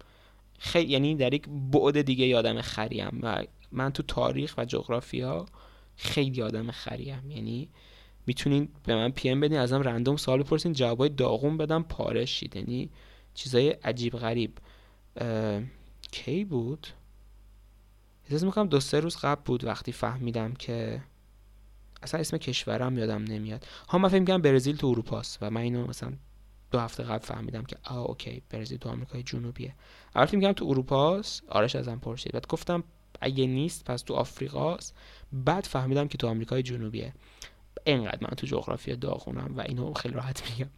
خیلی 0.58 0.92
یعنی 0.92 1.14
در 1.14 1.34
یک 1.34 1.48
بعد 1.72 2.02
دیگه 2.02 2.36
آدم 2.36 2.60
خریم 2.60 3.18
و 3.22 3.44
من 3.72 3.90
تو 3.90 4.02
تاریخ 4.02 4.54
و 4.58 4.64
جغرافیا 4.64 5.46
خیلی 5.96 6.42
آدم 6.42 6.70
خریم. 6.70 7.30
یعنی 7.30 7.68
می‌تونین 8.26 8.68
به 8.86 8.94
من 8.94 9.10
پی 9.10 9.28
ام 9.28 9.40
بدین 9.40 9.58
ازم 9.58 9.82
رندوم 9.82 10.16
سوال 10.16 10.42
بپرسین 10.42 10.72
جوابای 10.72 11.08
داغون 11.08 11.56
بدم 11.56 11.82
پارشید 11.82 12.56
یعنی 12.56 12.90
چیزای 13.34 13.68
عجیب 13.68 14.16
غریب. 14.16 14.58
کی 16.12 16.44
بود؟ 16.44 16.86
احساس 18.24 18.42
می‌کنم 18.42 18.66
دو 18.66 18.80
سه 18.80 19.00
روز 19.00 19.16
قبل 19.16 19.42
بود 19.44 19.64
وقتی 19.64 19.92
فهمیدم 19.92 20.54
که 20.54 21.02
اصلا 22.02 22.20
اسم 22.20 22.36
کشورم 22.36 22.98
یادم 22.98 23.24
نمیاد. 23.24 23.66
ها 23.88 23.98
من 23.98 24.08
فکر 24.08 24.20
می‌کنم 24.20 24.42
برزیل 24.42 24.76
تو 24.76 24.86
اروپاست 24.86 25.38
و 25.40 25.50
من 25.50 25.60
اینو 25.60 25.86
مثلا 25.86 26.12
دو 26.70 26.78
هفته 26.78 27.02
قبل 27.02 27.18
فهمیدم 27.18 27.62
که 27.62 27.76
آه 27.84 27.98
اوکی 27.98 28.42
برزیل 28.50 28.78
تو 28.78 28.88
آمریکای 28.88 29.22
جنوبیه. 29.22 29.74
اول 30.14 30.26
فکر 30.26 30.52
تو 30.52 30.64
اروپاست 30.64 31.44
آرش 31.48 31.76
ازم 31.76 31.98
پرسید. 31.98 32.32
بعد 32.32 32.46
گفتم 32.46 32.84
اگه 33.20 33.46
نیست 33.46 33.84
پس 33.84 34.02
تو 34.02 34.14
آفریقاست 34.14 34.94
بعد 35.32 35.64
فهمیدم 35.64 36.08
که 36.08 36.18
تو 36.18 36.28
آمریکای 36.28 36.62
جنوبیه. 36.62 37.12
اینقدر 37.84 38.18
من 38.20 38.30
تو 38.36 38.46
جغرافیا 38.46 38.94
داغونم 38.94 39.54
و 39.56 39.60
اینو 39.60 39.94
خیلی 39.94 40.14
راحت 40.14 40.42
میگم. 40.50 40.70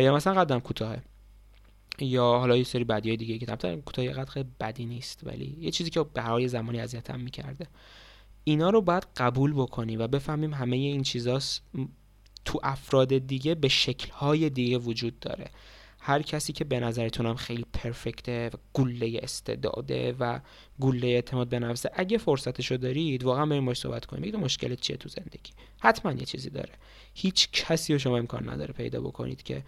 یا 0.00 0.14
مثلا 0.14 0.40
قدم 0.40 0.60
کوتاهه. 0.60 1.02
یا 2.00 2.22
حالا 2.22 2.56
یه 2.56 2.64
سری 2.64 2.84
بدی 2.84 3.08
های 3.08 3.16
دیگه 3.16 3.38
که 3.38 3.46
طبعا 3.46 3.76
کوتاه 3.76 4.08
قدر 4.08 4.44
بدی 4.60 4.86
نیست 4.86 5.20
ولی 5.22 5.56
یه 5.60 5.70
چیزی 5.70 5.90
که 5.90 6.02
به 6.14 6.22
هر 6.22 6.46
زمانی 6.46 6.80
اذیتم 6.80 7.20
می‌کرده. 7.20 7.66
اینا 8.44 8.70
رو 8.70 8.80
باید 8.80 9.06
قبول 9.16 9.52
بکنیم 9.52 10.00
و 10.00 10.06
بفهمیم 10.06 10.54
همه 10.54 10.76
این 10.76 11.02
چیزا 11.02 11.38
تو 12.44 12.60
افراد 12.62 13.18
دیگه 13.18 13.54
به 13.54 13.68
شکلهای 13.68 14.50
دیگه 14.50 14.78
وجود 14.78 15.20
داره. 15.20 15.50
هر 16.00 16.22
کسی 16.22 16.52
که 16.52 16.64
به 16.64 16.80
نظرتونم 16.80 17.34
خیلی 17.34 17.64
پرفکته 17.72 18.50
و 18.54 18.56
گله 18.72 19.20
استعداده 19.22 20.16
و 20.20 20.40
گله 20.80 21.06
اعتماد 21.06 21.48
به 21.48 21.58
نفسه 21.58 21.90
اگه 21.94 22.18
فرصتشو 22.18 22.76
دارید 22.76 23.24
واقعا 23.24 23.46
بریم 23.46 23.66
باش 23.66 23.78
صحبت 23.78 24.06
کنیم. 24.06 24.22
بگید 24.22 24.36
مشکلت 24.36 24.80
چیه 24.80 24.96
تو 24.96 25.08
زندگی؟ 25.08 25.52
حتما 25.80 26.12
یه 26.12 26.24
چیزی 26.24 26.50
داره. 26.50 26.72
هیچ 27.14 27.48
کسی 27.52 27.92
رو 27.92 27.98
شما 27.98 28.18
امکان 28.18 28.48
نداره 28.48 28.72
پیدا 28.72 29.00
بکنید 29.00 29.42
که 29.42 29.62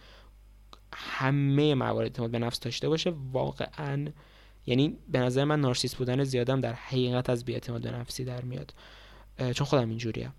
همه 0.92 1.74
موارد 1.74 2.06
اعتماد 2.06 2.30
به 2.30 2.38
نفس 2.38 2.60
داشته 2.60 2.88
باشه. 2.88 3.12
واقعا 3.32 4.06
یعنی 4.66 4.96
به 5.08 5.18
نظر 5.18 5.44
من 5.44 5.60
نارسیس 5.60 5.94
بودن 5.94 6.24
زیادم 6.24 6.60
در 6.60 6.72
حقیقت 6.72 7.30
از 7.30 7.44
بیاعتماد 7.44 7.82
به 7.82 7.90
نفسی 7.90 8.24
در 8.24 8.42
میاد. 8.42 8.74
چون 9.54 9.66
خودم 9.66 9.88
اینجوریم. 9.88 10.32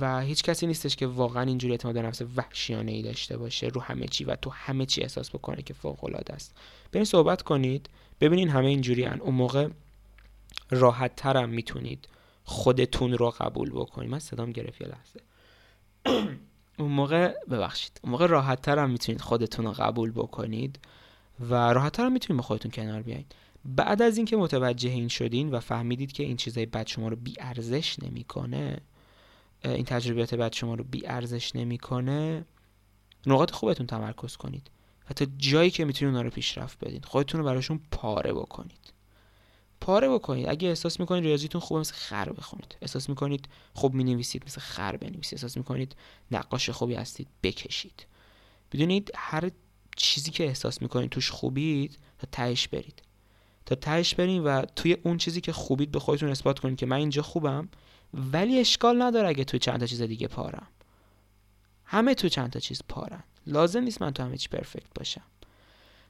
و 0.00 0.20
هیچ 0.20 0.42
کسی 0.42 0.66
نیستش 0.66 0.96
که 0.96 1.06
واقعا 1.06 1.42
اینجوری 1.42 1.72
اعتماد 1.72 1.94
به 1.94 2.02
نفس 2.02 2.22
وحشیانه 2.36 2.92
ای 2.92 3.02
داشته 3.02 3.36
باشه 3.36 3.66
رو 3.66 3.80
همه 3.80 4.06
چی 4.06 4.24
و 4.24 4.36
تو 4.36 4.50
همه 4.50 4.86
چی 4.86 5.02
احساس 5.02 5.30
بکنه 5.30 5.62
که 5.62 5.74
فوق 5.74 6.04
العاده 6.04 6.34
است. 6.34 6.54
برین 6.92 7.04
صحبت 7.04 7.42
کنید 7.42 7.88
ببینین 8.20 8.48
همه 8.48 8.66
اینجوری 8.66 9.04
هن. 9.04 9.20
اون 9.20 9.34
موقع 9.34 9.68
راحت 10.70 11.16
ترم 11.16 11.48
می‌تونید 11.48 12.08
خودتون 12.44 13.12
رو 13.12 13.30
قبول 13.30 13.70
بکنید. 13.70 14.10
من 14.10 14.18
صدام 14.18 14.52
گرفت 14.52 14.80
یه 14.80 14.88
لحظه. 14.88 15.20
اون 16.78 16.92
موقع 16.92 17.34
ببخشید. 17.50 18.00
اون 18.02 18.12
موقع 18.12 18.26
راحت 18.26 18.62
ترم 18.62 18.90
می‌تونید 18.90 19.20
خودتون 19.20 19.64
رو 19.64 19.72
قبول 19.72 20.10
بکنید 20.10 20.78
و 21.40 21.54
راحت 21.54 21.92
ترم 21.92 22.12
می‌تونید 22.12 22.40
با 22.40 22.46
خودتون 22.46 22.70
کنار 22.70 23.02
بیاین. 23.02 23.24
بعد 23.64 24.02
از 24.02 24.16
اینکه 24.16 24.36
متوجه 24.36 24.90
این 24.90 25.08
شدین 25.08 25.50
و 25.50 25.60
فهمیدید 25.60 26.12
که 26.12 26.22
این 26.22 26.36
چیزای 26.36 26.66
بد 26.66 26.86
شما 26.86 27.08
رو 27.08 27.16
بی 27.16 27.34
ارزش 27.40 27.96
نمی‌کنه 28.02 28.80
این 29.64 29.84
تجربیات 29.84 30.34
بد 30.34 30.54
شما 30.54 30.74
رو 30.74 30.84
بی 30.84 31.06
ارزش 31.06 31.56
نمی‌کنه 31.56 32.44
نقاط 33.26 33.50
خوبتون 33.50 33.86
تمرکز 33.86 34.36
کنید. 34.36 34.70
تا 35.16 35.26
جایی 35.38 35.70
که 35.70 35.84
می‌تونید 35.84 36.14
اونا 36.14 36.22
رو 36.22 36.30
پیشرفت 36.30 36.84
بدین. 36.84 37.02
خودتون 37.02 37.40
رو 37.40 37.46
براشون 37.46 37.80
پاره 37.90 38.32
بکنید. 38.32 38.92
پاره 39.80 40.08
بکنید. 40.08 40.48
اگه 40.48 40.68
احساس 40.68 41.00
می‌کنید 41.00 41.24
ریاضیتون 41.24 41.60
خوبه 41.60 41.80
مثل 41.80 41.94
خر 41.94 42.32
بخونید 42.32 42.76
احساس 42.82 43.08
می‌کنید 43.08 43.48
خوب 43.74 43.94
می‌نویسید 43.94 44.44
مثل 44.46 44.60
خر 44.60 44.96
بنویسید. 44.96 45.34
احساس 45.34 45.56
می‌کنید 45.56 45.96
نقاش 46.30 46.70
خوبی 46.70 46.94
هستید 46.94 47.28
بکشید. 47.42 48.06
بدونید 48.72 49.10
هر 49.14 49.50
چیزی 49.96 50.30
که 50.30 50.44
احساس 50.44 50.82
می‌کنید 50.82 51.10
توش 51.10 51.30
خوبید 51.30 51.98
تا 52.18 52.28
تهش 52.32 52.68
برید. 52.68 53.02
تا 53.66 53.74
تهش 53.74 54.14
برین 54.14 54.44
و 54.44 54.64
توی 54.76 54.96
اون 55.02 55.16
چیزی 55.16 55.40
که 55.40 55.52
خوبید 55.52 55.90
به 55.90 55.98
خودتون 55.98 56.28
اثبات 56.30 56.58
کنید 56.58 56.78
که 56.78 56.86
من 56.86 56.96
اینجا 56.96 57.22
خوبم 57.22 57.68
ولی 58.14 58.58
اشکال 58.58 59.02
نداره 59.02 59.28
اگه 59.28 59.44
توی 59.44 59.58
چند 59.58 59.80
تا 59.80 59.86
چیز 59.86 60.02
دیگه 60.02 60.28
پارم. 60.28 60.66
همه 61.84 62.14
تو 62.14 62.28
چند 62.28 62.50
تا 62.50 62.58
چیز 62.58 62.82
پارن. 62.88 63.22
لازم 63.46 63.80
نیست 63.80 64.02
من 64.02 64.10
تو 64.10 64.22
همه 64.22 64.36
چی 64.36 64.48
پرفکت 64.48 64.94
باشم. 64.94 65.24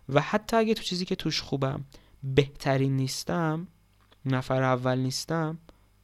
و 0.09 0.20
حتی 0.20 0.57
اگه 0.57 0.74
تو 0.74 0.82
چیزی 0.82 1.05
که 1.05 1.14
توش 1.14 1.42
خوبم 1.42 1.84
بهترین 2.22 2.96
نیستم 2.96 3.68
نفر 4.24 4.62
اول 4.62 4.98
نیستم 4.98 5.59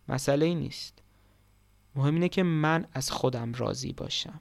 مسئله 0.08 0.46
ای 0.46 0.54
نیست. 0.54 1.02
مهم 1.94 2.14
اینه 2.14 2.28
که 2.28 2.42
من 2.42 2.86
از 2.92 3.10
خودم 3.10 3.52
راضی 3.52 3.92
باشم. 3.92 4.40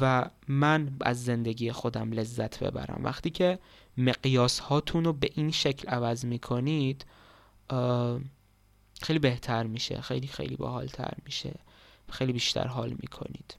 و 0.00 0.30
من 0.48 0.96
از 1.00 1.24
زندگی 1.24 1.72
خودم 1.72 2.12
لذت 2.12 2.62
ببرم. 2.62 3.00
وقتی 3.04 3.30
که 3.30 3.58
مقیاس 3.96 4.58
هاتون 4.58 5.04
رو 5.04 5.12
به 5.12 5.30
این 5.34 5.50
شکل 5.50 5.88
عوض 5.88 6.24
می‌کنید 6.24 7.06
خیلی 9.02 9.18
بهتر 9.18 9.62
میشه 9.62 10.00
خیلی 10.00 10.26
خیلی 10.26 10.56
باحالتر 10.56 11.14
میشه. 11.24 11.54
خیلی 12.10 12.32
بیشتر 12.32 12.66
حال 12.66 12.90
می‌کنید. 12.90 13.56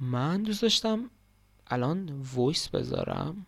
من 0.00 0.42
دوست 0.42 0.62
داشتم 0.62 1.10
الان 1.66 2.22
وایس 2.34 2.68
بذارم 2.68 3.46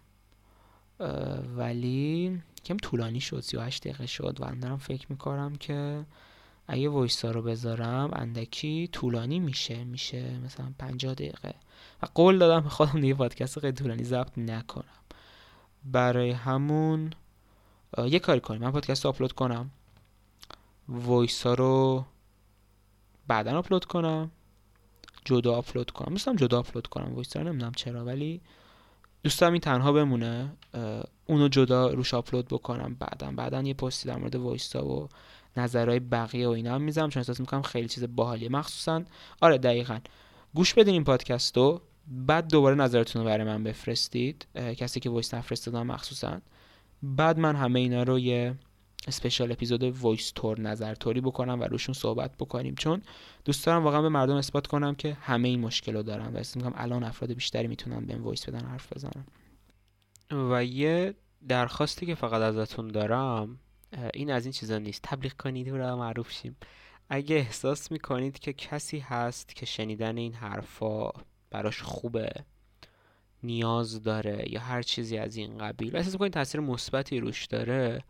ولی 1.56 2.42
کم 2.64 2.76
طولانی 2.76 3.20
شد 3.20 3.40
38 3.40 3.82
دقیقه 3.82 4.06
شد 4.06 4.36
و 4.40 4.54
دارم 4.54 4.76
فکر 4.76 5.06
می‌کنم 5.10 5.56
که 5.56 6.06
اگه 6.68 6.88
voice 6.88 7.24
ها 7.24 7.30
رو 7.30 7.42
بذارم 7.42 8.10
اندکی 8.12 8.88
طولانی 8.92 9.38
میشه 9.40 9.84
میشه 9.84 10.38
مثلا 10.38 10.72
50 10.78 11.14
دقیقه. 11.14 11.54
و 12.02 12.06
قول 12.14 12.38
دادم 12.38 12.60
به 12.60 12.68
خودم 12.68 13.00
دیگه 13.00 13.14
پادکست 13.14 13.58
خیلی 13.58 13.72
طولانی 13.72 14.04
ضبط 14.04 14.38
نکنم. 14.38 14.84
برای 15.84 16.30
همون 16.30 17.10
یه 18.06 18.18
کاری 18.18 18.40
کنیم. 18.40 18.60
من 18.60 18.70
پادکست 18.72 19.04
رو 19.04 19.08
آپلود 19.08 19.32
کنم. 19.32 19.70
voice 20.88 21.46
رو 21.46 22.04
بعدا 23.26 23.58
آپلود 23.58 23.84
کنم. 23.84 24.30
جدا 25.24 25.54
آپلود 25.54 25.90
کنم. 25.90 26.08
دوستم 26.08 26.36
جدا 26.36 26.58
آپلود 26.58 26.86
کنم. 26.86 27.14
voice 27.14 27.36
رو 27.36 27.42
نمی‌دونم 27.44 27.72
چرا 27.72 28.04
ولی 28.04 28.40
دوستم 29.22 29.52
این 29.52 29.60
تنها 29.60 29.92
بمونه. 29.92 30.52
اونو 31.26 31.48
جدا 31.48 31.88
روش 31.90 32.14
آپلود 32.14 32.48
بکنم. 32.48 32.94
بعدا 32.94 33.30
بعدا 33.30 33.62
یه 33.62 33.74
پستی 33.74 34.08
در 34.08 34.16
مورد 34.16 34.36
وایستا 34.36 34.86
و 34.86 35.08
نظرهای 35.56 36.00
بقیه 36.00 36.48
و 36.48 36.50
اینا 36.50 36.74
هم 36.74 36.82
می‌ذارم 36.82 37.10
چون 37.10 37.20
احساس 37.20 37.40
می‌کنم 37.40 37.62
خیلی 37.62 37.88
چیز 37.88 38.04
باحالیه. 38.16 38.48
مخصوصا 38.48 39.04
آره 39.40 39.58
دقیقا. 39.58 39.98
گوش 40.54 40.74
بدین 40.74 40.94
این 40.94 41.04
پادکست 41.04 41.56
رو. 41.56 41.80
بعد 42.06 42.48
دوباره 42.48 42.74
نظرتون 42.74 43.22
رو 43.22 43.28
برای 43.28 43.44
من 43.44 43.64
بفرستید. 43.64 44.46
کسی 44.54 45.00
که 45.00 45.10
voice 45.10 45.34
نفرستادن 45.34 45.82
مخصوصا. 45.82 46.40
بعد 47.02 47.38
من 47.38 47.56
همه 47.56 47.80
اینا 47.80 48.02
رو 48.02 48.18
یه 48.18 48.54
special 49.06 49.52
episode 49.52 49.82
voice 49.82 50.30
تور 50.30 50.60
نظر 50.60 50.94
توری 50.94 51.20
بکنم 51.20 51.60
و 51.60 51.64
روشون 51.64 51.94
صحبت 51.94 52.36
بکنیم. 52.36 52.74
چون 52.74 53.02
دوست 53.44 53.66
دارم 53.66 53.84
واقعا 53.84 54.02
به 54.02 54.08
مردم 54.08 54.36
اثبات 54.36 54.66
کنم 54.66 54.94
که 54.94 55.14
همه 55.20 55.48
این 55.48 55.60
مشکل 55.60 55.94
رو 55.94 56.02
دارم 56.02 56.34
و 56.34 56.40
میگم 56.54 56.72
الان 56.74 57.04
افراد 57.04 57.32
بیشتری 57.32 57.68
می‌تونن 57.68 58.06
بهم 58.06 58.24
voice 58.24 58.48
بدن 58.48 58.66
حرف 58.66 58.92
بزنن. 58.92 59.24
و 60.50 60.64
یه 60.64 61.14
درخواستی 61.48 62.06
که 62.06 62.14
فقط 62.14 62.42
ازتون 62.42 62.88
دارم 62.88 63.58
این 64.14 64.30
از 64.30 64.44
این 64.44 64.52
چیزا 64.52 64.78
نیست. 64.78 65.00
تبلیغ 65.02 65.32
کنید 65.32 65.68
و 65.68 65.96
معروف 65.96 66.30
شیم. 66.30 66.56
اگه 67.08 67.36
احساس 67.36 67.92
می‌کنید 67.92 68.38
که 68.38 68.52
کسی 68.52 68.98
هست 68.98 69.56
که 69.56 69.66
شنیدن 69.66 70.16
این 70.16 70.34
حرفا 70.34 71.10
براش 71.50 71.82
خوبه 71.82 72.30
نیاز 73.42 74.02
داره 74.02 74.44
یا 74.52 74.60
هر 74.60 74.82
چیزی 74.82 75.18
از 75.18 75.36
این 75.36 75.58
قبیل 75.58 75.96
احساس 75.96 76.12
می‌کنید 76.12 76.32
تاثیر 76.32 76.60
مثبتی 76.60 77.20
روش 77.20 77.46
داره 77.46 78.04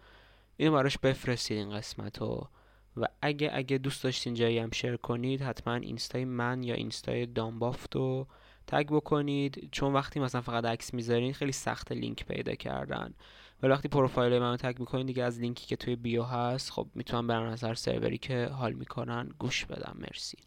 اینو 0.56 0.72
براش 0.72 0.98
بفرستید 0.98 1.58
این 1.58 1.76
قسمت 1.76 2.18
رو 2.18 2.48
و 2.96 3.06
اگه 3.22 3.50
اگه 3.54 3.78
دوست 3.78 4.04
داشتین 4.04 4.34
جایی 4.34 4.58
هم 4.58 4.70
شیر 4.70 4.96
کنید 4.96 5.42
حتما 5.42 5.74
اینستای 5.74 6.24
من 6.24 6.62
یا 6.62 6.74
اینستای 6.74 7.26
دامبافت 7.26 7.96
رو 7.96 8.26
تگ 8.66 8.86
بکنید. 8.86 9.68
چون 9.72 9.92
وقتی 9.92 10.20
مثلا 10.20 10.40
فقط 10.40 10.64
عکس 10.64 10.94
می‌ذارین 10.94 11.32
خیلی 11.32 11.52
سخت 11.52 11.92
لینک 11.92 12.24
پیدا 12.24 12.54
کردن. 12.54 13.14
ولی 13.62 13.72
وقتی 13.72 13.88
پروفایل 13.88 14.38
منو 14.38 14.56
تگ 14.56 14.78
می‌کنین 14.78 15.06
دیگه 15.06 15.24
از 15.24 15.40
لینکی 15.40 15.66
که 15.66 15.76
توی 15.76 15.96
بیو 15.96 16.22
هست 16.22 16.70
خب 16.70 16.86
می‌تونم 16.94 17.26
برن 17.26 17.52
از 17.52 17.64
هر 17.64 17.74
سروری 17.74 18.18
که 18.18 18.46
حال 18.46 18.72
می‌کنن 18.72 19.28
گوش 19.38 19.64
بدم. 19.64 19.96
مرسی. 19.98 20.38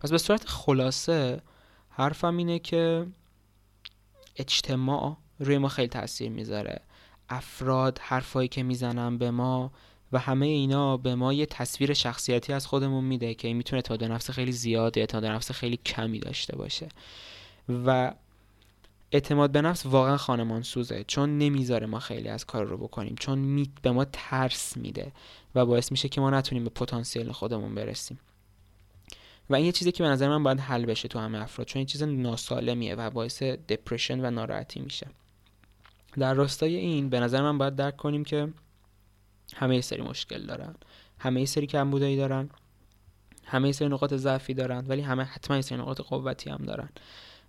پس 0.00 0.10
به 0.10 0.18
صورت 0.18 0.46
خلاصه 0.46 1.42
حرفم 1.88 2.36
اینه 2.36 2.58
که 2.58 3.06
اجتماع 4.36 5.16
روی 5.38 5.58
ما 5.58 5.68
خیلی 5.68 5.88
تاثیر 5.88 6.30
می‌ذاره. 6.30 6.80
افراد 7.28 7.98
حرفایی 8.02 8.48
که 8.48 8.62
می‌زنن 8.62 9.18
به 9.18 9.30
ما 9.30 9.72
و 10.12 10.18
همه 10.18 10.46
اینا 10.46 10.96
به 10.96 11.14
ما 11.14 11.32
یه 11.32 11.46
تصویر 11.46 11.94
شخصیتی 11.94 12.52
از 12.52 12.66
خودمون 12.66 13.04
میده 13.04 13.34
که 13.34 13.48
این 13.48 13.56
می‌تونه 13.56 13.78
اعتماد 13.78 14.04
نفس 14.04 14.30
خیلی 14.30 14.52
زیاد 14.52 14.96
یا 14.96 15.00
اعتماد 15.00 15.24
نفس 15.24 15.50
خیلی 15.50 15.76
کمی 15.76 16.18
داشته 16.18 16.56
باشه. 16.56 16.88
و 17.68 18.14
اعتماد 19.12 19.50
به 19.50 19.62
نفس 19.62 19.86
واقعا 19.86 20.16
خانمان 20.16 20.62
سوزه 20.62 21.04
چون 21.06 21.38
نمی‌ذاره 21.38 21.86
ما 21.86 21.98
خیلی 21.98 22.28
از 22.28 22.46
کار 22.46 22.64
رو 22.64 22.76
بکنیم 22.76 23.14
چون 23.20 23.38
می 23.38 23.70
به 23.82 23.90
ما 23.90 24.04
ترس 24.04 24.76
میده 24.76 25.12
و 25.54 25.66
باعث 25.66 25.90
میشه 25.90 26.08
که 26.08 26.20
ما 26.20 26.30
نتونیم 26.30 26.64
به 26.64 26.70
پتانسیل 26.70 27.32
خودمون 27.32 27.74
برسیم. 27.74 28.18
و 29.50 29.54
این 29.54 29.66
یه 29.66 29.72
چیزی 29.72 29.92
که 29.92 30.02
به 30.02 30.08
نظر 30.08 30.28
من 30.28 30.42
باید 30.42 30.60
حل 30.60 30.84
بشه 30.84 31.08
تو 31.08 31.18
همه 31.18 31.42
افراد 31.42 31.66
چون 31.66 31.80
این 31.80 31.86
چیز 31.86 32.02
ناسالمیه 32.02 32.94
و 32.94 33.10
باعث 33.10 33.42
دپرشن 33.42 34.26
و 34.26 34.30
ناراحتی 34.30 34.80
میشه. 34.80 35.06
در 36.18 36.34
راستای 36.34 36.76
این 36.76 37.08
به 37.08 37.20
نظر 37.20 37.42
من 37.42 37.58
باید 37.58 37.76
درک 37.76 37.96
کنیم 37.96 38.24
که 38.24 38.52
همه 39.54 39.80
سری 39.80 40.02
مشکل 40.02 40.46
دارن. 40.46 40.74
همه 41.18 41.44
سری 41.44 41.66
کمبودایی 41.66 42.16
دارن. 42.16 42.50
همه 43.44 43.72
سری 43.72 43.88
نقاط 43.88 44.14
ضعفی 44.14 44.54
دارن 44.54 44.84
ولی 44.88 45.02
همه 45.02 45.22
حتما 45.22 45.62
سری 45.62 45.78
نقاط 45.78 46.00
قوتی 46.00 46.50
هم 46.50 46.64
دارن. 46.66 46.88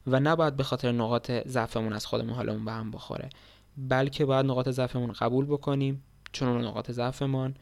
و 0.08 0.20
نباید 0.20 0.56
به 0.56 0.64
خاطر 0.64 0.92
نقاط 0.92 1.32
ضعفمون 1.32 1.94
از 1.94 2.06
خودمون 2.06 2.34
حالمون 2.34 2.66
به 2.66 2.72
هم 2.72 2.92
بخوره. 2.92 3.30
بلکه 3.78 4.26
باید 4.26 4.46
نقاط 4.46 4.70
ضعفمون 4.70 5.12
قبول 5.12 5.46
بکنیم 5.46 6.04
چون 6.32 6.48
اون 6.48 6.66
نقاط 6.66 6.92
ضعفمان 6.92 7.56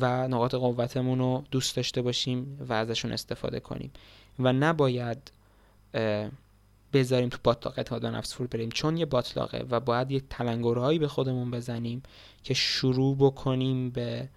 و 0.00 0.28
نقاط 0.28 0.54
قوتمون 0.54 1.18
رو 1.18 1.44
دوست 1.50 1.76
داشته 1.76 2.02
باشیم 2.02 2.58
و 2.68 2.72
ازشون 2.72 3.12
استفاده 3.12 3.60
کنیم. 3.60 3.92
و 4.38 4.52
نباید 4.52 5.32
بذاریم 6.94 7.28
تو 7.28 7.38
باطلاق 7.44 7.74
اعتماد 7.76 8.06
نفس 8.06 8.34
فرو 8.34 8.46
بریم. 8.46 8.70
چون 8.70 8.96
یه 8.96 9.06
باطلاقه 9.06 9.66
و 9.70 9.80
باید 9.80 10.10
یه 10.10 10.20
تلنگرهایی 10.30 10.98
به 10.98 11.08
خودمون 11.08 11.50
بزنیم 11.50 12.02
که 12.42 12.54
شروع 12.54 13.16
بکنیم 13.16 13.90
به 13.90 14.28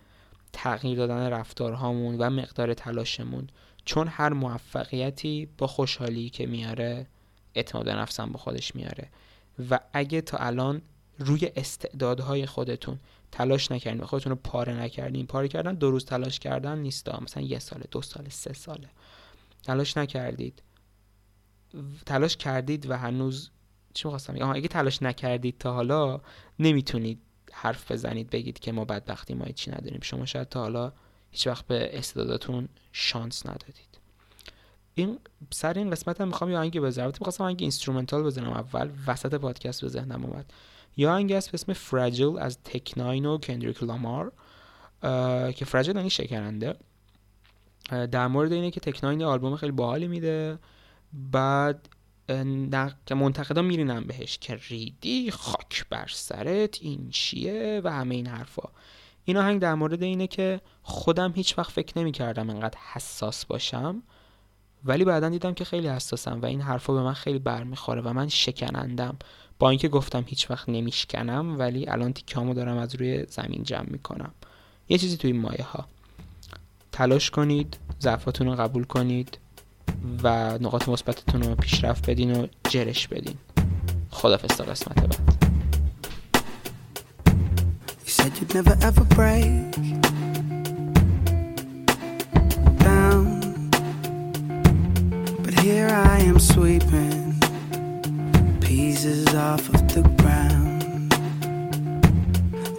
تغییر 0.53 0.97
دادن 0.97 1.29
رفتارهامون 1.29 2.15
و 2.17 2.29
مقدار 2.29 2.73
تلاشمون. 2.73 3.47
چون 3.85 4.07
هر 4.07 4.33
موفقیتی 4.33 5.47
با 5.57 5.67
خوشحالی 5.67 6.29
که 6.29 6.45
میاره 6.45 7.07
اعتماد 7.55 7.89
نفسم 7.89 8.31
با 8.31 8.39
خودش 8.39 8.75
میاره. 8.75 9.09
و 9.69 9.79
اگه 9.93 10.21
تا 10.21 10.37
الان 10.37 10.81
روی 11.19 11.51
استعدادهای 11.55 12.45
خودتون 12.45 12.99
تلاش 13.31 13.71
نکردین 13.71 14.01
و 14.01 14.05
خودتون 14.05 14.29
رو 14.29 14.39
پاره 14.43 14.73
نکردین 14.73 15.25
پاره 15.25 15.47
کردن 15.47 15.75
دو 15.75 15.91
روز 15.91 16.05
تلاش 16.05 16.39
کردن 16.39 16.77
نیست. 16.77 17.09
مثلا 17.21 17.43
یه 17.43 17.59
ساله 17.59 17.85
دو 17.91 18.01
ساله 18.01 18.29
سه 18.29 18.53
ساله. 18.53 18.89
تلاش 19.63 19.97
نکردید. 19.97 20.61
تلاش 22.05 22.37
کردید 22.37 22.89
و 22.89 22.97
هنوز 22.97 23.49
چی 23.93 24.07
می‌خواستم 24.07 24.51
اگه 24.51 24.67
تلاش 24.67 25.03
نکردید 25.03 25.57
تا 25.57 25.73
حالا 25.73 26.21
نمی‌تونید 26.59 27.19
حرف 27.51 27.91
بزنید 27.91 28.29
بگید 28.29 28.59
که 28.59 28.71
ما 28.71 28.85
بدبختی 28.85 29.33
ما 29.33 29.45
چی 29.45 29.71
نداریم. 29.71 29.99
شما 30.01 30.25
شاید 30.25 30.49
تا 30.49 30.61
حالا 30.61 30.91
هیچ 31.31 31.47
وقت 31.47 31.67
به 31.67 31.97
استعداداتون 31.97 32.69
شانس 32.91 33.45
ندادید. 33.45 33.99
این 34.93 35.19
سر 35.51 35.73
این 35.73 35.89
قسمت 35.89 36.21
هم 36.21 36.27
می‌خوام 36.27 36.51
یه 36.51 36.57
آهنگ 36.57 36.79
بذارم 36.79 37.07
می‌خواستم 37.19 37.43
آهنگ 37.43 37.57
instrumental 37.61 38.23
بزنم 38.23 38.49
اول. 38.49 38.89
وسط 39.07 39.35
پادکست 39.35 39.81
به 39.81 39.87
ذهنم 39.87 40.25
اومد. 40.25 40.53
یه 40.97 41.11
آهنگ 41.13 41.33
هست 41.33 41.51
به 41.51 41.55
اسم 41.55 41.73
Fragile 41.73 42.37
از 42.39 42.57
Tech 42.63 42.94
N9ne 42.94 43.25
و 43.25 43.37
کندریک 43.37 43.83
لامار 43.83 44.31
که 45.51 45.65
fragile 45.65 45.95
یعنی 45.95 46.09
شکننده 46.09 46.75
در 47.89 48.27
مورد 48.27 48.51
اینه 48.51 48.71
که 48.71 48.79
Tech 48.79 49.01
N9ne 49.01 49.23
آلبوم 49.23 49.55
خیلی 49.55 49.71
باحالی 49.71 50.07
میده. 50.07 50.59
بعد 51.13 51.89
که 53.05 53.15
منتقدا 53.15 53.61
میرینم 53.61 54.03
بهش 54.03 54.37
که 54.37 54.59
ریدی 54.69 55.31
خاک 55.31 55.85
بر 55.89 56.07
سرت 56.11 56.77
این 56.81 57.09
چیه 57.09 57.81
و 57.83 57.93
همه 57.93 58.15
این 58.15 58.27
حرفا. 58.27 58.69
این 59.25 59.37
آهنگ 59.37 59.61
در 59.61 59.75
مورد 59.75 60.03
اینه 60.03 60.27
که 60.27 60.61
خودم 60.83 61.33
هیچ 61.35 61.57
وقت 61.57 61.71
فکر 61.71 61.99
نمی 61.99 62.11
کردم 62.11 62.49
انقدر 62.49 62.77
حساس 62.93 63.45
باشم 63.45 64.03
ولی 64.85 65.05
بعدا 65.05 65.29
دیدم 65.29 65.53
که 65.53 65.65
خیلی 65.65 65.87
حساسم 65.87 66.41
و 66.41 66.45
این 66.45 66.61
حرفا 66.61 66.93
به 66.93 67.01
من 67.01 67.13
خیلی 67.13 67.39
برمیخوره 67.39 68.01
و 68.01 68.13
من 68.13 68.27
شکنندم. 68.27 69.17
با 69.59 69.69
اینکه 69.69 69.87
گفتم 69.87 70.23
هیچ 70.27 70.51
وقت 70.51 70.69
نمیشکنم 70.69 71.55
ولی 71.59 71.89
الان 71.89 72.13
تیکامو 72.13 72.53
دارم 72.53 72.77
از 72.77 72.95
روی 72.95 73.25
زمین 73.25 73.63
جمع 73.63 73.89
می‌کنم. 73.89 74.31
یه 74.89 74.97
چیزی 74.97 75.17
توی 75.17 75.33
مایه 75.33 75.63
ها 75.63 75.87
تلاش 76.91 77.31
کنید 77.31 77.77
ضعفاتون 78.01 78.47
رو 78.47 78.55
قبول 78.55 78.83
کنید. 78.83 79.37
و 80.23 80.57
نقاط 80.57 80.89
مثبتتون 80.89 81.41
رو 81.41 81.55
پیشرفت 81.55 82.09
بدین 82.09 82.31
و 82.31 82.47
جرش 82.69 83.07
بدین 83.07 83.35
خدافظ 84.11 84.57
تا 84.57 84.63
قسمت 84.63 84.95
بعد 84.95 85.17
You 88.05 88.13
said 88.13 88.31
you'd 88.37 88.53
never 88.53 88.75
ever. 88.81 89.07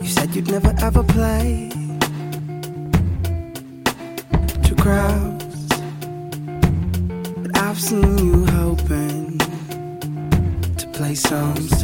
You 0.08 0.14
said 0.14 0.34
you'd 0.34 0.50
never 0.50 0.74
ever 0.80 1.02
play 1.02 1.70
to 4.64 4.74
crowds, 4.74 5.28
symptoms 11.29 11.78